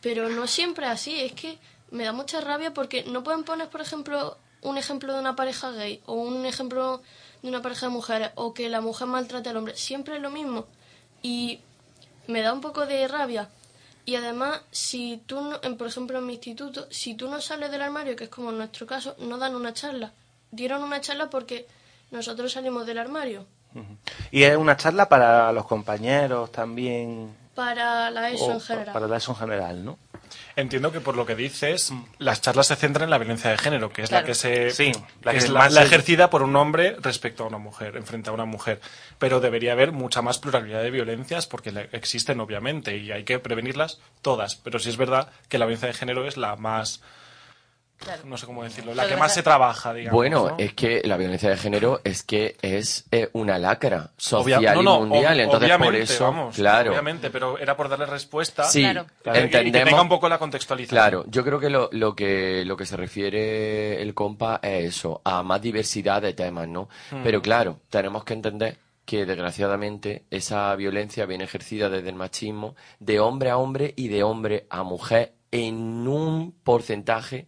Pero 0.00 0.28
no 0.28 0.46
siempre 0.46 0.86
así, 0.86 1.20
es 1.20 1.32
que 1.32 1.58
me 1.90 2.04
da 2.04 2.12
mucha 2.12 2.40
rabia 2.40 2.72
porque 2.72 3.04
no 3.04 3.22
pueden 3.24 3.42
poner, 3.44 3.68
por 3.68 3.80
ejemplo, 3.80 4.38
un 4.62 4.78
ejemplo 4.78 5.12
de 5.12 5.20
una 5.20 5.36
pareja 5.36 5.70
gay 5.70 6.00
o 6.06 6.14
un 6.14 6.44
ejemplo 6.46 7.02
de 7.42 7.48
una 7.48 7.62
pareja 7.62 7.86
de 7.86 7.92
mujeres 7.92 8.30
o 8.34 8.54
que 8.54 8.68
la 8.68 8.80
mujer 8.80 9.06
maltrate 9.06 9.48
al 9.50 9.56
hombre. 9.56 9.76
Siempre 9.76 10.16
es 10.16 10.22
lo 10.22 10.30
mismo. 10.30 10.66
Y 11.22 11.60
me 12.26 12.42
da 12.42 12.52
un 12.52 12.60
poco 12.60 12.86
de 12.86 13.06
rabia. 13.08 13.48
Y 14.04 14.14
además, 14.16 14.60
si 14.70 15.20
tú, 15.26 15.40
no- 15.40 15.58
en, 15.62 15.76
por 15.76 15.88
ejemplo, 15.88 16.18
en 16.18 16.26
mi 16.26 16.34
instituto, 16.34 16.86
si 16.90 17.14
tú 17.14 17.28
no 17.28 17.40
sales 17.40 17.70
del 17.70 17.82
armario, 17.82 18.14
que 18.16 18.24
es 18.24 18.30
como 18.30 18.50
en 18.50 18.58
nuestro 18.58 18.86
caso, 18.86 19.14
no 19.18 19.36
dan 19.38 19.54
una 19.56 19.72
charla. 19.72 20.12
Dieron 20.52 20.82
una 20.82 21.00
charla 21.00 21.28
porque 21.28 21.66
nosotros 22.12 22.52
salimos 22.52 22.86
del 22.86 22.98
armario. 22.98 23.46
Y 24.30 24.44
es 24.44 24.56
una 24.56 24.76
charla 24.76 25.08
para 25.08 25.52
los 25.52 25.66
compañeros 25.66 26.50
también. 26.52 27.36
Para 27.54 28.10
la 28.10 28.30
ESO 28.30 28.46
o 28.46 28.52
en 28.52 28.60
general. 28.60 28.92
Para 28.94 29.06
la 29.08 29.16
ESO 29.16 29.32
en 29.32 29.38
general, 29.38 29.84
¿no? 29.84 29.98
Entiendo 30.56 30.90
que 30.90 31.00
por 31.02 31.16
lo 31.16 31.26
que 31.26 31.34
dices, 31.34 31.92
las 32.18 32.40
charlas 32.40 32.68
se 32.68 32.76
centran 32.76 33.04
en 33.04 33.10
la 33.10 33.18
violencia 33.18 33.50
de 33.50 33.58
género, 33.58 33.90
que 33.90 34.00
es 34.02 34.08
Claro. 34.08 34.22
la 34.22 34.26
que 34.26 34.34
se 34.34 34.70
Sí, 34.70 34.90
la 35.22 35.32
que 35.32 35.38
que 35.38 35.44
es 35.44 35.50
la, 35.50 35.68
la 35.68 35.82
ejercida 35.82 36.30
por 36.30 36.42
un 36.42 36.56
hombre 36.56 36.96
respecto 37.02 37.44
a 37.44 37.46
una 37.46 37.58
mujer, 37.58 37.94
enfrente 37.96 38.30
a 38.30 38.32
una 38.32 38.46
mujer. 38.46 38.80
Pero 39.18 39.40
debería 39.40 39.72
haber 39.72 39.92
mucha 39.92 40.22
más 40.22 40.38
pluralidad 40.38 40.82
de 40.82 40.90
violencias 40.90 41.46
porque 41.46 41.88
existen 41.92 42.40
obviamente 42.40 42.96
y 42.96 43.12
hay 43.12 43.24
que 43.24 43.38
prevenirlas 43.38 44.00
todas. 44.22 44.56
Pero 44.56 44.78
sí 44.78 44.88
es 44.88 44.96
verdad 44.96 45.30
que 45.50 45.58
la 45.58 45.66
violencia 45.66 45.88
de 45.88 45.94
género 45.94 46.26
es 46.26 46.38
la 46.38 46.56
más 46.56 47.02
no 48.24 48.36
sé 48.36 48.46
cómo 48.46 48.62
decirlo, 48.62 48.94
la 48.94 49.04
que 49.04 49.10
que 49.10 49.16
más 49.16 49.32
se 49.34 49.42
trabaja, 49.42 49.92
digamos. 49.94 50.14
Bueno, 50.16 50.48
¿no? 50.50 50.54
es 50.58 50.74
que 50.74 51.00
la 51.04 51.16
violencia 51.16 51.48
de 51.50 51.56
género 51.56 52.00
es 52.04 52.22
que 52.22 52.56
es 52.62 53.04
eh, 53.10 53.30
una 53.32 53.58
lacra 53.58 54.10
social 54.16 54.60
Obvia- 54.60 54.74
no, 54.74 54.80
y 54.80 54.84
no, 54.84 55.00
mundial. 55.00 55.38
ob- 55.38 55.42
Entonces, 55.42 55.76
por 55.78 55.94
eso, 55.96 56.24
vamos, 56.24 56.56
claro. 56.56 56.90
Obviamente, 56.92 57.30
pero 57.30 57.58
era 57.58 57.76
por 57.76 57.88
darle 57.88 58.06
respuesta. 58.06 58.64
Sí, 58.64 58.82
Claro. 58.82 59.06
claro. 59.22 59.38
Y 59.38 59.42
que- 59.42 59.46
y 59.46 59.50
que 59.50 59.56
entendemos. 59.58 59.88
tenga 59.90 60.02
un 60.02 60.08
poco 60.08 60.28
la 60.28 60.38
contextualización. 60.38 60.96
Claro, 60.98 61.24
yo 61.28 61.42
creo 61.44 61.58
que 61.58 61.70
lo, 61.70 61.88
lo 61.92 62.14
que 62.14 62.64
lo 62.64 62.76
que 62.76 62.86
se 62.86 62.96
refiere 62.96 64.00
el 64.02 64.14
compa 64.14 64.60
es 64.62 64.96
eso, 64.96 65.20
a 65.24 65.42
más 65.42 65.60
diversidad 65.62 66.20
de 66.22 66.32
temas, 66.34 66.68
¿no? 66.68 66.88
Mm. 67.10 67.22
Pero 67.24 67.40
claro, 67.42 67.80
tenemos 67.90 68.24
que 68.24 68.34
entender 68.34 68.76
que 69.04 69.24
desgraciadamente 69.24 70.24
esa 70.30 70.74
violencia 70.76 71.26
viene 71.26 71.44
ejercida 71.44 71.88
desde 71.88 72.08
el 72.08 72.14
machismo 72.16 72.74
de 72.98 73.20
hombre 73.20 73.50
a 73.50 73.56
hombre 73.56 73.94
y 73.96 74.08
de 74.08 74.22
hombre 74.22 74.66
a 74.68 74.82
mujer 74.82 75.32
en 75.52 76.06
un 76.08 76.52
porcentaje 76.64 77.46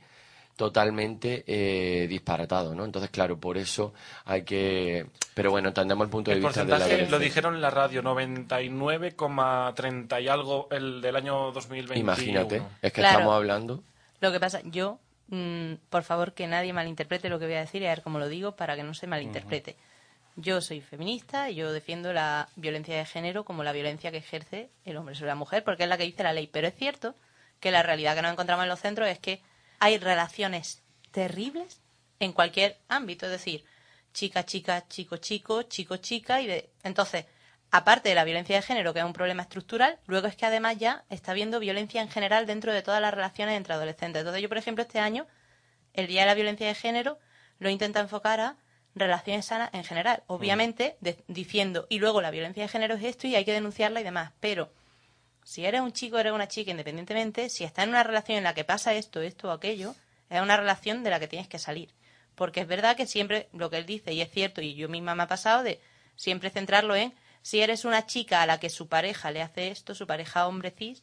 totalmente 0.59 1.44
eh, 1.46 2.09
disparatado, 2.09 2.74
¿no? 2.74 2.84
Entonces, 2.84 3.11
claro, 3.11 3.38
por 3.38 3.56
eso 3.56 3.94
hay 4.24 4.42
que... 4.42 5.06
Pero 5.32 5.52
bueno, 5.52 5.68
entendemos 5.68 6.04
el 6.04 6.11
punto 6.11 6.32
de 6.32 6.36
El 6.38 6.42
vista 6.42 6.64
de 6.64 6.70
la 6.70 6.78
porcentaje 6.78 7.09
lo 7.11 7.18
dijeron 7.20 7.54
en 7.54 7.61
la 7.61 7.70
radio, 7.70 8.02
99,30 8.02 10.20
y 10.22 10.28
algo 10.28 10.66
el 10.72 11.00
del 11.00 11.14
año 11.14 11.52
2021. 11.52 12.00
Imagínate, 12.00 12.56
es 12.82 12.92
que 12.92 13.00
Claro. 13.00 13.18
estamos 13.18 13.34
hablando... 13.36 13.82
Lo 14.20 14.32
que 14.32 14.40
pasa, 14.40 14.61
yo, 14.64 14.98
mm, 15.28 15.74
por 15.90 16.02
favor, 16.02 16.32
que 16.32 16.48
nadie 16.48 16.72
malinterprete 16.72 17.28
lo 17.28 17.38
que 17.38 17.44
voy 17.46 17.54
a 17.54 17.61
decir 17.61 17.80
y 17.82 17.86
a 17.86 17.90
ver 17.90 18.02
cómo 18.02 18.18
lo 18.18 18.28
digo 18.28 18.56
para 18.56 18.74
que 18.74 18.82
no 18.82 18.94
se 18.94 19.06
malinterprete. 19.06 19.76
Yo 20.34 20.61
soy 20.61 20.80
feminista 20.80 21.50
y 21.50 21.54
yo 21.54 21.70
defiendo 21.72 22.12
la 22.12 22.48
violencia 22.56 22.96
de 22.96 23.04
género 23.04 23.44
como 23.44 23.62
la 23.62 23.70
violencia 23.70 24.11
que 24.11 24.16
ejerce 24.18 24.70
el 24.84 24.96
hombre 24.96 25.14
sobre 25.14 25.28
la 25.28 25.36
mujer, 25.36 25.62
porque 25.62 25.84
es 25.84 25.88
la 25.88 25.96
que 25.96 26.02
dice 26.02 26.24
la 26.24 26.32
ley. 26.32 26.48
Pero 26.52 26.66
es 26.66 26.74
cierto 26.74 27.14
que 27.61 27.70
la 27.70 27.84
realidad 27.84 28.16
que 28.16 28.22
nos 28.22 28.32
encontramos 28.32 28.64
en 28.64 28.70
los 28.70 28.80
centros 28.80 29.09
es 29.09 29.20
que 29.20 29.40
hay 29.78 29.98
relaciones 29.98 30.82
terribles 31.10 31.80
en 32.20 32.32
cualquier 32.32 32.78
ámbito, 32.88 33.26
es 33.26 33.32
decir, 33.32 33.64
chica, 34.12 34.44
chica, 34.44 34.86
chico, 34.88 35.16
chico, 35.18 35.62
chico, 35.62 35.96
chica, 35.98 36.40
y 36.40 36.46
de... 36.46 36.70
entonces 36.82 37.26
aparte 37.70 38.08
de 38.08 38.14
la 38.14 38.24
violencia 38.24 38.56
de 38.56 38.62
género, 38.62 38.92
que 38.92 39.00
es 39.00 39.04
un 39.04 39.12
problema 39.12 39.42
estructural, 39.42 39.98
luego 40.06 40.26
es 40.26 40.36
que 40.36 40.46
además 40.46 40.78
ya 40.78 41.04
está 41.10 41.32
habiendo 41.32 41.60
violencia 41.60 42.00
en 42.00 42.08
general 42.08 42.46
dentro 42.46 42.72
de 42.72 42.82
todas 42.82 43.00
las 43.00 43.12
relaciones 43.12 43.56
entre 43.56 43.74
adolescentes. 43.74 44.20
Entonces 44.20 44.42
yo, 44.42 44.48
por 44.48 44.58
ejemplo, 44.58 44.82
este 44.82 45.00
año, 45.00 45.26
el 45.92 46.06
Día 46.06 46.22
de 46.22 46.26
la 46.28 46.34
Violencia 46.34 46.66
de 46.66 46.74
Género, 46.74 47.18
lo 47.58 47.68
intenta 47.68 48.00
enfocar 48.00 48.40
a 48.40 48.56
relaciones 48.94 49.46
sanas 49.46 49.70
en 49.72 49.84
general. 49.84 50.22
Obviamente, 50.26 50.96
diciendo, 51.26 51.86
y 51.88 51.98
luego 51.98 52.20
la 52.20 52.30
violencia 52.30 52.62
de 52.62 52.68
género 52.68 52.94
es 52.94 53.04
esto 53.04 53.26
y 53.26 53.36
hay 53.36 53.44
que 53.44 53.52
denunciarla 53.52 54.00
y 54.00 54.04
demás. 54.04 54.32
Pero 54.40 54.72
si 55.49 55.64
eres 55.64 55.80
un 55.80 55.92
chico 55.92 56.18
eres 56.18 56.34
una 56.34 56.46
chica, 56.46 56.72
independientemente, 56.72 57.49
si 57.49 57.64
estás 57.64 57.84
en 57.84 57.88
una 57.88 58.03
relación 58.03 58.36
en 58.36 58.44
la 58.44 58.53
que 58.53 58.64
pasa 58.64 58.92
esto, 58.92 59.22
esto 59.22 59.49
o 59.49 59.51
aquello, 59.51 59.94
es 60.28 60.42
una 60.42 60.59
relación 60.59 61.03
de 61.03 61.09
la 61.09 61.18
que 61.18 61.26
tienes 61.26 61.49
que 61.49 61.59
salir. 61.59 61.94
Porque 62.34 62.61
es 62.61 62.66
verdad 62.66 62.99
que 62.99 63.07
siempre, 63.07 63.49
lo 63.55 63.70
que 63.70 63.78
él 63.78 63.86
dice, 63.86 64.12
y 64.12 64.20
es 64.20 64.30
cierto, 64.30 64.61
y 64.61 64.74
yo 64.74 64.90
misma 64.90 65.14
me 65.14 65.22
ha 65.22 65.26
pasado, 65.26 65.62
de 65.62 65.80
siempre 66.16 66.51
centrarlo 66.51 66.94
en 66.96 67.14
si 67.40 67.62
eres 67.62 67.86
una 67.86 68.05
chica 68.05 68.42
a 68.42 68.46
la 68.46 68.61
que 68.61 68.68
su 68.68 68.88
pareja 68.88 69.30
le 69.30 69.40
hace 69.40 69.68
esto, 69.68 69.94
su 69.94 70.07
pareja 70.07 70.46
hombre 70.46 70.70
cis, 70.70 71.03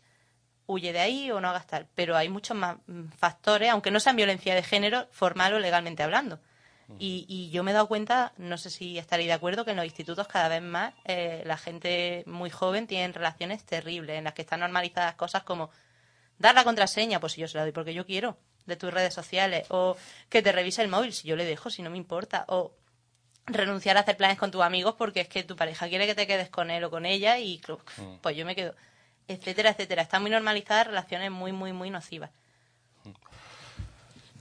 huye 0.68 0.93
de 0.93 1.00
ahí 1.00 1.32
o 1.32 1.41
no 1.41 1.50
hagas 1.50 1.66
tal. 1.66 1.88
Pero 1.96 2.16
hay 2.16 2.30
muchos 2.30 2.56
más 2.56 2.78
mm, 2.86 3.08
factores, 3.18 3.72
aunque 3.72 3.89
no 3.89 4.00
sean 4.00 4.16
violencia 4.16 4.54
de 4.54 4.62
género, 4.62 5.08
formal 5.10 5.56
o 5.56 5.60
legalmente 5.60 6.04
hablando. 6.04 6.39
Y, 7.00 7.26
y 7.28 7.50
yo 7.50 7.64
me 7.64 7.72
he 7.72 7.74
dado 7.74 7.88
cuenta, 7.88 8.32
no 8.38 8.58
sé 8.58 8.70
si 8.70 8.98
estaréis 8.98 9.28
de 9.28 9.34
acuerdo, 9.34 9.66
que 9.66 9.72
en 9.72 9.78
los 9.78 9.86
institutos 9.86 10.28
cada 10.28 10.48
vez 10.50 10.62
más 10.62 10.94
eh, 11.06 11.42
la 11.46 11.58
gente 11.58 12.24
muy 12.28 12.50
joven 12.50 12.88
tiene 12.88 13.12
relaciones 13.14 13.64
terribles, 13.66 14.18
en 14.18 14.24
las 14.26 14.34
que 14.34 14.44
están 14.44 14.60
normalizadas 14.60 15.16
cosas 15.16 15.44
como 15.44 15.72
dar 16.38 16.54
la 16.56 16.64
contraseña, 16.64 17.20
pues 17.20 17.34
si 17.34 17.42
yo 17.42 17.48
se 17.48 17.58
la 17.58 17.64
doy 17.64 17.72
porque 17.72 17.94
yo 17.94 18.06
quiero, 18.06 18.38
de 18.66 18.76
tus 18.76 18.94
redes 18.94 19.14
sociales, 19.14 19.66
o 19.70 19.96
que 20.30 20.42
te 20.42 20.52
revise 20.52 20.82
el 20.82 20.88
móvil, 20.90 21.14
si 21.14 21.28
yo 21.28 21.36
le 21.36 21.46
dejo, 21.46 21.70
si 21.70 21.82
no 21.82 21.90
me 21.90 21.98
importa, 21.98 22.46
o 22.50 22.74
renunciar 23.48 23.98
a 23.98 24.02
hacer 24.02 24.18
planes 24.18 24.38
con 24.40 24.52
tus 24.52 24.62
amigos 24.64 24.96
porque 24.98 25.22
es 25.22 25.28
que 25.28 25.44
tu 25.44 25.56
pareja 25.56 25.88
quiere 25.88 26.08
que 26.08 26.16
te 26.16 26.26
quedes 26.28 26.50
con 26.50 26.72
él 26.72 26.84
o 26.84 26.90
con 26.90 27.06
ella 27.06 27.38
y 27.38 27.60
cl- 27.60 27.80
pues 28.22 28.36
yo 28.36 28.46
me 28.46 28.56
quedo, 28.56 28.74
etcétera, 29.28 29.70
etcétera. 29.72 30.02
Están 30.02 30.22
muy 30.24 30.32
normalizadas 30.32 30.88
relaciones 30.88 31.30
muy, 31.32 31.52
muy, 31.52 31.72
muy 31.74 31.90
nocivas. 31.90 32.32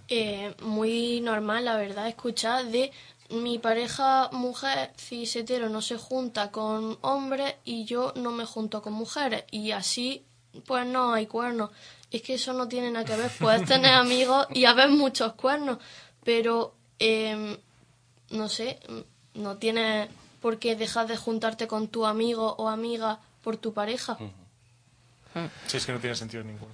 Eh, 0.08 0.54
muy 0.62 1.20
normal, 1.20 1.64
la 1.64 1.76
verdad, 1.76 2.08
escuchar 2.08 2.66
de 2.66 2.92
mi 3.30 3.58
pareja 3.58 4.28
mujer 4.32 4.92
cis 4.98 5.34
hetero 5.36 5.68
no 5.68 5.80
se 5.80 5.96
junta 5.96 6.50
con 6.50 6.98
hombres 7.00 7.54
y 7.64 7.84
yo 7.84 8.12
no 8.16 8.30
me 8.32 8.44
junto 8.44 8.82
con 8.82 8.92
mujeres 8.92 9.44
y 9.50 9.70
así 9.70 10.24
pues 10.66 10.86
no 10.86 11.14
hay 11.14 11.26
cuernos. 11.26 11.70
Es 12.10 12.22
que 12.22 12.34
eso 12.34 12.52
no 12.52 12.68
tiene 12.68 12.90
nada 12.90 13.04
que 13.04 13.16
ver. 13.16 13.30
Puedes 13.40 13.64
tener 13.68 13.94
amigos 13.94 14.46
y 14.52 14.66
haber 14.66 14.90
muchos 14.90 15.32
cuernos, 15.32 15.78
pero 16.22 16.74
eh, 16.98 17.58
no 18.30 18.48
sé, 18.48 18.78
no 19.34 19.56
tienes 19.56 20.08
por 20.40 20.58
qué 20.58 20.76
dejar 20.76 21.06
de 21.06 21.16
juntarte 21.16 21.66
con 21.66 21.88
tu 21.88 22.06
amigo 22.06 22.54
o 22.58 22.68
amiga 22.68 23.18
por 23.42 23.56
tu 23.56 23.72
pareja. 23.72 24.18
Sí, 25.66 25.76
es 25.78 25.86
que 25.86 25.92
no 25.92 25.98
tiene 25.98 26.14
sentido 26.14 26.44
ninguno. 26.44 26.72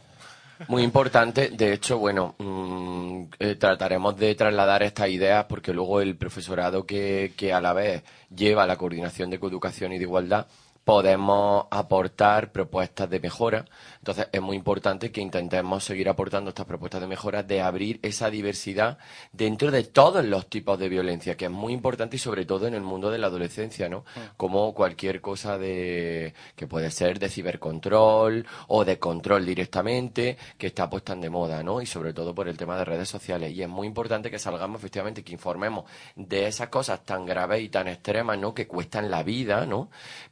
Muy 0.69 0.83
importante, 0.83 1.51
de 1.51 1.73
hecho, 1.73 1.99
bueno, 1.99 2.35
mm, 2.39 3.25
eh, 3.39 3.55
trataremos 3.57 4.17
de 4.17 4.35
trasladar 4.35 4.83
estas 4.83 5.09
ideas 5.09 5.47
porque 5.47 5.73
luego 5.73 6.01
el 6.01 6.17
profesorado 6.17 6.85
que, 6.85 7.33
que 7.37 7.53
a 7.53 7.61
la 7.61 7.73
vez 7.73 8.03
lleva 8.35 8.67
la 8.67 8.77
coordinación 8.77 9.31
de 9.31 9.39
coeducación 9.41 9.93
y 9.93 9.99
de 9.99 10.05
igualdad 10.05 10.47
podemos 10.91 11.69
aportar 11.71 12.51
propuestas 12.51 13.09
de 13.09 13.21
mejora. 13.21 13.65
Entonces 13.99 14.27
es 14.33 14.43
muy 14.43 14.57
importante 14.57 15.13
que 15.13 15.21
intentemos 15.21 15.85
seguir 15.85 16.09
aportando 16.09 16.49
estas 16.49 16.67
propuestas 16.67 17.01
de 17.01 17.07
mejora, 17.07 17.45
de 17.45 17.61
abrir 17.61 18.01
esa 18.03 18.29
diversidad 18.29 18.99
dentro 19.31 19.71
de 19.71 19.85
todos 19.85 20.25
los 20.25 20.49
tipos 20.49 20.81
de 20.81 20.89
violencia, 20.89 21.37
que 21.37 21.45
es 21.45 21.51
muy 21.53 21.75
importante 21.75 22.17
y 22.17 22.19
sobre 22.19 22.45
todo 22.45 22.67
en 22.67 22.75
el 22.75 22.81
mundo 22.81 23.09
de 23.09 23.19
la 23.19 23.29
adolescencia, 23.29 23.89
¿no? 23.89 24.05
Como 24.37 24.75
cualquier 24.75 25.21
cosa 25.21 25.59
de 25.59 26.35
que 26.57 26.67
puede 26.67 26.91
ser 26.91 27.21
de 27.21 27.29
cibercontrol 27.29 28.45
o 28.67 28.85
de 28.85 28.99
control 28.99 29.47
directamente, 29.47 30.39
que 30.59 30.67
está 30.67 30.91
pues 30.91 31.05
tan 31.05 31.21
de 31.21 31.31
moda, 31.31 31.63
¿no? 31.63 31.81
Y 31.81 31.87
sobre 31.87 32.13
todo 32.13 32.35
por 32.35 32.49
el 32.49 32.57
tema 32.57 32.77
de 32.77 32.85
redes 32.85 33.09
sociales. 33.09 33.53
Y 33.53 33.63
es 33.63 33.69
muy 33.69 33.87
importante 33.87 34.29
que 34.29 34.41
salgamos 34.41 34.81
efectivamente, 34.81 35.23
que 35.23 35.35
informemos 35.35 35.85
de 36.17 36.49
esas 36.49 36.69
cosas 36.69 37.05
tan 37.05 37.27
graves 37.27 37.63
y 37.63 37.69
tan 37.69 37.87
extremas, 37.87 38.39
¿no? 38.39 38.53
Que 38.53 38.67
cuestan 38.67 39.09
la 39.09 39.23
vida, 39.23 39.67
¿no? 39.67 39.89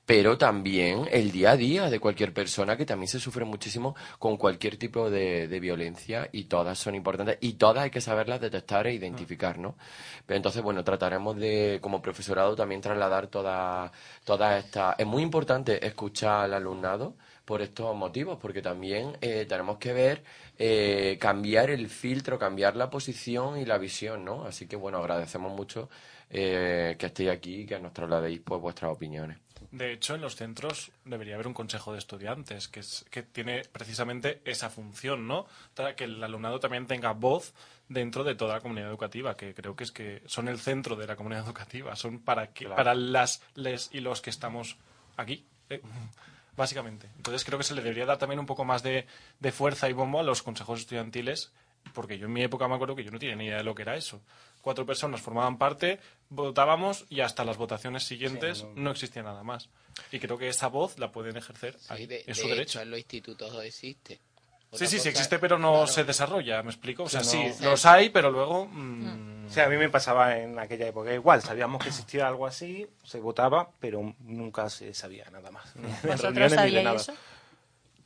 Pero 0.08 0.38
también 0.38 1.06
el 1.12 1.30
día 1.32 1.50
a 1.50 1.56
día 1.58 1.90
de 1.90 2.00
cualquier 2.00 2.32
persona 2.32 2.78
que 2.78 2.86
también 2.86 3.08
se 3.08 3.20
sufre 3.20 3.44
muchísimo 3.44 3.94
con 4.18 4.38
cualquier 4.38 4.78
tipo 4.78 5.10
de, 5.10 5.48
de 5.48 5.60
violencia 5.60 6.30
y 6.32 6.44
todas 6.44 6.78
son 6.78 6.94
importantes 6.94 7.36
y 7.42 7.52
todas 7.54 7.84
hay 7.84 7.90
que 7.90 8.00
saberlas 8.00 8.40
detectar 8.40 8.86
e 8.86 8.94
identificar, 8.94 9.58
¿no? 9.58 9.76
Pero 10.24 10.38
entonces, 10.38 10.62
bueno, 10.62 10.82
trataremos 10.82 11.36
de, 11.36 11.78
como 11.82 12.00
profesorado, 12.00 12.56
también 12.56 12.80
trasladar 12.80 13.26
todas 13.26 13.92
toda 14.24 14.56
esta... 14.56 14.94
Es 14.96 15.06
muy 15.06 15.22
importante 15.22 15.86
escuchar 15.86 16.44
al 16.44 16.54
alumnado 16.54 17.14
por 17.44 17.60
estos 17.60 17.94
motivos, 17.94 18.38
porque 18.40 18.62
también 18.62 19.16
eh, 19.20 19.44
tenemos 19.46 19.76
que 19.76 19.92
ver, 19.92 20.24
eh, 20.58 21.18
cambiar 21.20 21.68
el 21.68 21.88
filtro, 21.88 22.38
cambiar 22.38 22.76
la 22.76 22.88
posición 22.88 23.58
y 23.58 23.66
la 23.66 23.76
visión, 23.76 24.24
¿no? 24.24 24.44
Así 24.44 24.66
que, 24.66 24.76
bueno, 24.76 24.98
agradecemos 24.98 25.52
mucho 25.52 25.90
eh, 26.30 26.96
que 26.98 27.06
estéis 27.06 27.30
aquí 27.30 27.60
y 27.62 27.66
que 27.66 27.78
nos 27.78 27.92
trasladéis 27.92 28.40
pues, 28.44 28.60
vuestras 28.60 28.92
opiniones. 28.92 29.38
De 29.70 29.92
hecho, 29.92 30.14
en 30.14 30.22
los 30.22 30.36
centros 30.36 30.92
debería 31.04 31.34
haber 31.34 31.46
un 31.46 31.52
consejo 31.52 31.92
de 31.92 31.98
estudiantes 31.98 32.68
que, 32.68 32.80
es, 32.80 33.04
que 33.10 33.22
tiene 33.22 33.62
precisamente 33.70 34.40
esa 34.46 34.70
función, 34.70 35.28
¿no? 35.28 35.46
Para 35.74 35.94
que 35.94 36.04
el 36.04 36.22
alumnado 36.24 36.58
también 36.58 36.86
tenga 36.86 37.12
voz 37.12 37.52
dentro 37.88 38.24
de 38.24 38.34
toda 38.34 38.54
la 38.54 38.60
comunidad 38.60 38.88
educativa, 38.88 39.36
que 39.36 39.54
creo 39.54 39.76
que 39.76 39.84
es 39.84 39.92
que 39.92 40.22
son 40.26 40.48
el 40.48 40.58
centro 40.58 40.96
de 40.96 41.06
la 41.06 41.16
comunidad 41.16 41.44
educativa, 41.46 41.94
son 41.96 42.20
para 42.20 42.48
que, 42.52 42.66
para 42.66 42.94
las 42.94 43.42
les 43.54 43.90
y 43.92 44.00
los 44.00 44.22
que 44.22 44.30
estamos 44.30 44.78
aquí, 45.16 45.44
eh, 45.68 45.82
básicamente. 46.56 47.10
Entonces 47.16 47.44
creo 47.44 47.58
que 47.58 47.64
se 47.64 47.74
le 47.74 47.82
debería 47.82 48.06
dar 48.06 48.18
también 48.18 48.40
un 48.40 48.46
poco 48.46 48.64
más 48.64 48.82
de, 48.82 49.06
de 49.38 49.52
fuerza 49.52 49.88
y 49.90 49.92
bombo 49.92 50.20
a 50.20 50.22
los 50.22 50.42
consejos 50.42 50.80
estudiantiles, 50.80 51.52
porque 51.92 52.18
yo 52.18 52.26
en 52.26 52.32
mi 52.32 52.42
época 52.42 52.68
me 52.68 52.74
acuerdo 52.74 52.96
que 52.96 53.04
yo 53.04 53.10
no 53.10 53.18
tenía 53.18 53.36
ni 53.36 53.46
idea 53.46 53.58
de 53.58 53.64
lo 53.64 53.74
que 53.74 53.82
era 53.82 53.96
eso. 53.96 54.22
Cuatro 54.60 54.84
personas 54.84 55.20
formaban 55.20 55.56
parte, 55.56 56.00
votábamos 56.30 57.04
y 57.08 57.20
hasta 57.20 57.44
las 57.44 57.56
votaciones 57.56 58.04
siguientes 58.04 58.58
Sí, 58.58 58.64
no, 58.74 58.82
no- 58.82 58.90
existía 58.92 59.22
nada 59.22 59.42
más. 59.42 59.68
Y 60.12 60.18
creo 60.20 60.38
que 60.38 60.48
esa 60.48 60.68
voz 60.68 60.98
la 60.98 61.10
pueden 61.10 61.36
ejercer 61.36 61.76
ahí, 61.88 62.06
de, 62.06 62.22
es 62.26 62.36
su 62.38 62.44
de 62.44 62.50
derecho. 62.54 62.78
hecho, 62.78 62.82
en 62.82 62.90
los 62.90 62.98
institutos 63.00 63.64
existe. 63.64 64.16
Sí, 64.16 64.74
Otra 64.74 64.86
sí, 64.86 64.98
sí 64.98 65.08
existe, 65.08 65.38
pero 65.38 65.58
no 65.58 65.70
claro. 65.72 65.86
se 65.86 66.04
desarrolla, 66.04 66.62
¿me 66.62 66.70
explico? 66.70 67.04
O 67.04 67.08
sea, 67.08 67.24
Sí, 67.24 67.42
sí, 67.56 67.64
los 67.64 67.86
hay, 67.86 68.10
pero 68.10 68.30
luego... 68.30 68.66
mm, 68.70 69.46
O 69.46 69.50
sea, 69.50 69.64
a 69.64 69.68
mí 69.70 69.76
me 69.78 69.88
pasaba 69.88 70.36
en 70.38 70.58
aquella 70.58 70.88
época 70.88 71.12
igual. 71.14 71.40
Sabíamos 71.40 71.82
que 71.82 71.88
existía 71.88 72.28
algo 72.28 72.46
así, 72.46 72.86
se 73.02 73.18
votaba, 73.18 73.70
pero 73.80 74.14
nunca 74.20 74.68
se 74.68 74.92
sabía 74.92 75.24
nada 75.30 75.50
más. 75.50 75.72
¿Vosotros 76.04 76.52
sabíais 76.52 77.00
eso? 77.02 77.14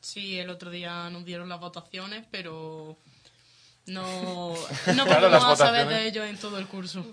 Sí, 0.01 0.39
el 0.39 0.51
otro 0.51 0.71
día 0.71 1.11
nos 1.11 1.25
dieron 1.25 1.49
las 1.49 1.59
votaciones, 1.59 2.25
pero 2.31 2.97
no, 3.87 4.55
no 4.95 5.05
Claro, 5.05 5.35
a 5.35 5.57
saber 5.57 5.89
de 5.89 6.07
ello 6.07 6.25
en 6.25 6.39
todo 6.39 6.59
el 6.59 6.69
curso. 6.69 7.05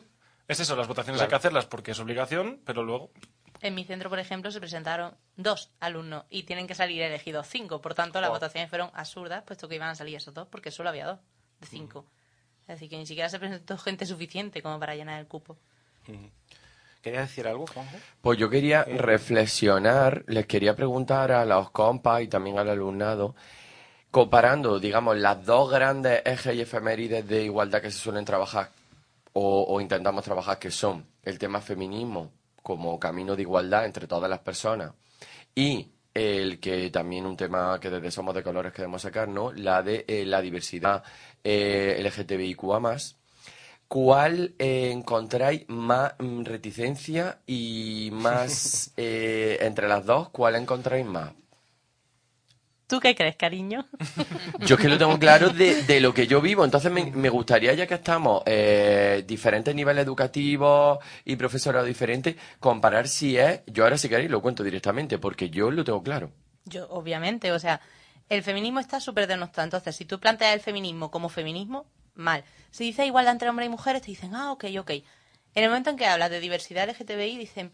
Es 0.49 0.59
eso, 0.59 0.75
las 0.75 0.87
votaciones 0.87 1.19
Claro. 1.19 1.27
hay 1.27 1.29
que 1.29 1.35
hacerlas 1.35 1.65
porque 1.67 1.91
es 1.91 1.99
obligación, 1.99 2.59
pero 2.65 2.83
luego... 2.83 3.11
En 3.61 3.75
mi 3.75 3.83
centro, 3.83 4.09
por 4.09 4.19
ejemplo, 4.19 4.49
se 4.51 4.59
presentaron 4.59 5.15
dos 5.35 5.69
alumnos 5.79 6.25
y 6.29 6.43
tienen 6.43 6.65
que 6.65 6.73
salir 6.75 7.01
elegidos 7.01 7.47
cinco. 7.47 7.81
Por 7.81 7.93
tanto, 7.93 8.19
las 8.19 8.29
Oh. 8.31 8.33
votaciones 8.33 8.69
fueron 8.69 8.89
absurdas, 8.93 9.43
puesto 9.43 9.67
que 9.69 9.75
iban 9.75 9.89
a 9.89 9.95
salir 9.95 10.15
esos 10.15 10.33
dos, 10.33 10.47
porque 10.47 10.71
solo 10.71 10.89
había 10.89 11.05
dos 11.05 11.19
de 11.59 11.67
cinco. 11.67 12.05
Es 12.61 12.75
decir, 12.75 12.89
que 12.89 12.97
ni 12.97 13.05
siquiera 13.05 13.29
se 13.29 13.37
presentó 13.39 13.77
gente 13.77 14.05
suficiente 14.05 14.61
como 14.63 14.79
para 14.79 14.95
llenar 14.95 15.19
el 15.19 15.27
cupo. 15.27 15.57
¿Querías 17.01 17.27
decir 17.29 17.47
algo, 17.47 17.65
Juanjo? 17.67 17.97
Pues 18.21 18.37
yo 18.39 18.49
quería 18.49 18.83
reflexionar, 18.85 20.23
les 20.27 20.45
quería 20.47 20.75
preguntar 20.75 21.31
a 21.31 21.45
los 21.45 21.69
compas 21.71 22.21
y 22.23 22.27
también 22.27 22.57
al 22.59 22.69
alumnado, 22.69 23.35
comparando, 24.11 24.79
digamos, 24.79 25.15
las 25.17 25.45
dos 25.45 25.69
grandes 25.71 26.21
ejes 26.25 26.55
y 26.55 26.61
efemérides 26.61 27.27
de 27.27 27.43
igualdad 27.43 27.81
que 27.81 27.91
se 27.91 27.99
suelen 27.99 28.25
trabajar 28.25 28.69
o, 29.41 29.63
o 29.69 29.79
intentamos 29.79 30.25
trabajar, 30.25 30.59
que 30.59 30.69
son 30.69 31.05
el 31.23 31.39
tema 31.39 31.61
feminismo 31.61 32.31
como 32.61 32.99
camino 32.99 33.35
de 33.37 33.43
igualdad 33.43 33.85
entre 33.85 34.05
todas 34.05 34.29
las 34.29 34.39
personas 34.39 34.93
y 35.55 35.91
el 36.13 36.59
que 36.59 36.89
también 36.89 37.25
un 37.25 37.37
tema 37.37 37.79
que 37.79 37.89
desde 37.89 38.11
Somos 38.11 38.35
de 38.35 38.43
Colores 38.43 38.73
queremos 38.73 39.01
sacar, 39.01 39.29
¿no? 39.29 39.53
La 39.53 39.81
de 39.81 40.03
eh, 40.07 40.25
la 40.25 40.41
diversidad 40.41 41.03
eh, 41.43 41.97
LGTBIQA+. 42.03 42.97
¿Cuál 43.87 44.53
eh, 44.59 44.91
encontráis 44.91 45.63
más 45.69 46.15
mm, 46.19 46.43
reticencia 46.43 47.39
y 47.47 48.09
más 48.11 48.91
eh, 48.97 49.57
entre 49.61 49.87
las 49.87 50.05
dos? 50.05 50.29
¿Cuál 50.29 50.55
encontráis 50.55 51.05
más? 51.05 51.31
¿Tú 52.89 52.99
qué 52.99 53.13
crees, 53.13 53.35
cariño? 53.35 53.85
Yo 54.65 54.75
es 54.75 54.81
que 54.81 54.89
lo 54.89 54.97
tengo 54.97 55.19
claro 55.19 55.49
de, 55.49 55.83
de 55.83 55.99
lo 55.99 56.11
que 56.11 56.25
yo 56.25 56.41
vivo, 56.41 56.65
entonces 56.65 56.91
me, 56.91 57.11
me 57.11 57.29
gustaría, 57.29 57.71
ya 57.75 57.85
que 57.85 57.93
estamos 57.93 58.41
eh, 58.47 59.23
diferentes 59.27 59.75
niveles 59.75 60.03
educativos 60.03 60.97
y 61.23 61.35
profesorado 61.35 61.85
diferentes, 61.85 62.35
comparar 62.59 63.07
si 63.07 63.37
es, 63.37 63.61
yo 63.67 63.83
ahora 63.83 63.95
si 63.95 64.09
queréis 64.09 64.31
lo 64.31 64.41
cuento 64.41 64.63
directamente, 64.63 65.19
porque 65.19 65.51
yo 65.51 65.69
lo 65.69 65.83
tengo 65.83 66.01
claro. 66.01 66.31
Yo, 66.65 66.89
obviamente, 66.89 67.51
o 67.51 67.59
sea, 67.59 67.79
el 68.27 68.41
feminismo 68.41 68.79
está 68.79 68.99
súper 68.99 69.27
denostado. 69.27 69.65
Entonces, 69.65 69.95
si 69.95 70.05
tú 70.05 70.19
planteas 70.19 70.55
el 70.55 70.59
feminismo 70.61 71.11
como 71.11 71.29
feminismo, 71.29 71.85
mal. 72.15 72.43
Si 72.71 72.85
dices 72.85 73.05
igualdad 73.05 73.33
entre 73.33 73.49
hombres 73.49 73.67
y 73.67 73.69
mujeres, 73.69 74.01
te 74.01 74.07
dicen, 74.07 74.33
ah, 74.33 74.51
ok, 74.51 74.65
ok. 74.79 74.89
En 74.89 75.63
el 75.63 75.69
momento 75.69 75.91
en 75.91 75.95
que 75.97 76.07
hablas 76.07 76.31
de 76.31 76.39
diversidad 76.39 76.89
LGTBI, 76.89 77.37
dicen, 77.37 77.71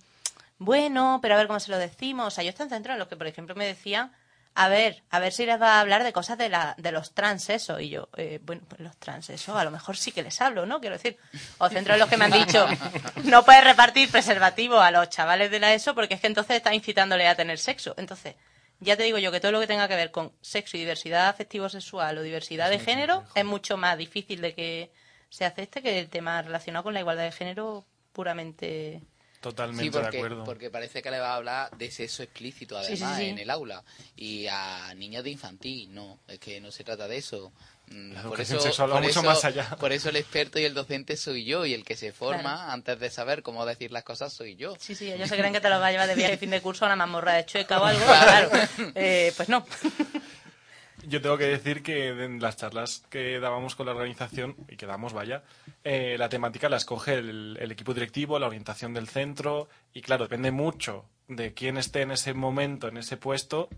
bueno, 0.58 1.20
pero 1.22 1.36
a 1.36 1.38
ver 1.38 1.48
cómo 1.48 1.62
se 1.62 1.72
lo 1.72 1.78
decimos. 1.78 2.28
O 2.28 2.32
sea, 2.32 2.44
yo 2.44 2.50
estoy 2.50 2.66
en 2.66 2.70
centro 2.72 2.92
en 2.92 3.00
los 3.00 3.08
que, 3.08 3.16
por 3.16 3.28
ejemplo, 3.28 3.56
me 3.56 3.66
decían, 3.66 4.12
a 4.58 4.70
ver, 4.70 5.04
a 5.10 5.20
ver 5.20 5.34
si 5.34 5.46
les 5.46 5.62
va 5.62 5.74
a 5.74 5.82
hablar 5.82 6.06
de 6.06 6.14
cosas 6.14 6.38
de, 6.38 6.48
la, 6.48 6.76
de 6.78 6.94
los 6.94 7.14
trans 7.14 7.50
eso. 7.50 7.80
Y 7.82 7.90
yo, 7.90 8.08
eh, 8.16 8.40
bueno, 8.42 8.62
pues 8.70 8.80
los 8.80 8.96
trans 8.98 9.30
eso, 9.30 9.58
a 9.58 9.66
lo 9.66 9.72
mejor 9.72 9.98
sí 9.98 10.14
que 10.14 10.24
les 10.24 10.40
hablo, 10.40 10.66
¿no? 10.66 10.80
Quiero 10.80 10.96
decir, 10.96 11.18
o 11.58 11.68
centro 11.68 11.94
en 11.94 12.00
los 12.00 12.10
que 12.10 12.16
me 12.16 12.26
han 12.26 12.32
dicho, 12.32 12.66
no 13.26 13.44
puedes 13.44 13.66
repartir 13.66 14.10
preservativo 14.10 14.80
a 14.80 14.92
los 14.92 15.10
chavales 15.10 15.52
de 15.52 15.60
la 15.60 15.74
ESO 15.74 15.94
porque 15.94 16.14
es 16.14 16.22
que 16.22 16.28
entonces 16.28 16.56
está 16.56 16.74
incitándole 16.74 17.28
a 17.28 17.36
tener 17.36 17.60
sexo. 17.60 17.96
Entonces, 17.98 18.36
ya 18.80 18.96
te 18.96 19.04
digo 19.04 19.18
yo 19.18 19.30
que 19.30 19.42
todo 19.42 19.52
lo 19.52 19.60
que 19.60 19.68
tenga 19.68 19.90
que 19.90 19.96
ver 19.98 20.12
con 20.12 20.32
sexo 20.40 20.78
y 20.78 20.80
diversidad 20.80 21.28
afectivo-sexual 21.28 22.18
o 22.18 22.22
diversidad 22.22 22.70
de 22.70 22.80
género 22.80 23.26
es 23.36 23.44
mucho 23.44 23.76
más 23.76 23.98
difícil 23.98 24.40
de 24.40 24.54
que 24.56 24.92
se 25.30 25.44
acepte 25.44 25.82
que 25.82 26.00
el 26.00 26.10
tema 26.10 26.42
relacionado 26.42 26.84
con 26.84 26.94
la 26.94 27.02
igualdad 27.02 27.26
de 27.26 27.34
género 27.34 27.86
puramente 28.14 29.02
Totalmente 29.42 29.84
Sí, 29.84 29.90
porque, 29.92 30.10
de 30.12 30.18
acuerdo. 30.18 30.44
porque 30.44 30.70
parece 30.72 31.02
que 31.04 31.12
le 31.12 31.20
va 31.20 31.34
a 31.34 31.36
hablar 31.36 31.70
de 31.78 31.92
sexo 31.92 32.24
explícito 32.24 32.80
Sí, 32.84 32.98
sí, 32.98 33.04
además 33.04 33.20
sí. 33.20 33.26
en 33.26 33.38
el 33.40 33.50
aula 33.50 33.84
y 34.16 34.48
a 34.48 34.94
niños 34.96 35.24
de 35.24 35.30
infantil, 35.30 35.94
no, 35.94 36.20
es 36.28 36.40
que 36.40 36.60
no 36.62 36.72
se 36.72 36.84
trata 36.84 37.08
de 37.08 37.18
eso. 37.18 37.52
Mm, 37.88 38.14
La 38.14 38.22
por 38.24 38.32
educación 38.32 38.58
eso, 38.58 38.68
sexual 38.68 38.90
por 38.90 39.02
mucho 39.02 39.12
eso- 39.20 39.24
más 39.24 39.46
allá. 39.46 39.70
Por 39.80 39.92
eso 39.92 40.10
el 40.10 40.16
experto 40.16 40.58
y 40.58 40.64
el 40.64 40.74
docente 40.74 41.16
soy 41.18 41.46
yo 41.46 41.68
y 41.68 41.74
el 41.76 41.86
que 41.86 41.96
se 41.96 42.12
forma 42.12 42.42
Claro. 42.56 42.72
antes 42.72 43.00
de 43.00 43.10
saber 43.12 43.44
cómo 43.44 43.64
decir 43.68 43.92
las 43.92 44.04
cosas 44.04 44.34
soy 44.34 44.56
yo. 44.56 44.76
Sí, 44.80 44.96
sí, 44.96 45.12
ellos 45.12 45.30
se 45.30 45.38
creen 45.38 45.54
que 45.54 45.62
te 45.62 45.70
los 45.70 45.80
va 45.80 45.88
a 45.88 45.92
llevar 45.92 46.08
de 46.08 46.16
viaje 46.16 46.32
de 46.32 46.38
fin 46.40 46.50
de 46.50 46.62
curso 46.62 46.86
a 46.86 46.88
una 46.88 46.96
mazmorra 46.96 47.34
de 47.34 47.46
chueca 47.46 47.80
o 47.80 47.86
algo. 47.86 48.02
Claro, 48.06 48.50
eh, 48.96 49.32
pues 49.38 49.50
no. 49.50 49.64
Yo 51.04 51.22
tengo 51.22 51.38
que 51.38 51.46
decir 51.46 51.84
que 51.84 52.08
en 52.10 52.42
las 52.42 52.58
charlas 52.58 53.04
que 53.10 53.40
dábamos 53.40 53.76
con 53.76 53.86
la 53.86 53.92
organización, 53.92 54.56
y 54.70 54.76
que 54.76 54.86
damos, 54.86 55.14
vaya, 55.14 55.44
eh, 55.84 56.16
la 56.18 56.30
temática 56.30 56.70
la 56.70 56.78
escoge 56.78 57.16
el, 57.16 57.72
equipo 57.72 57.94
directivo, 57.94 58.40
la 58.40 58.48
orientación 58.48 58.94
del 58.94 59.08
centro, 59.08 59.68
y 59.94 60.02
claro, 60.02 60.24
depende 60.24 60.52
mucho 60.52 61.06
de 61.28 61.54
quién 61.54 61.78
esté 61.78 62.02
en 62.02 62.12
ese 62.12 62.34
momento, 62.34 62.88
en 62.88 62.98
ese 62.98 63.18
puesto, 63.18 63.70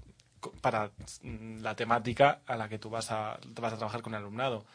para 0.61 0.91
mm, 1.22 1.59
la 1.61 1.76
temática 1.76 2.41
a 2.45 2.55
la 2.55 2.70
que 2.70 2.80
tú 2.80 2.89
vas 2.89 3.11
a, 3.11 3.39
vas 3.59 3.74
a 3.74 3.78
trabajar 3.78 4.01
con 4.01 4.13
el 4.13 4.20
alumnado. 4.20 4.65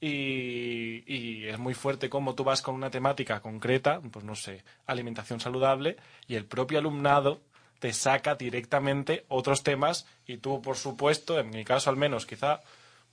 Y, 0.00 1.04
y 1.06 1.46
es 1.46 1.58
muy 1.58 1.74
fuerte 1.74 2.10
cómo 2.10 2.34
tú 2.34 2.44
vas 2.44 2.60
con 2.60 2.74
una 2.74 2.90
temática 2.90 3.40
concreta, 3.40 4.00
pues 4.00 4.24
no 4.24 4.34
sé, 4.34 4.64
alimentación 4.86 5.38
saludable, 5.40 5.96
y 6.26 6.34
el 6.34 6.46
propio 6.46 6.78
alumnado 6.78 7.40
te 7.84 7.92
saca 7.92 8.34
directamente 8.34 9.26
otros 9.28 9.62
temas 9.62 10.06
y 10.26 10.38
tú, 10.38 10.62
por 10.62 10.78
supuesto, 10.78 11.38
en 11.38 11.50
mi 11.50 11.66
caso 11.66 11.90
al 11.90 11.98
menos, 11.98 12.24
quizá 12.24 12.62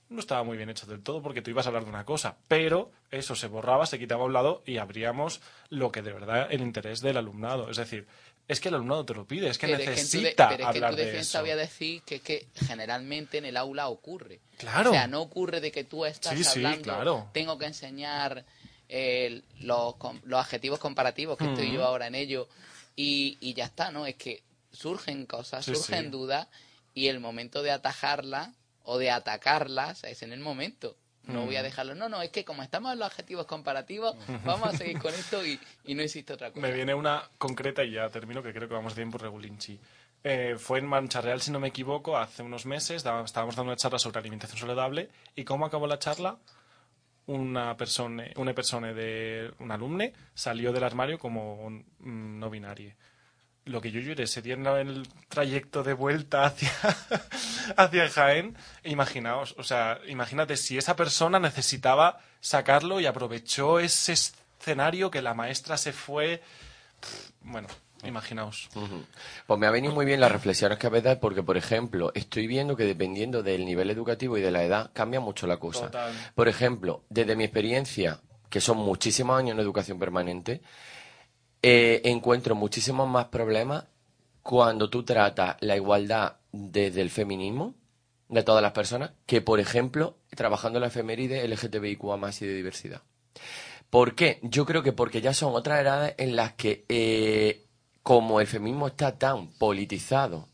no 0.08 0.18
estaba 0.18 0.44
muy 0.44 0.56
bien 0.56 0.70
hecho 0.70 0.86
del 0.86 1.02
todo 1.02 1.20
porque 1.20 1.42
tú 1.42 1.50
ibas 1.50 1.66
a 1.66 1.68
hablar 1.68 1.84
de 1.84 1.90
una 1.90 2.06
cosa, 2.06 2.38
pero 2.48 2.90
eso 3.10 3.34
se 3.34 3.48
borraba, 3.48 3.84
se 3.84 3.98
quitaba 3.98 4.22
a 4.22 4.26
un 4.28 4.32
lado 4.32 4.62
y 4.64 4.78
abríamos 4.78 5.42
lo 5.68 5.92
que 5.92 6.00
de 6.00 6.14
verdad 6.14 6.46
el 6.50 6.62
interés 6.62 7.02
del 7.02 7.18
alumnado. 7.18 7.68
Es 7.70 7.76
decir, 7.76 8.06
es 8.48 8.60
que 8.60 8.70
el 8.70 8.76
alumnado 8.76 9.04
te 9.04 9.12
lo 9.12 9.26
pide, 9.26 9.48
es 9.48 9.58
que 9.58 9.66
Pero 9.66 9.76
es 9.80 9.84
que 9.84 9.90
de- 9.90 9.96
necesita 9.96 10.48
pero 10.48 10.64
es 10.64 10.70
que 10.70 10.78
en 10.78 10.84
hablar 10.84 10.90
tu 10.92 10.96
de 10.96 11.04
defensa 11.04 11.38
eso. 11.38 11.42
voy 11.42 11.50
a 11.50 11.56
decir 11.56 12.02
que, 12.06 12.14
es 12.14 12.22
que 12.22 12.46
generalmente 12.54 13.36
en 13.36 13.44
el 13.44 13.58
aula 13.58 13.88
ocurre. 13.88 14.40
Claro. 14.56 14.88
O 14.88 14.92
sea, 14.94 15.06
no 15.06 15.20
ocurre 15.20 15.60
de 15.60 15.70
que 15.70 15.84
tú 15.84 16.06
estás 16.06 16.34
Sí, 16.34 16.44
sí, 16.44 16.60
hablando, 16.60 16.82
claro. 16.82 17.28
tengo 17.34 17.58
que 17.58 17.66
enseñar 17.66 18.42
eh, 18.88 19.42
los, 19.60 19.96
los 20.24 20.40
adjetivos 20.40 20.78
comparativos, 20.78 21.36
que 21.36 21.44
estoy 21.44 21.72
yo 21.72 21.84
ahora 21.84 22.06
en 22.06 22.14
ello, 22.14 22.48
y, 22.96 23.36
y 23.42 23.52
ya 23.52 23.66
está, 23.66 23.90
¿no? 23.90 24.06
Es 24.06 24.14
que 24.16 24.42
surgen 24.72 25.26
cosas, 25.26 25.64
Sí, 25.64 25.74
surgen 25.74 26.04
sí. 26.06 26.10
dudas, 26.10 26.48
y 26.94 27.08
el 27.08 27.20
momento 27.20 27.62
de 27.62 27.70
atajarlas 27.70 28.50
o 28.82 28.98
de 28.98 29.10
atacarlas 29.10 30.04
es 30.04 30.22
en 30.22 30.32
el 30.32 30.40
momento. 30.40 30.96
No 31.24 31.44
voy 31.44 31.54
a 31.54 31.60
Ujú. 31.60 31.66
dejarlo. 31.68 31.94
No, 31.94 32.08
no, 32.08 32.20
es 32.20 32.30
que 32.30 32.44
como 32.44 32.64
estamos 32.64 32.92
en 32.92 32.98
los 32.98 33.06
adjetivos 33.06 33.46
comparativos, 33.46 34.16
vamos 34.44 34.74
a 34.74 34.76
seguir 34.76 34.98
con 34.98 35.14
esto 35.14 35.46
y, 35.46 35.60
y 35.84 35.94
no 35.94 36.02
existe 36.02 36.32
otra 36.32 36.50
cosa. 36.50 36.66
Me 36.66 36.72
viene 36.72 36.94
una 36.94 37.22
concreta 37.38 37.84
y 37.84 37.92
ya 37.92 38.08
termino, 38.08 38.42
que 38.42 38.52
creo 38.52 38.66
que 38.68 38.74
vamos 38.74 38.92
a 38.94 38.96
tiempo 38.96 39.18
regulinchi. 39.18 39.78
Eh, 40.24 40.56
fue 40.58 40.80
en 40.80 40.86
Mancha 40.86 41.20
Real, 41.20 41.40
si 41.40 41.50
no 41.52 41.60
me 41.60 41.68
equivoco, 41.68 42.16
hace 42.18 42.42
unos 42.42 42.66
meses. 42.66 43.04
daba- 43.04 43.24
estábamos 43.24 43.54
dando 43.54 43.70
una 43.70 43.76
charla 43.76 44.00
sobre 44.00 44.18
alimentación 44.18 44.58
saludable. 44.58 45.10
¿Y 45.36 45.44
cómo 45.44 45.64
acabó 45.64 45.86
la 45.86 45.98
charla? 46.00 46.38
Una 47.26 47.76
persona, 47.76 48.24
una 48.34 48.52
persona 48.52 48.92
de 48.92 49.52
un 49.60 49.70
alumne 49.70 50.12
salió 50.34 50.72
del 50.72 50.82
armario 50.82 51.20
como 51.20 51.54
un- 51.64 51.84
mm, 52.00 52.40
no 52.40 52.50
binario. 52.50 52.94
Lo 53.64 53.80
que 53.80 53.92
yo 53.92 54.00
lloré 54.00 54.24
ese 54.24 54.42
día 54.42 54.54
en 54.54 54.66
el 54.66 55.08
trayecto 55.28 55.84
de 55.84 55.92
vuelta 55.92 56.44
hacia, 56.44 56.72
hacia 57.76 58.08
Jaén, 58.08 58.56
imaginaos, 58.82 59.54
o 59.56 59.62
sea, 59.62 60.00
imagínate 60.08 60.56
si 60.56 60.78
esa 60.78 60.96
persona 60.96 61.38
necesitaba 61.38 62.18
sacarlo 62.40 62.98
y 62.98 63.06
aprovechó 63.06 63.78
ese 63.78 64.14
escenario 64.14 65.10
que 65.10 65.22
la 65.22 65.34
maestra 65.34 65.76
se 65.76 65.92
fue. 65.92 66.42
Bueno, 67.42 67.68
imaginaos. 68.04 68.68
Ujú. 68.74 69.04
Pues 69.46 69.60
me 69.60 69.66
ha 69.66 69.70
venido 69.70 69.94
muy 69.94 70.06
bien 70.06 70.20
las 70.20 70.32
reflexiones 70.32 70.78
que 70.78 70.88
habéis 70.88 71.04
dado 71.04 71.20
porque, 71.20 71.42
por 71.42 71.56
ejemplo, 71.56 72.10
estoy 72.14 72.46
viendo 72.46 72.76
que 72.76 72.84
dependiendo 72.84 73.42
del 73.42 73.64
nivel 73.64 73.90
educativo 73.90 74.36
y 74.36 74.42
de 74.42 74.50
la 74.50 74.64
edad 74.64 74.90
cambia 74.92 75.20
mucho 75.20 75.46
la 75.46 75.58
cosa. 75.58 75.86
Total. 75.86 76.12
Por 76.34 76.48
ejemplo, 76.48 77.04
desde 77.08 77.36
mi 77.36 77.44
experiencia, 77.44 78.20
que 78.50 78.60
son 78.60 78.78
muchísimos 78.78 79.38
años 79.38 79.54
en 79.54 79.60
educación 79.60 79.98
permanente, 79.98 80.62
eh, 81.62 82.02
encuentro 82.04 82.54
muchísimos 82.54 83.08
más 83.08 83.26
problemas 83.26 83.84
cuando 84.42 84.90
tú 84.90 85.04
tratas 85.04 85.56
la 85.60 85.76
igualdad 85.76 86.36
desde 86.50 87.00
el 87.00 87.10
feminismo 87.10 87.74
de 88.28 88.42
todas 88.42 88.62
las 88.62 88.72
personas 88.72 89.12
que, 89.26 89.40
por 89.40 89.60
ejemplo, 89.60 90.16
trabajando 90.30 90.78
en 90.78 90.82
la 90.82 90.88
efeméride 90.88 91.46
LGTBIQA 91.46 92.16
más 92.16 92.42
y 92.42 92.46
de 92.46 92.54
diversidad. 92.54 93.02
¿Por 93.90 94.14
qué? 94.14 94.40
Yo 94.42 94.64
creo 94.64 94.82
que 94.82 94.92
porque 94.92 95.20
ya 95.20 95.34
son 95.34 95.54
otras 95.54 95.80
edades 95.80 96.14
en 96.18 96.34
las 96.34 96.54
que, 96.54 96.84
eh, 96.88 97.66
como 98.02 98.40
el 98.40 98.46
feminismo 98.46 98.88
está 98.88 99.18
tan 99.18 99.48
politizado 99.52 100.48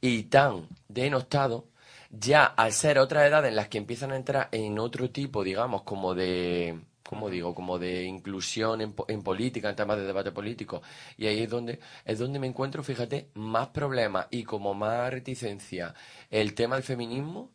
y 0.00 0.24
tan 0.24 0.68
denostado, 0.88 1.68
ya 2.10 2.44
al 2.44 2.72
ser 2.72 2.98
otras 2.98 3.26
edades 3.26 3.50
en 3.50 3.56
las 3.56 3.68
que 3.68 3.78
empiezan 3.78 4.12
a 4.12 4.16
entrar 4.16 4.48
en 4.52 4.78
otro 4.78 5.10
tipo, 5.10 5.42
digamos, 5.42 5.82
como 5.82 6.14
de, 6.14 6.78
¿cómo 7.08 7.30
digo? 7.30 7.54
Como 7.54 7.78
de 7.78 8.04
inclusión 8.04 8.80
en, 8.80 8.92
po- 8.92 9.06
en 9.08 9.22
política, 9.22 9.70
en 9.70 9.76
temas 9.76 9.96
de 9.98 10.04
debate 10.04 10.32
político. 10.32 10.82
Y 11.16 11.26
ahí 11.26 11.42
es 11.42 11.50
donde, 11.50 11.78
es 12.04 12.18
donde 12.18 12.38
me 12.38 12.46
encuentro, 12.46 12.82
fíjate, 12.82 13.28
más 13.34 13.68
problemas 13.68 14.26
y 14.30 14.44
como 14.44 14.74
más 14.74 15.10
reticencia 15.12 15.94
el 16.30 16.54
tema 16.54 16.76
del 16.76 16.84
feminismo 16.84 17.50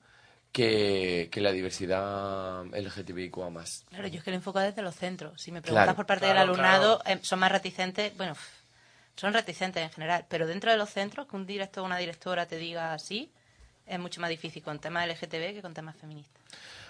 que, 0.51 1.29
que 1.31 1.41
la 1.41 1.51
diversidad 1.51 2.65
LGTBIQA 2.73 3.49
más. 3.49 3.85
Claro, 3.89 4.07
yo 4.07 4.17
es 4.19 4.23
que 4.23 4.31
lo 4.31 4.37
enfoco 4.37 4.59
desde 4.59 4.81
los 4.81 4.95
centros. 4.95 5.41
Si 5.41 5.51
me 5.51 5.61
preguntas 5.61 5.85
Claro. 5.85 5.95
por 5.95 6.05
parte 6.05 6.25
Claro, 6.25 6.39
del 6.39 6.49
alumnado, 6.49 6.99
claro. 6.99 7.19
eh, 7.19 7.23
son 7.23 7.39
más 7.39 7.51
reticentes, 7.51 8.15
bueno, 8.17 8.35
son 9.15 9.33
reticentes 9.33 9.83
en 9.83 9.89
general, 9.91 10.25
pero 10.29 10.47
dentro 10.47 10.71
de 10.71 10.77
los 10.77 10.89
centros, 10.89 11.27
que 11.27 11.35
un 11.35 11.45
director 11.45 11.83
o 11.83 11.85
una 11.85 11.97
directora 11.97 12.47
te 12.47 12.57
diga 12.57 12.93
así, 12.93 13.31
es 13.85 13.99
mucho 13.99 14.21
más 14.21 14.29
difícil 14.29 14.63
con 14.63 14.79
temas 14.79 15.05
LGTB 15.07 15.53
que 15.53 15.61
con 15.61 15.73
temas 15.73 15.95
feministas. 15.97 16.41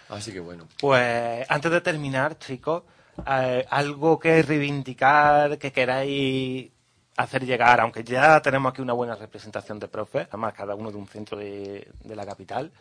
Así 0.10 0.34
que 0.34 0.40
bueno. 0.40 0.68
Pues 0.80 1.46
antes 1.50 1.72
de 1.72 1.82
terminar, 1.82 2.38
chicos, 2.40 2.84
eh, 3.28 3.66
algo 3.70 4.20
que 4.20 4.42
reivindicar, 4.42 5.58
que 5.58 5.72
queráis 5.72 6.72
hacer 7.18 7.46
llegar, 7.46 7.80
aunque 7.82 8.04
ya 8.04 8.42
tenemos 8.42 8.72
aquí 8.72 8.82
una 8.82 8.94
buena 8.94 9.16
representación 9.16 9.78
de 9.80 9.88
profes, 9.88 10.28
además 10.30 10.54
cada 10.54 10.74
uno 10.76 10.90
de 10.90 10.98
un 10.98 11.08
centro 11.08 11.38
de, 11.38 11.92
de 12.04 12.16
la 12.16 12.26
capital, 12.26 12.72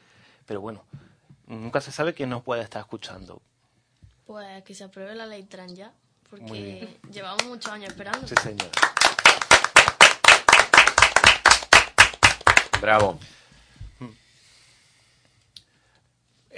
pero 0.47 0.61
bueno, 0.61 0.85
nunca 1.47 1.81
se 1.81 1.93
sabe 1.93 2.14
quién 2.14 2.31
nos 2.31 2.43
puede 2.43 2.62
estar 2.62 2.81
escuchando. 2.81 3.43
Pues 4.26 4.62
que 4.62 4.74
se 4.74 4.85
apruebe 4.85 5.14
la 5.14 5.26
ley 5.26 5.43
trans 5.43 5.74
ya, 5.74 5.93
porque 6.31 6.99
llevamos 7.11 7.45
muchos 7.47 7.72
años 7.72 7.89
esperando. 7.89 8.26
Sí, 8.29 8.35
señor. 8.43 8.68
Bravo. 12.81 13.18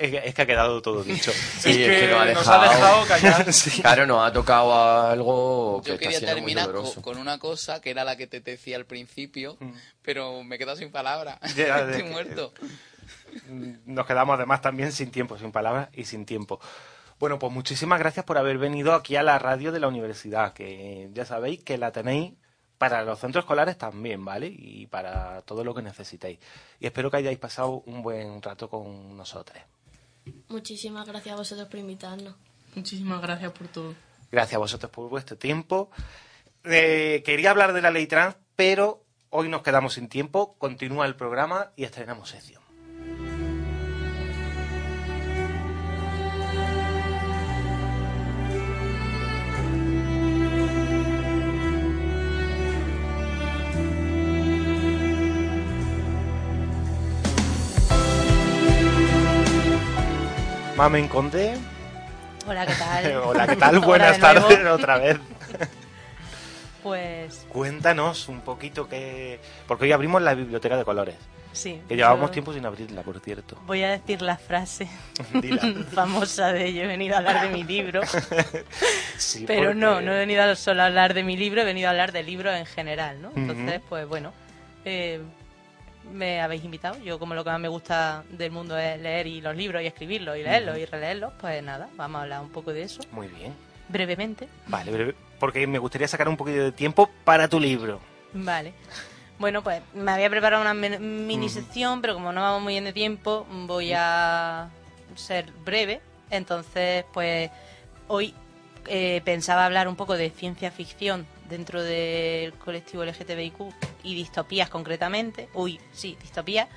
Es 0.00 0.10
que, 0.10 0.16
es 0.24 0.34
que 0.34 0.42
ha 0.42 0.46
quedado 0.46 0.80
todo 0.80 1.04
dicho. 1.04 1.30
Sí, 1.60 1.70
Es 1.70 1.76
es 1.76 1.88
que, 1.88 2.00
que 2.00 2.08
nos 2.08 2.20
ha 2.20 2.24
nos 2.24 2.46
dejado, 2.46 2.62
ha 2.62 2.68
dejado 2.68 3.06
callar. 3.06 3.52
Sí. 3.52 3.82
Claro, 3.82 4.06
nos 4.06 4.26
ha 4.26 4.32
tocado 4.32 4.72
algo 5.06 5.82
que 5.82 5.90
Yo 5.90 5.94
está 5.94 6.08
quería 6.08 6.34
terminar 6.34 6.70
con, 7.02 7.18
una 7.18 7.38
cosa 7.38 7.82
que 7.82 7.90
era 7.90 8.02
la 8.02 8.16
que 8.16 8.26
te 8.26 8.40
decía 8.40 8.76
al 8.76 8.86
principio, 8.86 9.58
pero 10.00 10.42
me 10.42 10.56
he 10.56 10.58
quedado 10.58 10.76
sin 10.76 10.90
palabras. 10.90 11.38
Mm. 11.50 11.90
Estoy 11.90 12.02
muerto. 12.04 12.52
Nos 13.86 14.06
quedamos 14.06 14.36
además 14.36 14.60
también 14.62 14.92
sin 14.92 15.10
tiempo, 15.10 15.36
sin 15.36 15.52
palabras 15.52 15.88
y 15.92 16.04
sin 16.04 16.24
tiempo. 16.24 16.60
Bueno, 17.18 17.38
pues 17.38 17.52
muchísimas 17.52 17.98
gracias 17.98 18.24
por 18.24 18.38
haber 18.38 18.56
venido 18.56 18.94
aquí 18.94 19.16
a 19.16 19.22
la 19.22 19.38
radio 19.38 19.72
de 19.72 19.80
la 19.80 19.88
universidad, 19.88 20.52
que 20.52 21.10
ya 21.12 21.24
sabéis 21.26 21.62
que 21.62 21.76
la 21.76 21.92
tenéis 21.92 22.32
para 22.78 23.02
los 23.02 23.18
centros 23.18 23.42
escolares 23.42 23.76
también, 23.76 24.24
¿vale? 24.24 24.46
Y 24.46 24.86
para 24.86 25.42
todo 25.42 25.64
lo 25.64 25.74
que 25.74 25.82
necesitéis. 25.82 26.38
Y 26.78 26.86
espero 26.86 27.10
que 27.10 27.18
hayáis 27.18 27.38
pasado 27.38 27.82
un 27.84 28.02
buen 28.02 28.40
rato 28.40 28.70
con 28.70 29.18
nosotros. 29.18 29.58
Muchísimas 30.48 31.06
gracias 31.06 31.34
a 31.34 31.38
vosotros 31.38 31.68
por 31.68 31.78
invitarnos. 31.78 32.34
Muchísimas 32.74 33.20
gracias 33.20 33.52
por 33.52 33.68
todo. 33.68 33.94
Gracias 34.30 34.54
a 34.54 34.58
vosotros 34.58 34.90
por 34.90 35.08
vuestro 35.08 35.36
tiempo. 35.36 35.90
Eh, 36.64 37.22
quería 37.24 37.50
hablar 37.50 37.72
de 37.72 37.82
la 37.82 37.90
ley 37.90 38.06
trans, 38.06 38.36
pero 38.56 39.02
hoy 39.30 39.48
nos 39.48 39.62
quedamos 39.62 39.94
sin 39.94 40.08
tiempo. 40.08 40.56
Continúa 40.58 41.06
el 41.06 41.16
programa 41.16 41.72
y 41.76 41.84
estrenamos 41.84 42.30
sección. 42.30 42.59
Mamen 60.80 61.08
Conde. 61.08 61.58
Hola, 62.46 62.64
¿qué 62.64 62.72
tal? 62.72 63.16
Hola, 63.18 63.46
¿qué 63.46 63.56
tal? 63.56 63.80
Buenas 63.80 64.16
de 64.16 64.22
tardes 64.22 64.66
otra 64.66 64.96
vez. 64.96 65.18
Pues 66.82 67.46
Cuéntanos 67.50 68.30
un 68.30 68.40
poquito 68.40 68.88
que... 68.88 69.38
Porque 69.68 69.84
hoy 69.84 69.92
abrimos 69.92 70.22
la 70.22 70.32
biblioteca 70.32 70.78
de 70.78 70.84
colores. 70.86 71.16
sí. 71.52 71.82
Que 71.86 71.94
llevábamos 71.96 72.30
tiempo 72.30 72.54
sin 72.54 72.64
abrirla, 72.64 73.02
por 73.02 73.20
cierto. 73.20 73.58
Voy 73.66 73.82
a 73.82 73.90
decir 73.90 74.22
la 74.22 74.38
frase 74.38 74.88
famosa 75.92 76.54
de 76.54 76.72
yo 76.72 76.84
he 76.84 76.86
venido 76.86 77.16
a 77.16 77.18
hablar 77.18 77.42
de 77.42 77.50
mi 77.50 77.64
libro. 77.64 78.00
Sí, 79.18 79.44
Pero 79.46 79.64
porque- 79.64 79.74
no, 79.74 80.00
no 80.00 80.14
he 80.14 80.18
venido 80.20 80.56
solo 80.56 80.80
a 80.80 80.86
hablar 80.86 81.12
de 81.12 81.22
mi 81.22 81.36
libro, 81.36 81.60
he 81.60 81.66
venido 81.66 81.88
a 81.88 81.90
hablar 81.90 82.12
del 82.12 82.24
libro 82.24 82.50
en 82.50 82.64
general, 82.64 83.20
¿no? 83.20 83.30
Entonces, 83.36 83.82
pues 83.86 84.08
bueno, 84.08 84.32
eh, 84.86 85.20
me 86.12 86.40
habéis 86.40 86.64
invitado. 86.64 86.98
Yo 87.02 87.18
como 87.18 87.34
lo 87.34 87.44
que 87.44 87.50
más 87.50 87.60
me 87.60 87.68
gusta 87.68 88.24
del 88.30 88.50
mundo 88.50 88.76
es 88.78 89.00
leer 89.00 89.26
y 89.26 89.40
los 89.40 89.56
libros 89.56 89.82
y 89.82 89.86
escribirlos 89.86 90.36
y 90.36 90.42
leerlos 90.42 90.78
y 90.78 90.84
releerlos, 90.84 91.32
pues 91.40 91.62
nada, 91.62 91.88
vamos 91.96 92.18
a 92.18 92.22
hablar 92.22 92.40
un 92.42 92.50
poco 92.50 92.72
de 92.72 92.82
eso, 92.82 93.00
Muy 93.12 93.28
bien. 93.28 93.54
brevemente. 93.88 94.48
Vale, 94.66 94.90
breve, 94.92 95.14
porque 95.38 95.66
me 95.66 95.78
gustaría 95.78 96.08
sacar 96.08 96.28
un 96.28 96.36
poquito 96.36 96.58
de 96.58 96.72
tiempo 96.72 97.08
para 97.24 97.48
tu 97.48 97.58
libro. 97.60 98.00
Vale. 98.32 98.72
Bueno, 99.38 99.62
pues 99.62 99.80
me 99.94 100.10
había 100.12 100.28
preparado 100.28 100.60
una 100.60 100.74
mini 100.74 101.48
sección, 101.48 102.02
pero 102.02 102.14
como 102.14 102.30
no 102.32 102.42
vamos 102.42 102.62
muy 102.62 102.74
bien 102.74 102.84
de 102.84 102.92
tiempo, 102.92 103.46
voy 103.66 103.92
a 103.94 104.68
ser 105.16 105.50
breve. 105.64 106.00
Entonces, 106.30 107.04
pues 107.12 107.50
hoy 108.06 108.34
eh, 108.86 109.22
pensaba 109.24 109.64
hablar 109.64 109.88
un 109.88 109.96
poco 109.96 110.16
de 110.16 110.28
ciencia 110.30 110.70
ficción 110.70 111.26
dentro 111.50 111.82
del 111.82 112.54
colectivo 112.54 113.04
LGTBIQ 113.04 113.74
y 114.04 114.14
distopías 114.14 114.70
concretamente. 114.70 115.48
Uy, 115.52 115.78
sí, 115.92 116.16
distopías. 116.22 116.68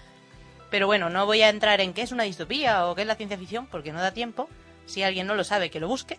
Pero 0.70 0.88
bueno, 0.88 1.10
no 1.10 1.26
voy 1.26 1.44
a 1.44 1.50
entrar 1.50 1.80
en 1.82 1.94
qué 1.94 2.02
es 2.02 2.12
una 2.12 2.24
distopía 2.24 2.88
o 2.88 2.96
qué 2.96 3.02
es 3.02 3.08
la 3.08 3.16
ciencia 3.16 3.38
ficción 3.38 3.68
porque 3.68 3.94
no 3.94 4.02
da 4.02 4.12
tiempo. 4.12 4.50
Si 4.86 5.04
alguien 5.04 5.28
no 5.28 5.36
lo 5.36 5.44
sabe, 5.44 5.70
que 5.70 5.80
lo 5.80 5.88
busque. 5.88 6.18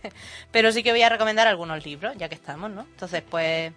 Pero 0.52 0.72
sí 0.72 0.82
que 0.82 0.92
voy 0.92 1.02
a 1.02 1.08
recomendar 1.08 1.48
algunos 1.48 1.84
libros, 1.84 2.16
ya 2.16 2.28
que 2.28 2.36
estamos, 2.36 2.70
¿no? 2.70 2.82
Entonces, 2.82 3.22
pues, 3.28 3.72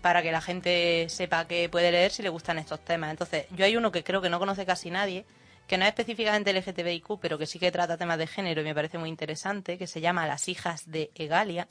para 0.00 0.22
que 0.22 0.32
la 0.32 0.40
gente 0.40 1.06
sepa 1.08 1.46
que 1.46 1.68
puede 1.68 1.92
leer 1.92 2.10
si 2.10 2.22
le 2.22 2.30
gustan 2.30 2.58
estos 2.58 2.80
temas. 2.80 3.10
Entonces, 3.10 3.46
yo 3.50 3.64
hay 3.64 3.76
uno 3.76 3.92
que 3.92 4.02
creo 4.02 4.22
que 4.22 4.30
no 4.30 4.38
conoce 4.38 4.66
casi 4.66 4.90
nadie, 4.90 5.24
que 5.66 5.78
no 5.78 5.84
es 5.84 5.90
específicamente 5.90 6.52
LGTBIQ, 6.52 7.20
pero 7.20 7.38
que 7.38 7.46
sí 7.46 7.58
que 7.58 7.70
trata 7.70 7.96
temas 7.96 8.18
de 8.18 8.26
género 8.26 8.62
y 8.62 8.64
me 8.64 8.74
parece 8.74 8.98
muy 8.98 9.08
interesante, 9.08 9.78
que 9.78 9.86
se 9.86 10.00
llama 10.00 10.26
Las 10.26 10.48
hijas 10.48 10.90
de 10.90 11.10
Egalia, 11.14 11.68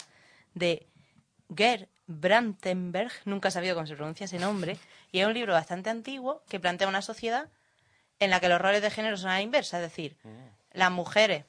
de 0.53 0.85
Ger 1.53 1.89
Brantenberg, 2.07 3.11
nunca 3.25 3.49
he 3.49 3.51
sabido 3.51 3.75
cómo 3.75 3.87
se 3.87 3.95
pronuncia 3.95 4.25
ese 4.25 4.39
nombre, 4.39 4.77
y 5.11 5.19
es 5.19 5.27
un 5.27 5.33
libro 5.33 5.53
bastante 5.53 5.89
antiguo 5.89 6.43
que 6.49 6.59
plantea 6.59 6.87
una 6.87 7.01
sociedad 7.01 7.49
en 8.19 8.29
la 8.29 8.39
que 8.39 8.49
los 8.49 8.61
roles 8.61 8.81
de 8.81 8.91
género 8.91 9.17
son 9.17 9.29
a 9.29 9.35
la 9.35 9.41
inversa, 9.41 9.77
es 9.77 9.83
decir, 9.83 10.17
las 10.71 10.91
mujeres, 10.91 11.45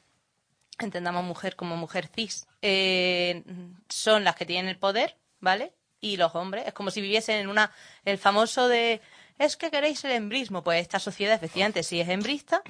entendamos 0.78 1.24
mujer 1.24 1.56
como 1.56 1.76
mujer 1.76 2.08
cis, 2.08 2.46
eh, 2.62 3.44
son 3.88 4.24
las 4.24 4.34
que 4.34 4.46
tienen 4.46 4.68
el 4.68 4.78
poder, 4.78 5.16
¿vale? 5.40 5.72
Y 6.00 6.16
los 6.16 6.34
hombres, 6.34 6.66
es 6.66 6.72
como 6.72 6.90
si 6.90 7.00
viviesen 7.00 7.36
en 7.36 7.48
una, 7.48 7.70
el 8.04 8.18
famoso 8.18 8.68
de, 8.68 9.00
es 9.38 9.56
que 9.56 9.70
queréis 9.70 10.04
el 10.04 10.12
embrismo, 10.12 10.62
pues 10.62 10.80
esta 10.80 10.98
sociedad 10.98 11.34
efectivamente 11.34 11.82
sí 11.82 12.00
es 12.00 12.08
embrista 12.08 12.62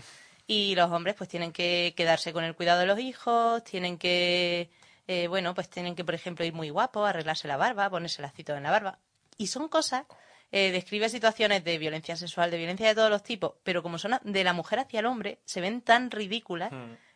y 0.47 0.75
los 0.75 0.91
hombres 0.91 1.17
pues 1.17 1.29
tienen 1.29 1.53
que 1.53 1.95
quedarse 1.97 2.33
con 2.33 2.45
el 2.45 2.55
cuidado 2.55 2.81
de 2.81 2.87
los 2.87 2.99
hijos, 2.99 3.65
tienen 3.65 3.99
que, 3.99 4.71
eh, 5.07 5.29
bueno, 5.29 5.55
pues 5.55 5.69
tienen 5.69 5.95
que, 5.95 6.05
por 6.05 6.15
ejemplo, 6.15 6.45
ir 6.45 6.53
muy 6.53 6.71
guapos, 6.71 7.09
arreglarse 7.09 7.49
la 7.49 7.57
barba, 7.57 7.89
ponerse 7.91 8.23
lacitos 8.23 8.57
en 8.57 8.65
la 8.65 8.71
barba. 8.71 8.99
Y 9.37 9.49
son 9.49 9.69
cosas, 9.69 10.05
eh, 10.51 10.71
describe 10.73 11.09
situaciones 11.09 11.65
de 11.65 11.79
violencia 11.79 12.17
sexual, 12.17 12.51
de 12.51 12.59
violencia 12.59 12.89
de 12.89 12.95
todos 12.95 13.11
los 13.11 13.23
tipos, 13.23 13.55
pero 13.63 13.83
como 13.83 13.99
son 13.99 14.19
de 14.23 14.45
la 14.45 14.53
mujer 14.53 14.81
hacia 14.81 15.01
el 15.01 15.07
hombre, 15.07 15.41
se 15.45 15.61
ven 15.61 15.83
tan 15.83 16.11
ridículas 16.11 16.73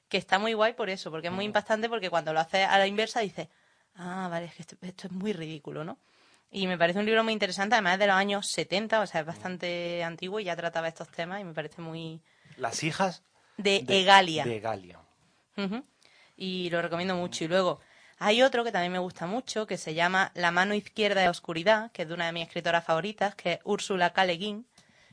que 0.09 0.19
está 0.19 0.39
muy 0.39 0.53
guay 0.53 0.75
por 0.75 0.91
eso, 0.91 1.11
porque 1.11 1.29
es 1.29 1.33
muy 1.33 1.45
impactante 1.45 1.89
porque 1.89 2.11
cuando 2.11 2.33
lo 2.33 2.41
haces 2.41 2.67
a 2.69 2.79
la 2.79 2.87
inversa 2.87 3.21
dices, 3.21 3.49
ah, 3.95 4.29
vale, 4.31 4.47
es 4.47 4.55
que 4.55 4.63
esto, 4.63 4.77
esto 4.83 5.07
es 5.07 5.13
muy 5.13 5.33
ridículo, 5.33 5.85
¿no? 5.85 5.99
Y 6.53 6.67
me 6.67 6.77
parece 6.77 6.99
un 6.99 7.07
libro 7.07 7.23
muy 7.23 7.33
interesante, 7.33 7.77
además 7.77 7.95
es 7.95 8.01
de 8.01 8.07
los 8.09 8.17
años 8.17 8.47
70, 8.49 9.01
o 9.01 9.07
sea, 9.07 9.21
es 9.21 9.27
bastante 9.27 10.03
antiguo 10.03 10.41
y 10.41 10.45
ya 10.45 10.57
trataba 10.57 10.89
estos 10.89 11.09
temas 11.09 11.41
y 11.41 11.45
me 11.45 11.55
parece 11.55 11.81
muy... 11.81 12.21
Las 12.57 12.83
hijas 12.83 13.23
De, 13.57 13.85
Egalia. 13.87 14.45
De 14.45 14.57
Egalia. 14.57 14.99
Y 16.41 16.71
lo 16.71 16.81
recomiendo 16.81 17.15
mucho. 17.15 17.45
Y 17.45 17.49
luego 17.49 17.81
hay 18.19 18.41
otro 18.41 18.65
que 18.65 18.73
también 18.73 18.93
me 18.93 18.99
gusta 18.99 19.27
mucho, 19.27 19.67
que 19.67 19.77
se 19.77 19.93
llama 19.93 20.33
La 20.35 20.51
mano 20.51 20.75
izquierda 20.75 21.21
de 21.21 21.27
la 21.27 21.31
oscuridad, 21.31 21.93
que 21.93 22.03
es 22.03 22.09
de 22.09 22.15
una 22.15 22.25
de 22.25 22.33
mis 22.33 22.47
escritoras 22.47 22.83
favoritas, 22.83 23.35
que 23.35 23.53
es 23.53 23.61
Úrsula 23.65 24.15
K. 24.15 24.25
Le 24.25 24.39
Guin, 24.39 24.67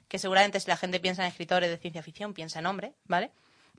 que 0.08 0.20
seguramente 0.20 0.62
si 0.62 0.70
la 0.70 0.78
gente 0.78 1.02
piensa 1.02 1.24
en 1.24 1.28
escritores 1.28 1.70
de 1.70 1.78
ciencia 1.78 2.02
ficción, 2.02 2.34
piensa 2.34 2.60
en 2.60 2.66
hombres, 2.66 2.94
¿vale? 3.04 3.32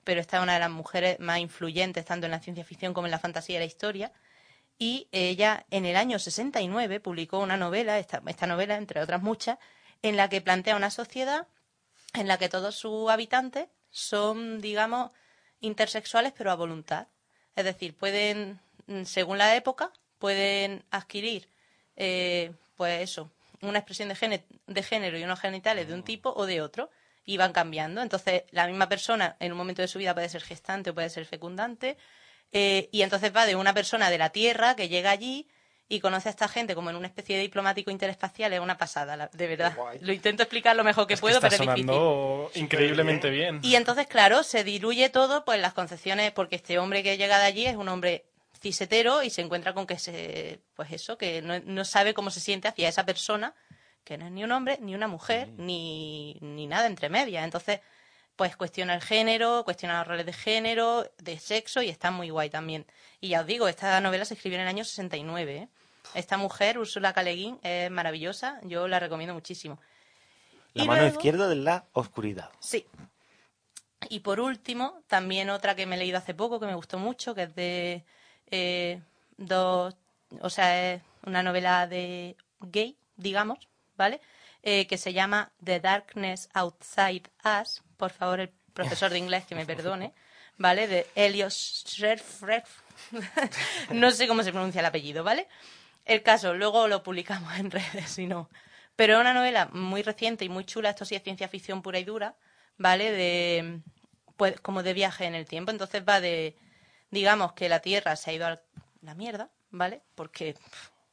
Pero 0.04 0.20
esta 0.20 0.36
es 0.36 0.42
una 0.42 0.52
de 0.52 0.60
las 0.60 0.68
mujeres 0.68 1.20
más 1.20 1.38
influyentes 1.38 2.04
tanto 2.04 2.26
en 2.26 2.32
la 2.32 2.40
ciencia 2.40 2.64
ficción 2.64 2.92
como 2.92 3.06
en 3.06 3.12
la 3.12 3.18
fantasía 3.18 3.56
y 3.56 3.60
la 3.60 3.64
historia. 3.64 4.12
Y 4.78 5.08
ella 5.10 5.64
en 5.70 5.86
el 5.86 5.96
año 5.96 6.18
69 6.18 7.00
publicó 7.00 7.38
una 7.38 7.56
novela, 7.56 7.98
esta, 7.98 8.22
esta 8.26 8.46
novela, 8.46 8.76
entre 8.76 9.00
otras 9.00 9.22
muchas, 9.22 9.56
en 10.02 10.18
la 10.18 10.28
que 10.28 10.42
plantea 10.42 10.76
una 10.76 10.90
sociedad 10.90 11.48
en 12.12 12.28
la 12.28 12.36
que 12.36 12.50
todos 12.50 12.76
sus 12.76 13.08
habitantes 13.08 13.68
son, 13.88 14.60
digamos, 14.60 15.12
intersexuales 15.60 16.34
pero 16.36 16.50
a 16.50 16.56
voluntad. 16.56 17.08
Es 17.58 17.64
decir, 17.64 17.92
pueden, 17.96 18.60
mm, 18.86 19.02
según 19.02 19.36
la 19.36 19.56
época, 19.56 19.90
pueden 20.20 20.84
adquirir, 20.92 21.48
eh, 21.96 22.52
pues 22.76 23.02
eso, 23.02 23.32
una 23.62 23.80
expresión 23.80 24.08
de, 24.08 24.82
género 24.84 25.18
y 25.18 25.24
unos 25.24 25.40
genitales 25.40 25.88
de 25.88 25.94
un 25.94 26.04
tipo 26.04 26.32
o 26.36 26.46
de 26.46 26.60
otro 26.60 26.88
y 27.24 27.36
van 27.36 27.52
cambiando. 27.52 28.00
Entonces, 28.00 28.44
la 28.52 28.68
misma 28.68 28.88
persona 28.88 29.34
en 29.40 29.50
un 29.50 29.58
momento 29.58 29.82
de 29.82 29.88
su 29.88 29.98
vida 29.98 30.14
puede 30.14 30.28
ser 30.28 30.42
gestante 30.42 30.90
o 30.90 30.94
puede 30.94 31.10
ser 31.10 31.26
fecundante 31.26 31.96
eh, 32.52 32.88
y 32.92 33.02
entonces 33.02 33.34
va 33.34 33.44
de 33.44 33.56
una 33.56 33.74
persona 33.74 34.08
de 34.08 34.18
la 34.18 34.30
Tierra 34.30 34.76
que 34.76 34.88
llega 34.88 35.10
allí 35.10 35.48
y 35.88 36.00
conoce 36.00 36.28
a 36.28 36.30
esta 36.30 36.48
gente 36.48 36.74
como 36.74 36.90
en 36.90 36.96
una 36.96 37.06
especie 37.06 37.36
de 37.36 37.42
diplomático 37.42 37.90
interespacial, 37.90 38.52
es 38.52 38.60
una 38.60 38.76
pasada, 38.76 39.30
de 39.32 39.46
verdad. 39.46 39.74
Lo 40.00 40.12
intento 40.12 40.42
explicar 40.42 40.76
lo 40.76 40.84
mejor 40.84 41.06
que 41.06 41.14
Es 41.14 41.20
que 41.20 41.22
puedo, 41.22 41.36
está 41.36 41.48
pero 41.48 41.62
es 41.62 41.68
difícil. 41.68 41.86
sonando 41.86 42.50
increíblemente 42.54 43.30
bien. 43.30 43.60
Y 43.62 43.74
entonces, 43.74 44.06
claro, 44.06 44.42
se 44.42 44.64
diluye 44.64 45.08
todo, 45.08 45.44
pues 45.44 45.60
las 45.60 45.72
concepciones, 45.72 46.32
porque 46.32 46.56
este 46.56 46.78
hombre 46.78 47.02
que 47.02 47.16
llega 47.16 47.38
de 47.38 47.46
allí 47.46 47.66
es 47.66 47.76
un 47.76 47.88
hombre 47.88 48.26
cisetero 48.60 49.22
y 49.22 49.30
se 49.30 49.40
encuentra 49.40 49.72
con 49.72 49.86
que 49.86 49.98
se, 49.98 50.60
pues 50.74 50.92
eso, 50.92 51.16
que 51.16 51.40
no, 51.40 51.58
no 51.60 51.84
sabe 51.84 52.12
cómo 52.12 52.30
se 52.30 52.40
siente 52.40 52.68
hacia 52.68 52.88
esa 52.88 53.06
persona, 53.06 53.54
que 54.04 54.18
no 54.18 54.26
es 54.26 54.32
ni 54.32 54.44
un 54.44 54.52
hombre, 54.52 54.78
ni 54.82 54.94
una 54.94 55.08
mujer, 55.08 55.48
ni, 55.56 56.36
ni 56.40 56.66
nada 56.66 56.86
entre 56.86 57.08
medias. 57.08 57.44
Entonces, 57.44 57.80
pues 58.36 58.56
cuestiona 58.56 58.94
el 58.94 59.02
género, 59.02 59.64
cuestiona 59.64 59.98
los 59.98 60.06
roles 60.06 60.26
de 60.26 60.32
género, 60.32 61.10
de 61.18 61.38
sexo 61.38 61.82
y 61.82 61.88
está 61.88 62.10
muy 62.10 62.30
guay 62.30 62.50
también. 62.50 62.86
Y 63.20 63.30
ya 63.30 63.40
os 63.40 63.46
digo, 63.46 63.68
esta 63.68 64.00
novela 64.00 64.24
se 64.24 64.34
escribió 64.34 64.56
en 64.58 64.62
el 64.62 64.68
año 64.68 64.84
69. 64.84 65.56
¿eh? 65.56 65.68
Esta 66.14 66.36
mujer, 66.36 66.78
Úrsula 66.78 67.12
K. 67.12 67.22
Le 67.22 67.34
Guin, 67.34 67.58
es 67.62 67.90
maravillosa, 67.90 68.58
yo 68.62 68.88
la 68.88 68.98
recomiendo 69.00 69.34
muchísimo. 69.34 69.78
La 70.74 70.84
Y 70.84 70.86
mano 70.86 71.02
luego- 71.02 71.16
izquierda 71.16 71.48
de 71.48 71.56
la 71.56 71.86
oscuridad. 71.92 72.50
Sí. 72.60 72.86
Y 74.08 74.20
por 74.20 74.40
último, 74.40 75.02
también 75.06 75.50
otra 75.50 75.74
que 75.74 75.86
me 75.86 75.96
he 75.96 75.98
leído 75.98 76.18
hace 76.18 76.34
poco, 76.34 76.60
que 76.60 76.66
me 76.66 76.74
gustó 76.74 76.98
mucho, 76.98 77.34
que 77.34 77.42
es 77.44 77.54
de 77.54 78.04
eh, 78.50 79.00
dos, 79.36 79.94
o 80.40 80.50
sea, 80.50 80.94
es 80.94 81.02
una 81.26 81.42
novela 81.42 81.86
de 81.86 82.36
gay, 82.60 82.96
digamos, 83.16 83.58
¿vale? 83.96 84.20
Eh, 84.62 84.86
que 84.86 84.98
se 84.98 85.12
llama 85.12 85.50
The 85.62 85.80
Darkness 85.80 86.48
Outside 86.54 87.24
Us. 87.60 87.82
Por 87.96 88.10
favor, 88.10 88.40
el 88.40 88.50
profesor 88.72 89.10
de 89.10 89.18
inglés 89.18 89.44
que 89.46 89.54
me 89.54 89.66
perdone, 89.66 90.12
¿vale? 90.56 90.86
De 90.86 91.06
Elios 91.14 91.84
no 93.90 94.10
sé 94.10 94.26
cómo 94.28 94.42
se 94.42 94.52
pronuncia 94.52 94.80
el 94.80 94.86
apellido, 94.86 95.22
¿vale? 95.24 95.48
El 96.08 96.22
caso, 96.22 96.54
luego 96.54 96.88
lo 96.88 97.02
publicamos 97.04 97.54
en 97.58 97.70
redes, 97.70 98.10
si 98.10 98.26
no. 98.26 98.48
Pero 98.96 99.14
es 99.14 99.20
una 99.20 99.34
novela 99.34 99.68
muy 99.72 100.02
reciente 100.02 100.44
y 100.44 100.48
muy 100.48 100.64
chula, 100.64 100.90
esto 100.90 101.04
sí 101.04 101.14
es 101.14 101.22
ciencia 101.22 101.48
ficción 101.48 101.82
pura 101.82 102.00
y 102.00 102.04
dura, 102.04 102.34
¿vale? 102.78 103.12
De, 103.12 103.80
pues, 104.36 104.60
como 104.60 104.82
de 104.82 104.92
viaje 104.94 105.26
en 105.26 105.36
el 105.36 105.46
tiempo. 105.46 105.70
Entonces 105.70 106.02
va 106.08 106.20
de, 106.20 106.56
digamos 107.10 107.52
que 107.52 107.68
la 107.68 107.78
Tierra 107.78 108.16
se 108.16 108.30
ha 108.30 108.32
ido 108.32 108.46
a 108.48 108.60
la 109.02 109.14
mierda, 109.14 109.50
¿vale? 109.70 110.00
Porque, 110.16 110.56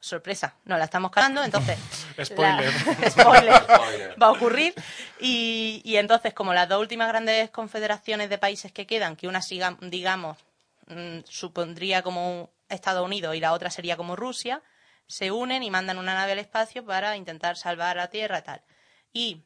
sorpresa, 0.00 0.56
no 0.64 0.78
la 0.78 0.86
estamos 0.86 1.12
cagando, 1.12 1.44
entonces... 1.44 1.78
Spoiler. 2.24 2.72
la- 3.00 3.10
spoiler. 3.10 4.20
va 4.20 4.26
a 4.26 4.32
ocurrir. 4.32 4.74
Y, 5.20 5.80
y 5.84 5.96
entonces, 5.98 6.34
como 6.34 6.54
las 6.54 6.68
dos 6.68 6.80
últimas 6.80 7.06
grandes 7.06 7.50
confederaciones 7.50 8.30
de 8.30 8.38
países 8.38 8.72
que 8.72 8.86
quedan, 8.86 9.14
que 9.14 9.28
una 9.28 9.42
siga, 9.42 9.76
digamos, 9.80 10.38
mm, 10.88 11.18
supondría 11.24 12.02
como 12.02 12.50
Estados 12.68 13.04
Unidos 13.04 13.36
y 13.36 13.40
la 13.40 13.52
otra 13.52 13.70
sería 13.70 13.96
como 13.96 14.16
Rusia, 14.16 14.60
se 15.08 15.30
unen 15.30 15.62
y 15.62 15.70
mandan 15.70 15.98
una 15.98 16.14
nave 16.14 16.32
al 16.32 16.38
espacio 16.40 16.84
para 16.84 17.16
intentar 17.16 17.56
salvar 17.56 17.98
a 17.98 18.02
la 18.02 18.10
Tierra 18.10 18.42
tal. 18.42 18.62
Y 19.12 19.44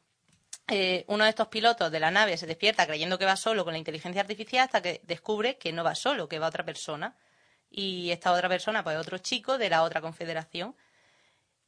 eh, 0.68 1.04
uno 1.08 1.24
de 1.24 1.30
estos 1.30 1.48
pilotos 1.48 1.90
de 1.92 2.00
la 2.00 2.10
nave 2.10 2.36
se 2.36 2.46
despierta 2.46 2.86
creyendo 2.86 3.18
que 3.18 3.24
va 3.26 3.36
solo 3.36 3.64
con 3.64 3.72
la 3.74 3.78
inteligencia 3.78 4.20
artificial 4.22 4.64
hasta 4.64 4.82
que 4.82 5.00
descubre 5.04 5.58
que 5.58 5.72
no 5.72 5.84
va 5.84 5.94
solo, 5.94 6.28
que 6.28 6.38
va 6.38 6.48
otra 6.48 6.64
persona. 6.64 7.16
Y 7.70 8.10
esta 8.10 8.32
otra 8.32 8.48
persona, 8.48 8.84
pues 8.84 8.96
otro 8.98 9.18
chico 9.18 9.58
de 9.58 9.70
la 9.70 9.82
otra 9.84 10.00
confederación. 10.00 10.76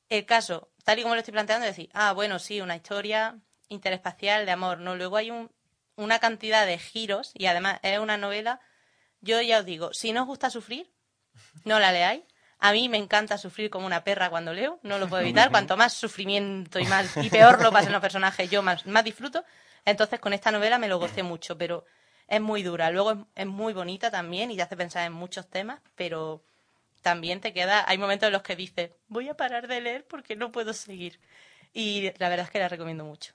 El 0.08 0.26
caso, 0.26 0.70
tal 0.84 0.98
y 0.98 1.02
como 1.02 1.14
lo 1.14 1.20
estoy 1.20 1.32
planteando, 1.32 1.66
es 1.66 1.74
decir, 1.76 1.90
ah, 1.94 2.12
bueno, 2.12 2.38
sí, 2.38 2.60
una 2.60 2.76
historia 2.76 3.38
interespacial 3.68 4.44
de 4.46 4.52
amor, 4.52 4.78
¿no? 4.78 4.94
Luego 4.96 5.16
hay 5.16 5.30
un- 5.30 5.50
una 5.96 6.18
cantidad 6.18 6.66
de 6.66 6.78
giros 6.78 7.30
y 7.34 7.46
además 7.46 7.78
es 7.82 7.98
una 7.98 8.16
novela 8.16 8.60
Yo 9.20 9.40
ya 9.42 9.60
os 9.60 9.66
digo, 9.66 9.92
si 9.94 10.12
no 10.12 10.22
os 10.22 10.26
gusta 10.28 10.50
sufrir, 10.50 10.92
no 11.64 11.80
la 11.80 11.92
leáis. 11.92 12.24
A 12.64 12.70
mí 12.70 12.88
me 12.88 12.96
encanta 12.96 13.38
sufrir 13.38 13.70
como 13.70 13.86
una 13.86 14.04
perra 14.04 14.30
cuando 14.30 14.52
leo, 14.52 14.78
no 14.84 15.00
lo 15.00 15.08
puedo 15.08 15.22
evitar. 15.24 15.50
Cuanto 15.50 15.76
más 15.76 15.94
sufrimiento 15.94 16.78
y 16.78 16.84
más 16.86 17.16
y 17.16 17.28
peor 17.28 17.60
lo 17.60 17.72
pasen 17.72 17.90
los 17.90 18.00
personajes, 18.00 18.48
yo 18.48 18.62
más, 18.62 18.86
más 18.86 19.02
disfruto. 19.02 19.44
Entonces 19.84 20.20
con 20.20 20.32
esta 20.32 20.52
novela 20.52 20.78
me 20.78 20.86
lo 20.86 21.00
gocé 21.00 21.24
mucho, 21.24 21.58
pero 21.58 21.84
es 22.28 22.40
muy 22.40 22.62
dura. 22.62 22.92
Luego 22.92 23.10
es, 23.10 23.18
es 23.34 23.46
muy 23.46 23.72
bonita 23.72 24.12
también 24.12 24.52
y 24.52 24.56
te 24.56 24.62
hace 24.62 24.76
pensar 24.76 25.04
en 25.04 25.12
muchos 25.12 25.50
temas, 25.50 25.80
pero 25.96 26.44
también 27.02 27.40
te 27.40 27.52
queda, 27.52 27.84
hay 27.88 27.98
momentos 27.98 28.28
en 28.28 28.32
los 28.32 28.42
que 28.42 28.54
dices, 28.54 28.92
voy 29.08 29.28
a 29.28 29.34
parar 29.34 29.66
de 29.66 29.80
leer 29.80 30.06
porque 30.06 30.36
no 30.36 30.52
puedo 30.52 30.72
seguir. 30.72 31.18
Y 31.72 32.12
la 32.18 32.28
verdad 32.28 32.46
es 32.46 32.50
que 32.50 32.60
la 32.60 32.68
recomiendo 32.68 33.04
mucho. 33.04 33.32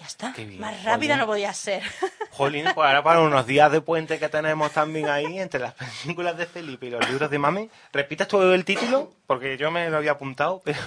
Ya 0.00 0.06
está. 0.06 0.32
Qué 0.32 0.44
bien, 0.44 0.60
Más 0.60 0.82
rápida 0.82 1.16
no 1.16 1.24
podía 1.26 1.52
ser. 1.54 1.82
Jolín, 2.32 2.64
pues 2.74 2.86
ahora 2.86 3.02
para 3.04 3.20
unos 3.20 3.46
días 3.46 3.70
de 3.70 3.80
puente 3.80 4.18
que 4.18 4.28
tenemos 4.28 4.72
también 4.72 5.08
ahí, 5.08 5.38
entre 5.38 5.60
las 5.60 5.74
películas 5.74 6.36
de 6.36 6.46
Felipe 6.46 6.86
y 6.86 6.90
los 6.90 7.08
libros 7.08 7.30
de 7.30 7.38
Mami, 7.38 7.70
¿repites 7.92 8.26
tú 8.26 8.42
el 8.42 8.64
título? 8.64 9.12
Porque 9.28 9.56
yo 9.56 9.70
me 9.70 9.88
lo 9.88 9.96
había 9.98 10.12
apuntado, 10.12 10.60
pero... 10.64 10.80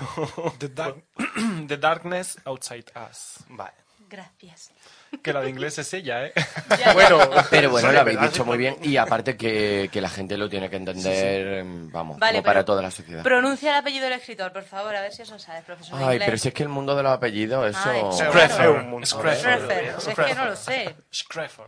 The, 0.59 0.67
Dark- 0.69 1.03
The 1.67 1.77
Darkness 1.77 2.37
Outside 2.43 2.85
Us. 3.09 3.37
Vale. 3.47 3.73
Gracias. 4.09 4.71
Que 5.21 5.33
la 5.33 5.41
de 5.41 5.49
inglés 5.49 5.77
es 5.77 5.93
ella, 5.93 6.25
¿eh? 6.27 6.33
Bueno, 6.93 7.19
Pero 7.49 7.69
bueno, 7.71 7.87
sí, 7.89 7.93
lo 7.93 7.99
habéis 8.01 8.21
dicho 8.21 8.45
muy 8.45 8.57
bien. 8.57 8.77
Y 8.81 8.97
aparte 8.97 9.35
que, 9.37 9.89
que 9.91 10.01
la 10.01 10.09
gente 10.09 10.37
lo 10.37 10.49
tiene 10.49 10.69
que 10.69 10.75
entender, 10.77 11.59
em, 11.59 11.91
vamos, 11.91 12.17
Vale, 12.19 12.33
como 12.39 12.43
para 12.43 12.59
pero 12.59 12.65
toda 12.65 12.81
la 12.81 12.91
sociedad. 12.91 13.23
Pronuncia 13.23 13.71
el 13.71 13.75
apellido 13.77 14.05
del 14.05 14.13
escritor, 14.13 14.51
por 14.53 14.63
favor, 14.63 14.95
a 14.95 15.01
ver 15.01 15.11
si 15.13 15.21
eso 15.23 15.37
sabes, 15.39 15.63
profesor. 15.63 15.95
Ay, 15.97 16.03
inglés. 16.15 16.21
pero 16.25 16.37
si 16.37 16.47
es 16.49 16.53
que 16.53 16.63
el 16.63 16.69
mundo 16.69 16.95
de 16.95 17.03
los 17.03 17.11
apellidos, 17.11 17.69
eso... 17.69 17.89
Ay, 17.89 18.01
Screffer, 18.17 18.47
claro. 18.55 18.73
un 18.75 18.89
mundo. 18.89 19.07
Screffer, 19.07 19.95
es 20.07 20.15
que 20.15 20.35
no 20.35 20.45
lo 20.45 20.55
sé. 20.55 20.95
Screffer. 21.13 21.65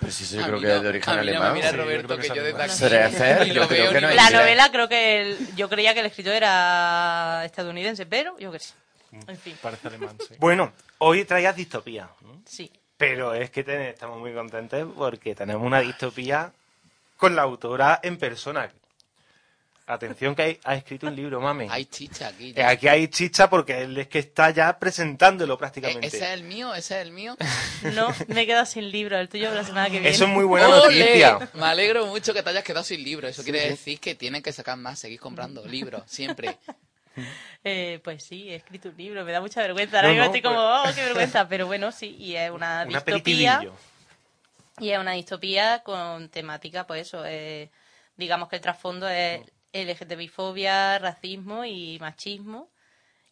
Pero 0.00 0.12
si 0.12 0.24
eso 0.24 0.36
yo 0.36 0.44
A 0.44 0.46
creo 0.48 0.60
que 0.60 0.66
es 0.66 0.74
no- 0.76 0.82
de 0.82 0.88
origen 0.88 1.14
no 1.14 1.20
alemán. 1.20 1.54
mira 1.54 1.70
Sí, 1.70 1.76
Roberto, 1.76 2.02
yo 2.02 2.06
creo 2.08 2.18
que, 2.18 2.28
que 2.28 2.34
yo 2.34 2.42
es 2.42 3.48
lo 3.54 3.68
creo 3.68 3.92
que 3.92 4.00
no 4.00 4.08
es. 4.10 4.16
La 4.16 4.30
novela 4.30 4.70
creo 4.70 4.88
que 4.88 5.20
el- 5.22 5.56
yo 5.56 5.68
creía 5.68 5.94
que 5.94 6.00
el 6.00 6.06
escritor 6.06 6.34
era 6.34 7.42
estadounidense, 7.44 8.04
pero 8.06 8.38
yo 8.38 8.52
qué 8.52 8.58
sé. 8.58 8.74
En 9.26 9.38
fin, 9.38 9.56
Parece 9.62 9.88
alemán, 9.88 10.16
sí. 10.28 10.34
Bueno, 10.38 10.72
hoy 10.98 11.24
traías 11.24 11.56
distopía, 11.56 12.08
¿no? 12.22 12.42
sí. 12.46 12.70
pero 12.96 13.34
es 13.34 13.50
que 13.50 13.62
te- 13.64 13.90
estamos 13.90 14.18
muy 14.18 14.32
contentos 14.34 14.88
porque 14.96 15.34
tenemos 15.34 15.64
una 15.64 15.80
distopía 15.80 16.52
con 17.16 17.34
la 17.36 17.42
autora 17.42 18.00
en 18.02 18.16
persona. 18.18 18.70
Atención 19.90 20.34
que 20.34 20.42
hay- 20.42 20.60
ha 20.64 20.74
escrito 20.74 21.06
un 21.06 21.16
libro, 21.16 21.40
mami. 21.40 21.66
Hay 21.70 21.86
chicha 21.86 22.28
aquí. 22.28 22.52
Eh, 22.54 22.62
Aquí 22.62 22.88
hay 22.88 23.08
chicha 23.08 23.48
porque 23.48 23.80
él 23.80 23.96
es 23.96 24.06
que 24.08 24.18
está 24.18 24.50
ya 24.50 24.78
presentándolo 24.78 25.56
prácticamente. 25.56 26.06
¿Ese 26.08 26.18
es 26.18 26.22
el 26.34 26.42
mío? 26.42 26.74
¿Ese 26.74 27.00
es 27.00 27.06
el 27.06 27.12
mío? 27.12 27.34
No, 27.94 28.12
me 28.26 28.42
he 28.42 28.46
quedado 28.46 28.66
sin 28.66 28.90
libro, 28.90 29.16
el 29.18 29.30
tuyo 29.30 29.50
la 29.54 29.64
semana 29.64 29.86
que 29.86 29.92
viene. 29.92 30.08
Eso 30.10 30.24
es 30.24 30.30
muy 30.30 30.44
buena 30.44 30.68
¡Ole! 30.68 30.98
noticia. 30.98 31.38
Me 31.54 31.64
alegro 31.64 32.04
mucho 32.06 32.34
que 32.34 32.42
te 32.42 32.50
hayas 32.50 32.64
quedado 32.64 32.84
sin 32.84 33.02
libro. 33.02 33.28
Eso 33.28 33.42
quiere 33.42 33.66
decir 33.70 33.98
que 33.98 34.14
tienen 34.14 34.42
que 34.42 34.52
sacar 34.52 34.76
más, 34.76 34.98
seguir 34.98 35.20
comprando 35.20 35.64
libros, 35.64 36.02
siempre. 36.06 36.58
Eh, 37.64 38.00
pues 38.02 38.22
sí, 38.22 38.50
he 38.50 38.56
escrito 38.56 38.88
un 38.90 38.96
libro, 38.96 39.24
me 39.24 39.32
da 39.32 39.40
mucha 39.40 39.60
vergüenza. 39.60 39.96
Ahora 39.96 40.08
No, 40.08 40.14
mismo 40.14 40.24
no, 40.24 40.34
estoy 40.34 40.50
como, 40.50 40.60
oh, 40.60 40.94
qué 40.94 41.04
vergüenza. 41.04 41.48
Pero 41.48 41.66
bueno, 41.66 41.92
sí, 41.92 42.16
y 42.18 42.36
es 42.36 42.50
una 42.50 42.82
Un 42.82 42.88
distopía. 42.88 43.62
Y 44.80 44.90
es 44.90 44.98
una 44.98 45.12
distopía 45.12 45.82
con 45.82 46.28
temática, 46.28 46.86
pues 46.86 47.08
eso, 47.08 47.24
eh, 47.26 47.70
digamos 48.16 48.48
que 48.48 48.56
el 48.56 48.62
trasfondo 48.62 49.08
es 49.08 49.40
LGTBI-fobia, 49.72 50.98
racismo 50.98 51.64
y 51.64 51.98
machismo. 52.00 52.70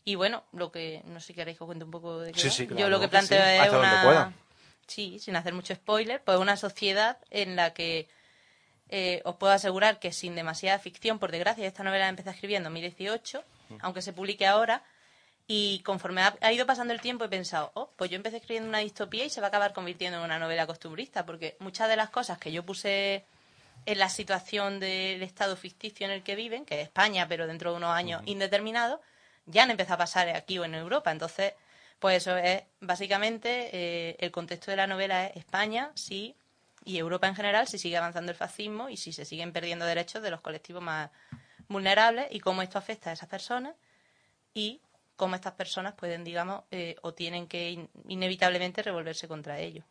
Y 0.04 0.14
bueno, 0.14 0.44
lo 0.52 0.70
que, 0.70 1.02
no 1.06 1.20
sé 1.20 1.28
si 1.28 1.34
queréis 1.34 1.58
que 1.58 1.64
os 1.64 1.66
cuente 1.68 1.84
un 1.84 1.90
poco 1.90 2.20
de 2.20 2.32
qué 2.32 2.40
Sí, 2.40 2.50
sí, 2.50 2.66
claro 2.66 2.80
Yo 2.80 2.90
lo 2.90 3.00
que 3.00 3.08
planteo 3.08 3.42
sí, 3.42 3.50
es 3.50 3.60
hasta 3.60 3.78
una... 3.78 4.34
Sí, 4.86 5.18
sin 5.18 5.34
hacer 5.34 5.52
mucho 5.52 5.74
spoiler, 5.74 6.22
pues 6.22 6.38
una 6.38 6.56
sociedad 6.56 7.18
en 7.30 7.56
la 7.56 7.74
que 7.74 8.08
eh, 8.88 9.20
os 9.24 9.36
puedo 9.36 9.52
asegurar 9.52 9.98
que 9.98 10.12
sin 10.12 10.36
demasiada 10.36 10.78
ficción, 10.78 11.18
por 11.18 11.32
desgracia, 11.32 11.66
esta 11.66 11.82
novela 11.82 12.04
la 12.04 12.10
empecé 12.10 12.30
escribiendo 12.30 12.68
en 12.68 12.74
2018, 12.74 13.42
aunque 13.80 14.02
se 14.02 14.12
publique 14.12 14.46
ahora, 14.46 14.82
y 15.48 15.80
conforme 15.84 16.22
ha, 16.22 16.52
ido 16.52 16.66
pasando 16.66 16.92
el 16.92 17.00
tiempo 17.00 17.24
he 17.24 17.28
pensado, 17.28 17.70
oh, 17.74 17.90
pues 17.96 18.10
yo 18.10 18.16
empecé 18.16 18.38
escribiendo 18.38 18.68
una 18.68 18.78
distopía 18.80 19.24
y 19.24 19.30
se 19.30 19.40
va 19.40 19.46
a 19.46 19.48
acabar 19.48 19.72
convirtiendo 19.72 20.18
en 20.18 20.24
una 20.24 20.38
novela 20.38 20.66
costumbrista, 20.66 21.24
porque 21.24 21.56
muchas 21.60 21.88
de 21.88 21.96
las 21.96 22.10
cosas 22.10 22.38
que 22.38 22.50
yo 22.50 22.64
puse 22.64 23.24
en 23.84 23.98
la 23.98 24.08
situación 24.08 24.80
del 24.80 25.22
estado 25.22 25.56
ficticio 25.56 26.04
en 26.06 26.12
el 26.12 26.24
que 26.24 26.34
viven, 26.34 26.64
que 26.64 26.80
es 26.80 26.88
España, 26.88 27.28
pero 27.28 27.46
dentro 27.46 27.70
de 27.70 27.76
unos 27.76 27.90
años 27.90 28.22
indeterminados, 28.26 28.98
ya 29.46 29.62
han 29.62 29.70
empezado 29.70 29.94
a 29.94 29.98
pasar 29.98 30.28
aquí 30.30 30.58
o 30.58 30.64
en 30.64 30.74
Europa. 30.74 31.12
Entonces, 31.12 31.52
pues 32.00 32.16
eso 32.16 32.36
es 32.36 32.64
básicamente 32.80 33.70
eh, 33.72 34.16
el 34.18 34.32
contexto 34.32 34.72
de 34.72 34.76
la 34.78 34.88
novela 34.88 35.26
es 35.26 35.36
España, 35.36 35.92
sí, 35.94 36.34
y 36.84 36.98
Europa 36.98 37.28
en 37.28 37.36
general, 37.36 37.68
si 37.68 37.78
sigue 37.78 37.96
avanzando 37.96 38.32
el 38.32 38.38
fascismo 38.38 38.88
y 38.88 38.96
si 38.96 39.12
se 39.12 39.24
siguen 39.24 39.52
perdiendo 39.52 39.84
derechos 39.84 40.22
de 40.22 40.30
los 40.30 40.40
colectivos 40.40 40.82
más 40.82 41.10
vulnerables 41.68 42.26
y 42.30 42.40
cómo 42.40 42.62
esto 42.62 42.78
afecta 42.78 43.10
a 43.10 43.12
esas 43.12 43.28
personas 43.28 43.74
y 44.54 44.80
cómo 45.16 45.34
estas 45.34 45.52
personas 45.54 45.94
pueden, 45.94 46.24
digamos, 46.24 46.62
eh, 46.70 46.96
o 47.02 47.12
tienen 47.14 47.46
que 47.46 47.70
in- 47.70 47.88
inevitablemente 48.08 48.82
revolverse 48.82 49.28
contra 49.28 49.58
ellos. 49.58 49.84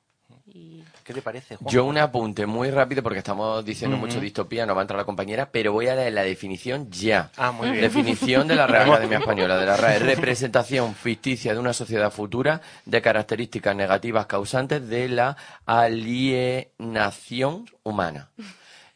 Y 0.47 0.83
¿Qué 1.03 1.13
te 1.13 1.21
parece, 1.21 1.55
Juan? 1.55 1.71
Yo 1.71 1.85
un 1.85 1.99
apunte 1.99 2.47
muy 2.47 2.71
rápido 2.71 3.03
porque 3.03 3.19
estamos 3.19 3.63
diciendo 3.63 3.95
mucho 3.95 4.19
distopía, 4.19 4.65
no 4.65 4.73
va 4.73 4.81
a 4.81 4.83
entrar 4.83 4.97
la 4.97 5.05
compañera, 5.05 5.51
pero 5.51 5.71
voy 5.71 5.87
a 5.87 5.95
leer 5.95 6.13
la 6.13 6.23
definición 6.23 6.89
ya. 6.91 7.29
Ah, 7.37 7.51
muy 7.51 7.69
bien. 7.69 7.81
Definición 7.81 8.47
de 8.47 8.55
la 8.55 8.65
Real 8.65 8.89
Academia 8.91 9.19
Española, 9.19 9.55
de 9.57 9.65
la 9.67 9.77
RAE. 9.77 9.99
Representación 9.99 10.95
ficticia 10.95 11.53
de 11.53 11.59
una 11.59 11.73
sociedad 11.73 12.11
futura 12.11 12.61
de 12.85 13.01
características 13.03 13.75
negativas 13.75 14.25
causantes 14.25 14.87
de 14.87 15.09
la 15.09 15.37
alienación 15.65 17.65
humana. 17.83 18.31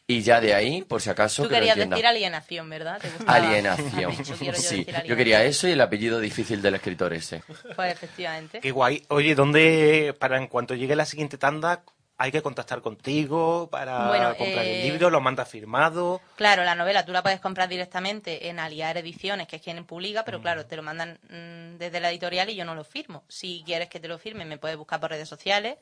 Y 0.09 0.23
ya 0.23 0.41
de 0.41 0.55
ahí, 0.55 0.81
por 0.81 1.03
si 1.03 1.11
acaso, 1.11 1.43
tú 1.43 1.49
que 1.49 1.53
lo 1.53 1.59
querías 1.59 1.87
decir 1.87 2.03
alienación, 2.03 2.67
¿verdad? 2.67 2.99
¿Te 2.99 3.11
gustaba? 3.11 3.31
Alienación. 3.31 4.11
Dicho, 4.17 4.35
yo 4.43 4.53
Sí, 4.55 4.87
yo 5.05 5.15
quería 5.15 5.43
eso 5.43 5.67
y 5.67 5.73
el 5.73 5.81
apellido 5.81 6.19
difícil 6.19 6.63
del 6.63 6.73
escritor 6.73 7.13
ese. 7.13 7.43
Pues 7.75 7.93
efectivamente. 7.93 8.59
Qué 8.59 8.71
guay. 8.71 9.05
Oye, 9.09 9.35
¿dónde, 9.35 10.15
para 10.19 10.37
en 10.37 10.47
cuanto 10.47 10.73
llegue 10.73 10.95
la 10.95 11.05
siguiente 11.05 11.37
tanda, 11.37 11.83
hay 12.17 12.31
que 12.31 12.41
contactar 12.41 12.81
contigo 12.81 13.69
para 13.69 14.07
Bueno, 14.07 14.35
comprar 14.35 14.65
eh, 14.65 14.81
el 14.81 14.91
libro? 14.91 15.11
¿Lo 15.11 15.21
mandas 15.21 15.47
firmado? 15.47 16.21
Claro, 16.37 16.63
la 16.63 16.73
novela 16.73 17.05
tú 17.05 17.11
la 17.11 17.21
puedes 17.21 17.39
comprar 17.39 17.69
directamente 17.69 18.49
en 18.49 18.57
Aliar 18.57 18.97
Ediciones, 18.97 19.47
que 19.47 19.57
es 19.57 19.61
quien 19.61 19.85
publica, 19.85 20.25
pero 20.25 20.41
claro, 20.41 20.65
te 20.65 20.75
lo 20.75 20.81
mandan 20.81 21.19
mm, 21.29 21.77
desde 21.77 21.99
la 21.99 22.09
editorial 22.09 22.49
y 22.49 22.55
yo 22.55 22.65
no 22.65 22.73
lo 22.73 22.83
firmo. 22.83 23.25
Si 23.27 23.61
quieres 23.63 23.89
que 23.89 23.99
te 23.99 24.07
lo 24.07 24.17
firme, 24.17 24.43
me 24.43 24.57
puedes 24.57 24.75
buscar 24.75 24.99
por 24.99 25.11
redes 25.11 25.29
sociales 25.29 25.77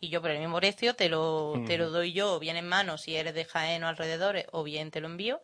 y 0.00 0.08
yo 0.08 0.20
por 0.20 0.30
el 0.30 0.38
mismo 0.38 0.56
precio 0.58 0.94
te 0.94 1.08
lo, 1.08 1.54
te 1.66 1.76
lo 1.78 1.90
doy 1.90 2.12
yo, 2.12 2.34
o 2.34 2.38
bien 2.38 2.56
en 2.56 2.68
mano 2.68 2.98
si 2.98 3.16
eres 3.16 3.34
de 3.34 3.44
Jaén 3.44 3.84
o 3.84 3.88
alrededores, 3.88 4.46
o 4.52 4.62
bien 4.62 4.90
te 4.90 5.00
lo 5.00 5.08
envío 5.08 5.42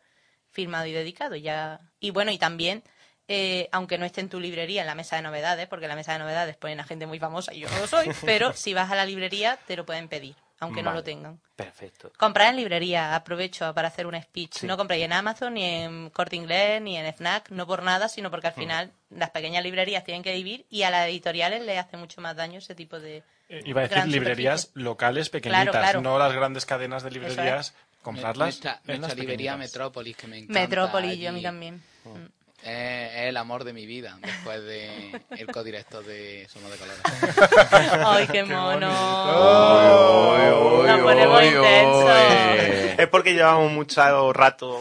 firmado 0.50 0.86
y 0.86 0.92
dedicado. 0.92 1.34
ya 1.36 1.80
Y 2.00 2.10
bueno, 2.10 2.30
y 2.30 2.38
también, 2.38 2.82
eh, 3.26 3.68
aunque 3.72 3.98
no 3.98 4.06
esté 4.06 4.20
en 4.20 4.28
tu 4.28 4.38
librería, 4.38 4.82
en 4.82 4.86
la 4.86 4.94
mesa 4.94 5.16
de 5.16 5.22
novedades, 5.22 5.66
porque 5.66 5.86
en 5.86 5.90
la 5.90 5.96
mesa 5.96 6.12
de 6.12 6.20
novedades 6.20 6.56
ponen 6.56 6.80
a 6.80 6.84
gente 6.84 7.06
muy 7.06 7.18
famosa 7.18 7.52
y 7.52 7.60
yo 7.60 7.68
no 7.68 7.78
lo 7.78 7.86
soy, 7.86 8.08
pero 8.24 8.52
si 8.52 8.72
vas 8.74 8.90
a 8.90 8.94
la 8.94 9.04
librería 9.04 9.58
te 9.66 9.76
lo 9.76 9.84
pueden 9.84 10.08
pedir, 10.08 10.36
aunque 10.60 10.82
no 10.82 10.92
lo 10.92 11.02
tengan. 11.02 11.40
Perfecto. 11.56 12.12
Comprar 12.16 12.50
en 12.50 12.56
librería, 12.56 13.14
aprovecho 13.14 13.72
para 13.74 13.88
hacer 13.88 14.06
un 14.06 14.20
speech. 14.20 14.64
No 14.64 14.76
compréis 14.76 15.04
en 15.04 15.12
Amazon, 15.12 15.54
ni 15.54 15.64
en 15.64 16.10
Corte 16.10 16.36
Inglés, 16.36 16.80
ni 16.82 16.96
en 16.96 17.06
FNAC, 17.06 17.50
no 17.50 17.66
por 17.66 17.82
nada, 17.82 18.08
sino 18.08 18.30
porque 18.30 18.48
Mm. 18.48 18.50
al 18.50 18.54
final 18.54 18.92
las 19.10 19.30
pequeñas 19.30 19.62
librerías 19.62 20.04
tienen 20.04 20.22
que 20.22 20.32
vivir 20.32 20.66
y 20.68 20.82
a 20.82 20.90
las 20.90 21.08
editoriales 21.08 21.62
les 21.62 21.78
hace 21.78 21.96
mucho 21.96 22.20
más 22.20 22.36
daño 22.36 22.58
ese 22.58 22.74
tipo 22.74 22.98
de... 22.98 23.22
Eh, 23.48 23.62
Iba 23.66 23.82
a 23.82 23.88
decir 23.88 24.06
librerías 24.06 24.62
superficie. 24.62 24.82
locales 24.84 25.28
pequeñitas, 25.28 25.62
Claro, 25.64 25.78
claro. 25.78 26.00
no 26.00 26.18
las 26.18 26.32
grandes 26.32 26.64
cadenas 26.66 27.02
de 27.02 27.10
librerías. 27.10 27.74
Comprarlas 28.02 28.46
Nuestra, 28.46 28.80
en 28.86 29.00
nuestra 29.00 29.08
las 29.08 29.16
librería. 29.16 29.56
Metrópolis, 29.56 30.16
que 30.16 30.26
me 30.26 30.38
encanta. 30.38 30.60
Metrópolis, 30.60 31.18
yo 31.18 31.28
a 31.30 31.32
mí 31.32 31.42
también. 31.42 31.82
Mm. 32.04 32.08
Mm. 32.10 32.28
Es, 32.62 33.10
el 33.28 33.36
amor 33.36 33.64
de 33.64 33.74
mi 33.74 33.84
vida, 33.86 34.18
después 34.22 34.62
de 34.62 35.20
el 35.30 35.46
codirector 35.48 36.02
de 36.04 36.46
Somos 36.48 36.70
de 36.70 36.78
Colores. 36.78 37.02
¡Ay, 38.06 38.26
qué 38.26 38.42
mono! 38.44 38.88
Uy, 38.88 40.86
Nos 40.86 40.96
uy, 40.96 41.02
ponemos 41.02 41.42
intensos. 41.44 42.98
Es 42.98 43.08
porque 43.08 43.34
llevamos 43.34 43.70
mucho 43.72 44.32
rato 44.32 44.80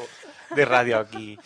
de 0.55 0.65
radio 0.65 0.99
aquí. 0.99 1.37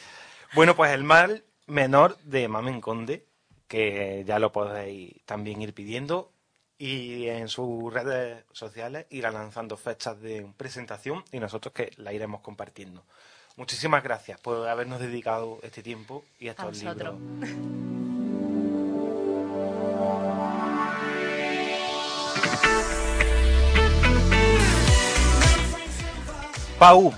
Bueno, 0.53 0.76
pues 0.76 0.91
el 0.91 1.03
mal 1.03 1.43
menor 1.65 2.18
de 2.24 2.47
Mamen 2.47 2.82
Conde, 2.82 3.26
que 3.68 4.24
ya 4.26 4.38
lo 4.39 4.51
podéis 4.51 5.13
también 5.26 5.61
ir 5.61 5.74
pidiendo. 5.74 6.32
Y 6.80 7.28
en 7.28 7.47
sus 7.47 7.91
redes 7.91 8.43
sociales 8.51 9.07
irá 9.09 9.32
lanzando 9.32 9.78
fechas 9.78 10.19
de 10.21 10.45
presentación 10.57 11.23
y 11.32 11.39
nosotros 11.39 11.73
que 11.73 11.91
la 11.97 12.13
iremos 12.13 12.41
compartiendo. 12.41 13.03
Muchísimas 13.55 14.03
gracias 14.03 14.39
por 14.39 14.67
habernos 14.67 14.99
dedicado 14.99 15.59
este 15.63 15.82
tiempo 15.82 16.23
y 16.39 16.49
A 16.49 16.51
estos 16.51 16.65
vosotros. 16.67 17.19
libros. 17.19 17.57
Pau, 26.80 27.11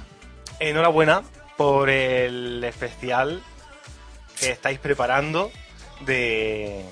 enhorabuena 0.59 1.23
por 1.57 1.89
el 1.89 2.63
especial 2.63 3.43
que 4.39 4.51
estáis 4.51 4.79
preparando 4.79 5.51
de 6.05 6.85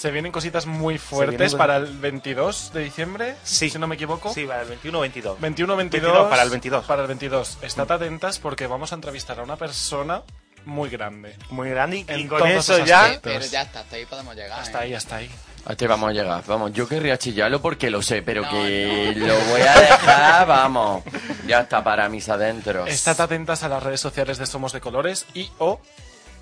Se 0.00 0.10
vienen 0.10 0.32
cositas 0.32 0.64
muy 0.64 0.96
fuertes 0.96 1.36
vienen- 1.38 1.58
para 1.58 1.76
el 1.76 1.98
22 1.98 2.72
de 2.72 2.84
diciembre, 2.84 3.36
Sí. 3.44 3.68
si 3.68 3.78
no 3.78 3.86
me 3.86 3.96
equivoco. 3.96 4.32
Sí, 4.32 4.46
para 4.46 4.62
el 4.62 4.68
21 4.68 4.96
o 4.96 5.00
22. 5.02 5.38
21 5.38 5.76
22, 5.76 6.02
22, 6.10 6.30
para 6.30 6.42
el 6.42 6.48
22. 6.48 6.84
Para 6.86 7.02
el 7.02 7.08
22. 7.08 7.58
Estad 7.60 7.92
atentas 7.92 8.38
porque 8.38 8.66
vamos 8.66 8.92
a 8.92 8.94
entrevistar 8.94 9.38
a 9.38 9.42
una 9.42 9.56
persona 9.56 10.22
muy 10.64 10.88
grande. 10.88 11.36
Muy 11.50 11.68
grande 11.68 11.98
y, 11.98 12.26
con 12.26 12.38
todos 12.38 12.50
eso 12.50 12.78
ya... 12.82 13.18
Pero 13.22 13.44
ya 13.44 13.60
está, 13.60 13.80
hasta 13.80 13.96
ahí 13.96 14.06
podemos 14.06 14.34
llegar. 14.34 14.58
Hasta 14.58 14.78
¿eh? 14.78 14.82
ahí, 14.84 14.94
hasta 14.94 15.16
ahí. 15.16 15.30
Hasta 15.66 15.84
ahí 15.84 15.88
vamos 15.88 16.08
a 16.08 16.12
llegar. 16.14 16.44
Vamos, 16.46 16.72
yo 16.72 16.88
querría 16.88 17.18
chillarlo 17.18 17.60
porque 17.60 17.90
lo 17.90 18.00
sé, 18.00 18.22
pero 18.22 18.40
No, 18.40 18.50
que 18.52 19.12
lo 19.16 19.38
voy 19.50 19.60
a 19.60 19.80
dejar, 19.80 20.46
vamos. 20.46 21.04
Ya 21.46 21.60
está 21.60 21.84
para 21.84 22.08
mis 22.08 22.26
adentros. 22.30 22.88
Estad 22.88 23.20
atentas 23.20 23.64
a 23.64 23.68
las 23.68 23.82
redes 23.82 24.00
sociales 24.00 24.38
de 24.38 24.46
Somos 24.46 24.72
de 24.72 24.80
Colores 24.80 25.26
y 25.34 25.50
o 25.58 25.78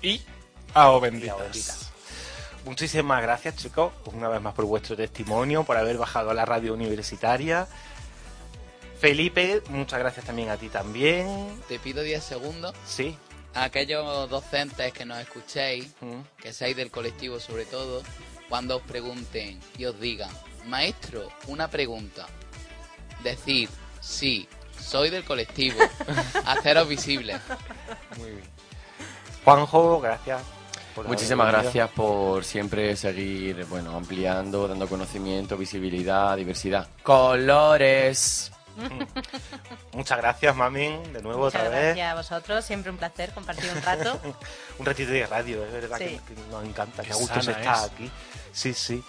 y 0.01 0.21
a 0.73 0.91
o 0.91 1.01
benditas. 1.01 1.88
Muchísimas 2.65 3.21
gracias, 3.21 3.55
chicos, 3.55 3.91
una 4.05 4.27
vez 4.29 4.41
más 4.41 4.53
por 4.53 4.65
vuestro 4.65 4.95
testimonio, 4.95 5.63
por 5.63 5.77
haber 5.77 5.97
bajado 5.97 6.29
a 6.29 6.33
la 6.33 6.45
radio 6.45 6.73
universitaria. 6.73 7.67
Felipe, 8.99 9.61
muchas 9.69 9.99
gracias 9.99 10.25
también 10.25 10.49
a 10.49 10.57
ti 10.57 10.67
también. 10.69 11.49
Te 11.67 11.79
pido 11.79 12.03
10 12.03 12.21
segundos. 12.23 12.75
Sí. 12.85 13.17
A 13.55 13.63
aquellos 13.63 14.29
docentes 14.29 14.91
que 14.93 15.05
nos 15.05 15.19
escuchéis, 15.19 15.87
Mm. 16.01 16.19
que 16.37 16.53
seáis 16.53 16.75
del 16.75 16.91
colectivo 16.91 17.39
sobre 17.39 17.65
todo, 17.65 18.03
cuando 18.49 18.77
os 18.77 18.83
pregunten 18.83 19.59
y 19.77 19.85
os 19.85 19.99
digan, 19.99 20.29
maestro, 20.67 21.29
una 21.47 21.69
pregunta. 21.69 22.27
Decid, 23.23 23.69
sí, 24.01 24.47
soy 24.79 25.09
del 25.09 25.23
colectivo. 25.23 25.79
Haceros 26.45 26.87
visibles. 26.87 27.39
Muy 28.17 28.31
bien. 28.31 28.43
Juanjo, 29.45 30.01
gracias. 30.01 30.41
Por 31.03 31.07
Muchísimas 31.07 31.47
gracias 31.51 31.89
por 31.91 32.43
siempre 32.43 32.95
seguir, 32.95 33.65
bueno, 33.65 33.95
ampliando, 33.95 34.67
dando 34.67 34.87
conocimiento, 34.87 35.57
visibilidad, 35.57 36.35
diversidad. 36.37 36.87
Colores. 37.03 38.51
Muchas 39.93 40.17
gracias, 40.17 40.55
Mamin, 40.55 41.11
de 41.11 41.21
nuevo 41.21 41.43
Muchas 41.45 41.61
otra 41.61 41.69
vez. 41.69 41.95
gracias 41.95 42.11
a 42.11 42.15
vosotros, 42.15 42.63
siempre 42.65 42.91
un 42.91 42.97
placer 42.97 43.31
compartir 43.33 43.69
un 43.75 43.81
rato. 43.81 44.19
Un 44.79 44.85
ratito 44.85 45.11
de 45.11 45.25
radio, 45.27 45.65
es 45.65 45.71
verdad 45.73 45.97
Sí. 45.97 46.05
que, 46.05 46.33
que 46.35 46.41
nos 46.49 46.63
encanta, 46.63 47.01
que 47.03 47.09
Qué 47.09 47.13
a 47.13 47.17
gusto 47.17 47.41
se 47.41 47.51
está 47.51 47.73
es. 47.73 47.91
aquí. 47.91 48.09
Sí, 48.53 48.73
sí. 48.73 49.03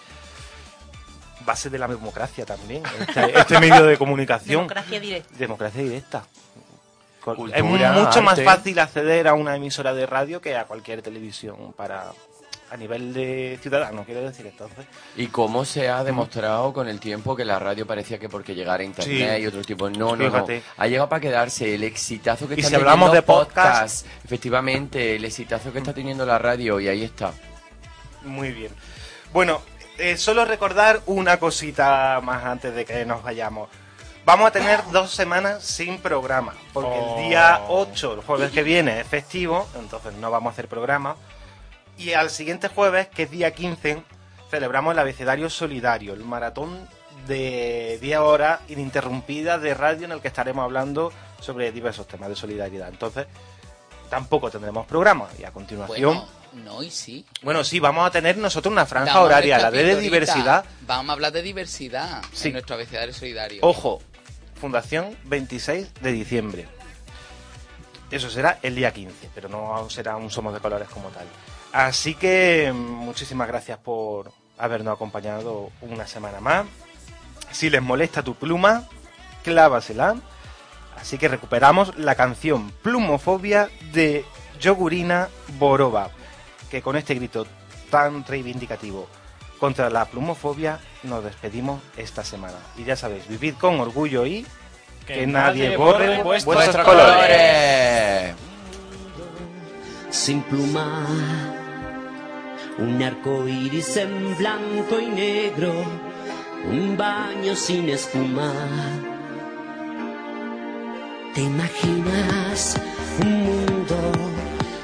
Base 1.45 1.69
de 1.69 1.79
la 1.79 1.87
democracia 1.87 2.45
también, 2.45 2.83
este, 2.99 3.39
este 3.39 3.59
medio 3.59 3.85
de 3.85 3.97
comunicación. 3.97 4.67
Democracia 4.67 4.99
directa. 4.99 5.35
Democracia 5.37 5.81
directa. 5.81 6.23
Cultura, 7.23 7.57
es 7.57 7.63
mucho 7.63 8.21
más 8.21 8.41
fácil 8.41 8.79
acceder 8.79 9.27
a 9.27 9.33
una 9.33 9.55
emisora 9.55 9.93
de 9.93 10.05
radio 10.05 10.41
que 10.41 10.55
a 10.57 10.65
cualquier 10.65 11.01
televisión 11.01 11.73
para 11.73 12.11
a 12.71 12.77
nivel 12.77 13.13
de 13.13 13.59
ciudadano, 13.61 14.05
quiero 14.05 14.21
decir 14.21 14.47
entonces. 14.47 14.85
Y 15.17 15.27
cómo 15.27 15.65
se 15.65 15.89
ha 15.89 16.05
demostrado 16.05 16.71
con 16.71 16.87
el 16.87 17.01
tiempo 17.01 17.35
que 17.35 17.43
la 17.43 17.59
radio 17.59 17.85
parecía 17.85 18.17
que 18.17 18.29
porque 18.29 18.55
llegara 18.55 18.81
a 18.81 18.85
internet 18.85 19.35
Sí. 19.37 19.43
y 19.43 19.45
otro 19.47 19.61
tipo. 19.61 19.89
No, 19.89 20.15
no, 20.15 20.29
no. 20.29 20.47
Ha 20.77 20.87
llegado 20.87 21.09
para 21.09 21.19
quedarse 21.19 21.75
el 21.75 21.83
exitazo 21.83 22.47
que 22.47 22.53
Y 22.55 22.59
está 22.59 22.69
si 22.69 22.75
hablamos 22.75 23.11
teniendo 23.11 23.33
de 23.33 23.45
podcast- 23.45 24.05
Efectivamente, 24.23 25.17
el 25.17 25.25
exitazo 25.25 25.73
que 25.73 25.79
está 25.79 25.93
teniendo 25.93 26.25
la 26.25 26.37
radio 26.39 26.79
y 26.79 26.87
ahí 26.87 27.03
está. 27.03 27.33
Muy 28.23 28.51
bien. 28.51 28.71
Bueno, 29.33 29.61
eh, 29.97 30.15
solo 30.15 30.45
recordar 30.45 31.01
una 31.07 31.37
cosita 31.37 32.21
más 32.23 32.45
antes 32.45 32.73
de 32.73 32.85
que 32.85 33.05
nos 33.05 33.21
vayamos. 33.21 33.67
Vamos 34.25 34.47
a 34.47 34.51
tener 34.51 34.79
dos 34.91 35.11
semanas 35.11 35.63
sin 35.63 35.97
programa, 35.97 36.53
porque 36.73 36.89
Oh. 36.93 37.17
el 37.17 37.29
día 37.29 37.61
8, 37.67 38.13
el 38.13 38.21
jueves 38.21 38.51
que 38.51 38.61
viene, 38.63 38.99
es 39.01 39.07
festivo, 39.07 39.67
entonces 39.79 40.13
no 40.13 40.29
vamos 40.29 40.51
a 40.51 40.53
hacer 40.53 40.67
programa. 40.67 41.15
Y 41.97 42.13
al 42.13 42.29
siguiente 42.29 42.67
jueves, 42.67 43.07
que 43.07 43.23
es 43.23 43.31
día 43.31 43.51
15, 43.51 44.03
celebramos 44.49 44.93
el 44.93 44.99
abecedario 44.99 45.49
solidario, 45.49 46.13
el 46.13 46.23
maratón 46.23 46.87
de 47.27 47.97
10 48.01 48.19
horas 48.19 48.59
ininterrumpidas 48.69 49.61
de 49.61 49.73
radio 49.73 50.05
en 50.05 50.11
el 50.11 50.21
que 50.21 50.27
estaremos 50.27 50.63
hablando 50.63 51.11
sobre 51.39 51.71
diversos 51.71 52.07
temas 52.07 52.29
de 52.29 52.35
solidaridad. 52.35 52.89
Entonces, 52.89 53.25
tampoco 54.09 54.49
tendremos 54.51 54.85
programa. 54.85 55.27
Y 55.39 55.43
a 55.43 55.51
continuación... 55.51 56.15
Bueno, 56.15 56.27
no 56.65 56.83
y 56.83 56.89
sí. 56.91 57.25
Bueno, 57.43 57.63
sí, 57.63 57.79
vamos 57.79 58.05
a 58.05 58.11
tener 58.11 58.37
nosotros 58.37 58.71
una 58.71 58.85
franja 58.85 59.21
horaria, 59.21 59.57
la 59.57 59.71
de, 59.71 59.95
diversidad. 59.99 60.65
Vamos 60.81 61.09
a 61.09 61.13
hablar 61.13 61.31
de 61.31 61.41
diversidad 61.41 62.21
Sí. 62.33 62.47
en 62.49 62.53
nuestro 62.53 62.75
abecedario 62.75 63.13
solidario. 63.13 63.59
Ojo, 63.63 64.01
Fundación 64.61 65.17
26 65.23 65.91
de 66.01 66.11
diciembre. 66.11 66.67
Eso 68.11 68.29
será 68.29 68.59
el 68.61 68.75
día 68.75 68.93
15, 68.93 69.31
pero 69.33 69.49
no 69.49 69.89
será 69.89 70.17
un 70.17 70.29
Somos 70.29 70.53
de 70.53 70.59
Colores 70.59 70.87
como 70.87 71.09
tal. 71.09 71.25
Así 71.73 72.13
que 72.13 72.71
mm, 72.71 72.77
muchísimas 72.77 73.47
gracias 73.47 73.79
por 73.79 74.31
habernos 74.59 74.93
acompañado 74.93 75.71
una 75.81 76.05
semana 76.05 76.39
más. 76.41 76.67
Si 77.49 77.71
les 77.71 77.81
molesta 77.81 78.21
tu 78.21 78.35
pluma, 78.35 78.87
clávasela. 79.43 80.17
Así 80.95 81.17
que 81.17 81.27
recuperamos 81.27 81.97
la 81.97 82.13
canción 82.13 82.71
Plumofobia 82.83 83.67
de 83.93 84.23
Yogurina 84.59 85.29
Boroba, 85.57 86.11
que 86.69 86.83
con 86.83 86.97
este 86.97 87.15
grito 87.15 87.47
tan 87.89 88.23
reivindicativo 88.25 89.07
contra 89.59 89.89
la 89.89 90.05
plumofobia 90.05 90.79
nos 91.03 91.23
despedimos 91.23 91.81
esta 91.97 92.23
semana. 92.23 92.57
Y 92.77 92.83
ya 92.83 92.95
sabéis, 92.95 93.27
vivid 93.27 93.55
con 93.55 93.79
orgullo 93.79 94.25
y 94.25 94.45
que, 95.05 95.25
nadie 95.27 95.75
borre 95.77 96.21
vuestros, 96.23 96.55
vuestros 96.55 96.85
colores. 96.85 97.15
¡Colores! 97.15 98.51
sin 100.11 100.41
pluma, 100.43 101.05
un 102.77 103.01
arco 103.01 103.47
iris 103.47 103.95
en 103.95 104.37
blanco 104.37 104.99
y 104.99 105.07
negro, 105.07 105.73
un 106.69 106.97
baño 106.97 107.55
sin 107.55 107.89
espuma. 107.89 108.51
¿Te 111.33 111.41
imaginas 111.41 112.75
un 113.23 113.43
mundo 113.45 114.11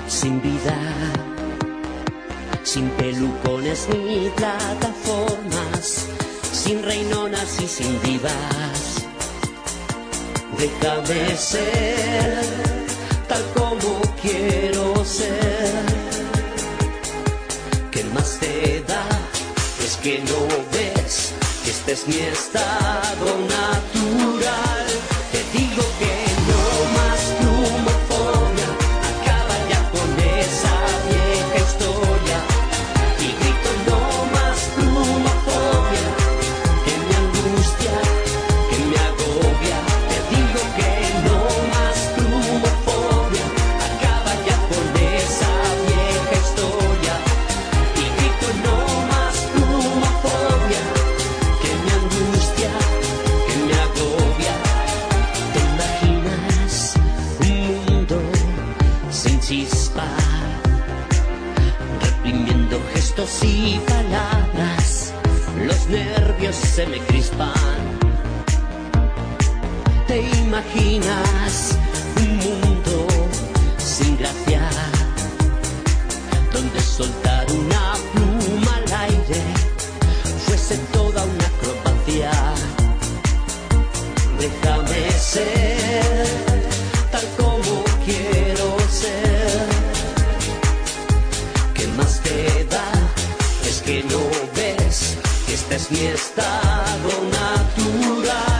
sin 0.08 0.42
vida? 0.42 1.27
Sin 2.68 2.90
pelucones 2.90 3.88
ni 3.88 4.30
plataformas, 4.36 6.06
sin 6.52 6.84
reinonas 6.84 7.62
y 7.64 7.68
sin 7.68 8.02
divas. 8.02 9.08
Déjame 10.60 11.38
ser 11.38 12.44
tal 13.30 13.42
como 13.56 14.02
quiero 14.22 15.06
ser. 15.06 15.86
¿Qué 17.90 18.04
más 18.14 18.38
te 18.38 18.84
da? 18.86 19.08
Es 19.86 19.96
que 20.04 20.20
no 20.20 20.40
ves 20.74 21.32
que 21.64 21.72
este 21.72 21.94
es 21.94 22.06
mi 22.06 22.18
estado 22.18 23.28
natural. 23.48 24.88
Te 25.32 25.58
digo 25.58 25.84
que 26.00 26.17
y 63.20 63.80
palabras, 63.80 65.12
los 65.66 65.88
nervios 65.88 66.56
se 66.56 66.86
me 66.86 67.00
crispan. 67.00 67.52
¿Te 70.06 70.22
imaginas 70.22 71.76
un 72.18 72.38
mundo 72.38 73.08
sin 73.80 74.18
gracia? 74.18 74.70
Donde 76.54 76.80
soltar 76.80 77.48
una 77.54 77.94
pluma 78.14 78.76
al 78.76 79.10
aire 79.10 79.42
fuese 80.46 80.78
toda 80.94 81.24
una 81.24 81.46
acrobacia. 81.48 82.32
Déjame 84.40 85.12
ser 85.12 86.17
este 95.70 95.76
es 95.76 95.92
mi 95.92 96.08
estado 96.08 97.10
natural. 97.30 98.57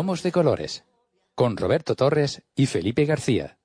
Somos 0.00 0.22
de 0.22 0.32
colores. 0.32 0.86
Con 1.34 1.58
Roberto 1.58 1.94
Torres 1.94 2.42
y 2.56 2.64
Felipe 2.64 3.04
García. 3.04 3.59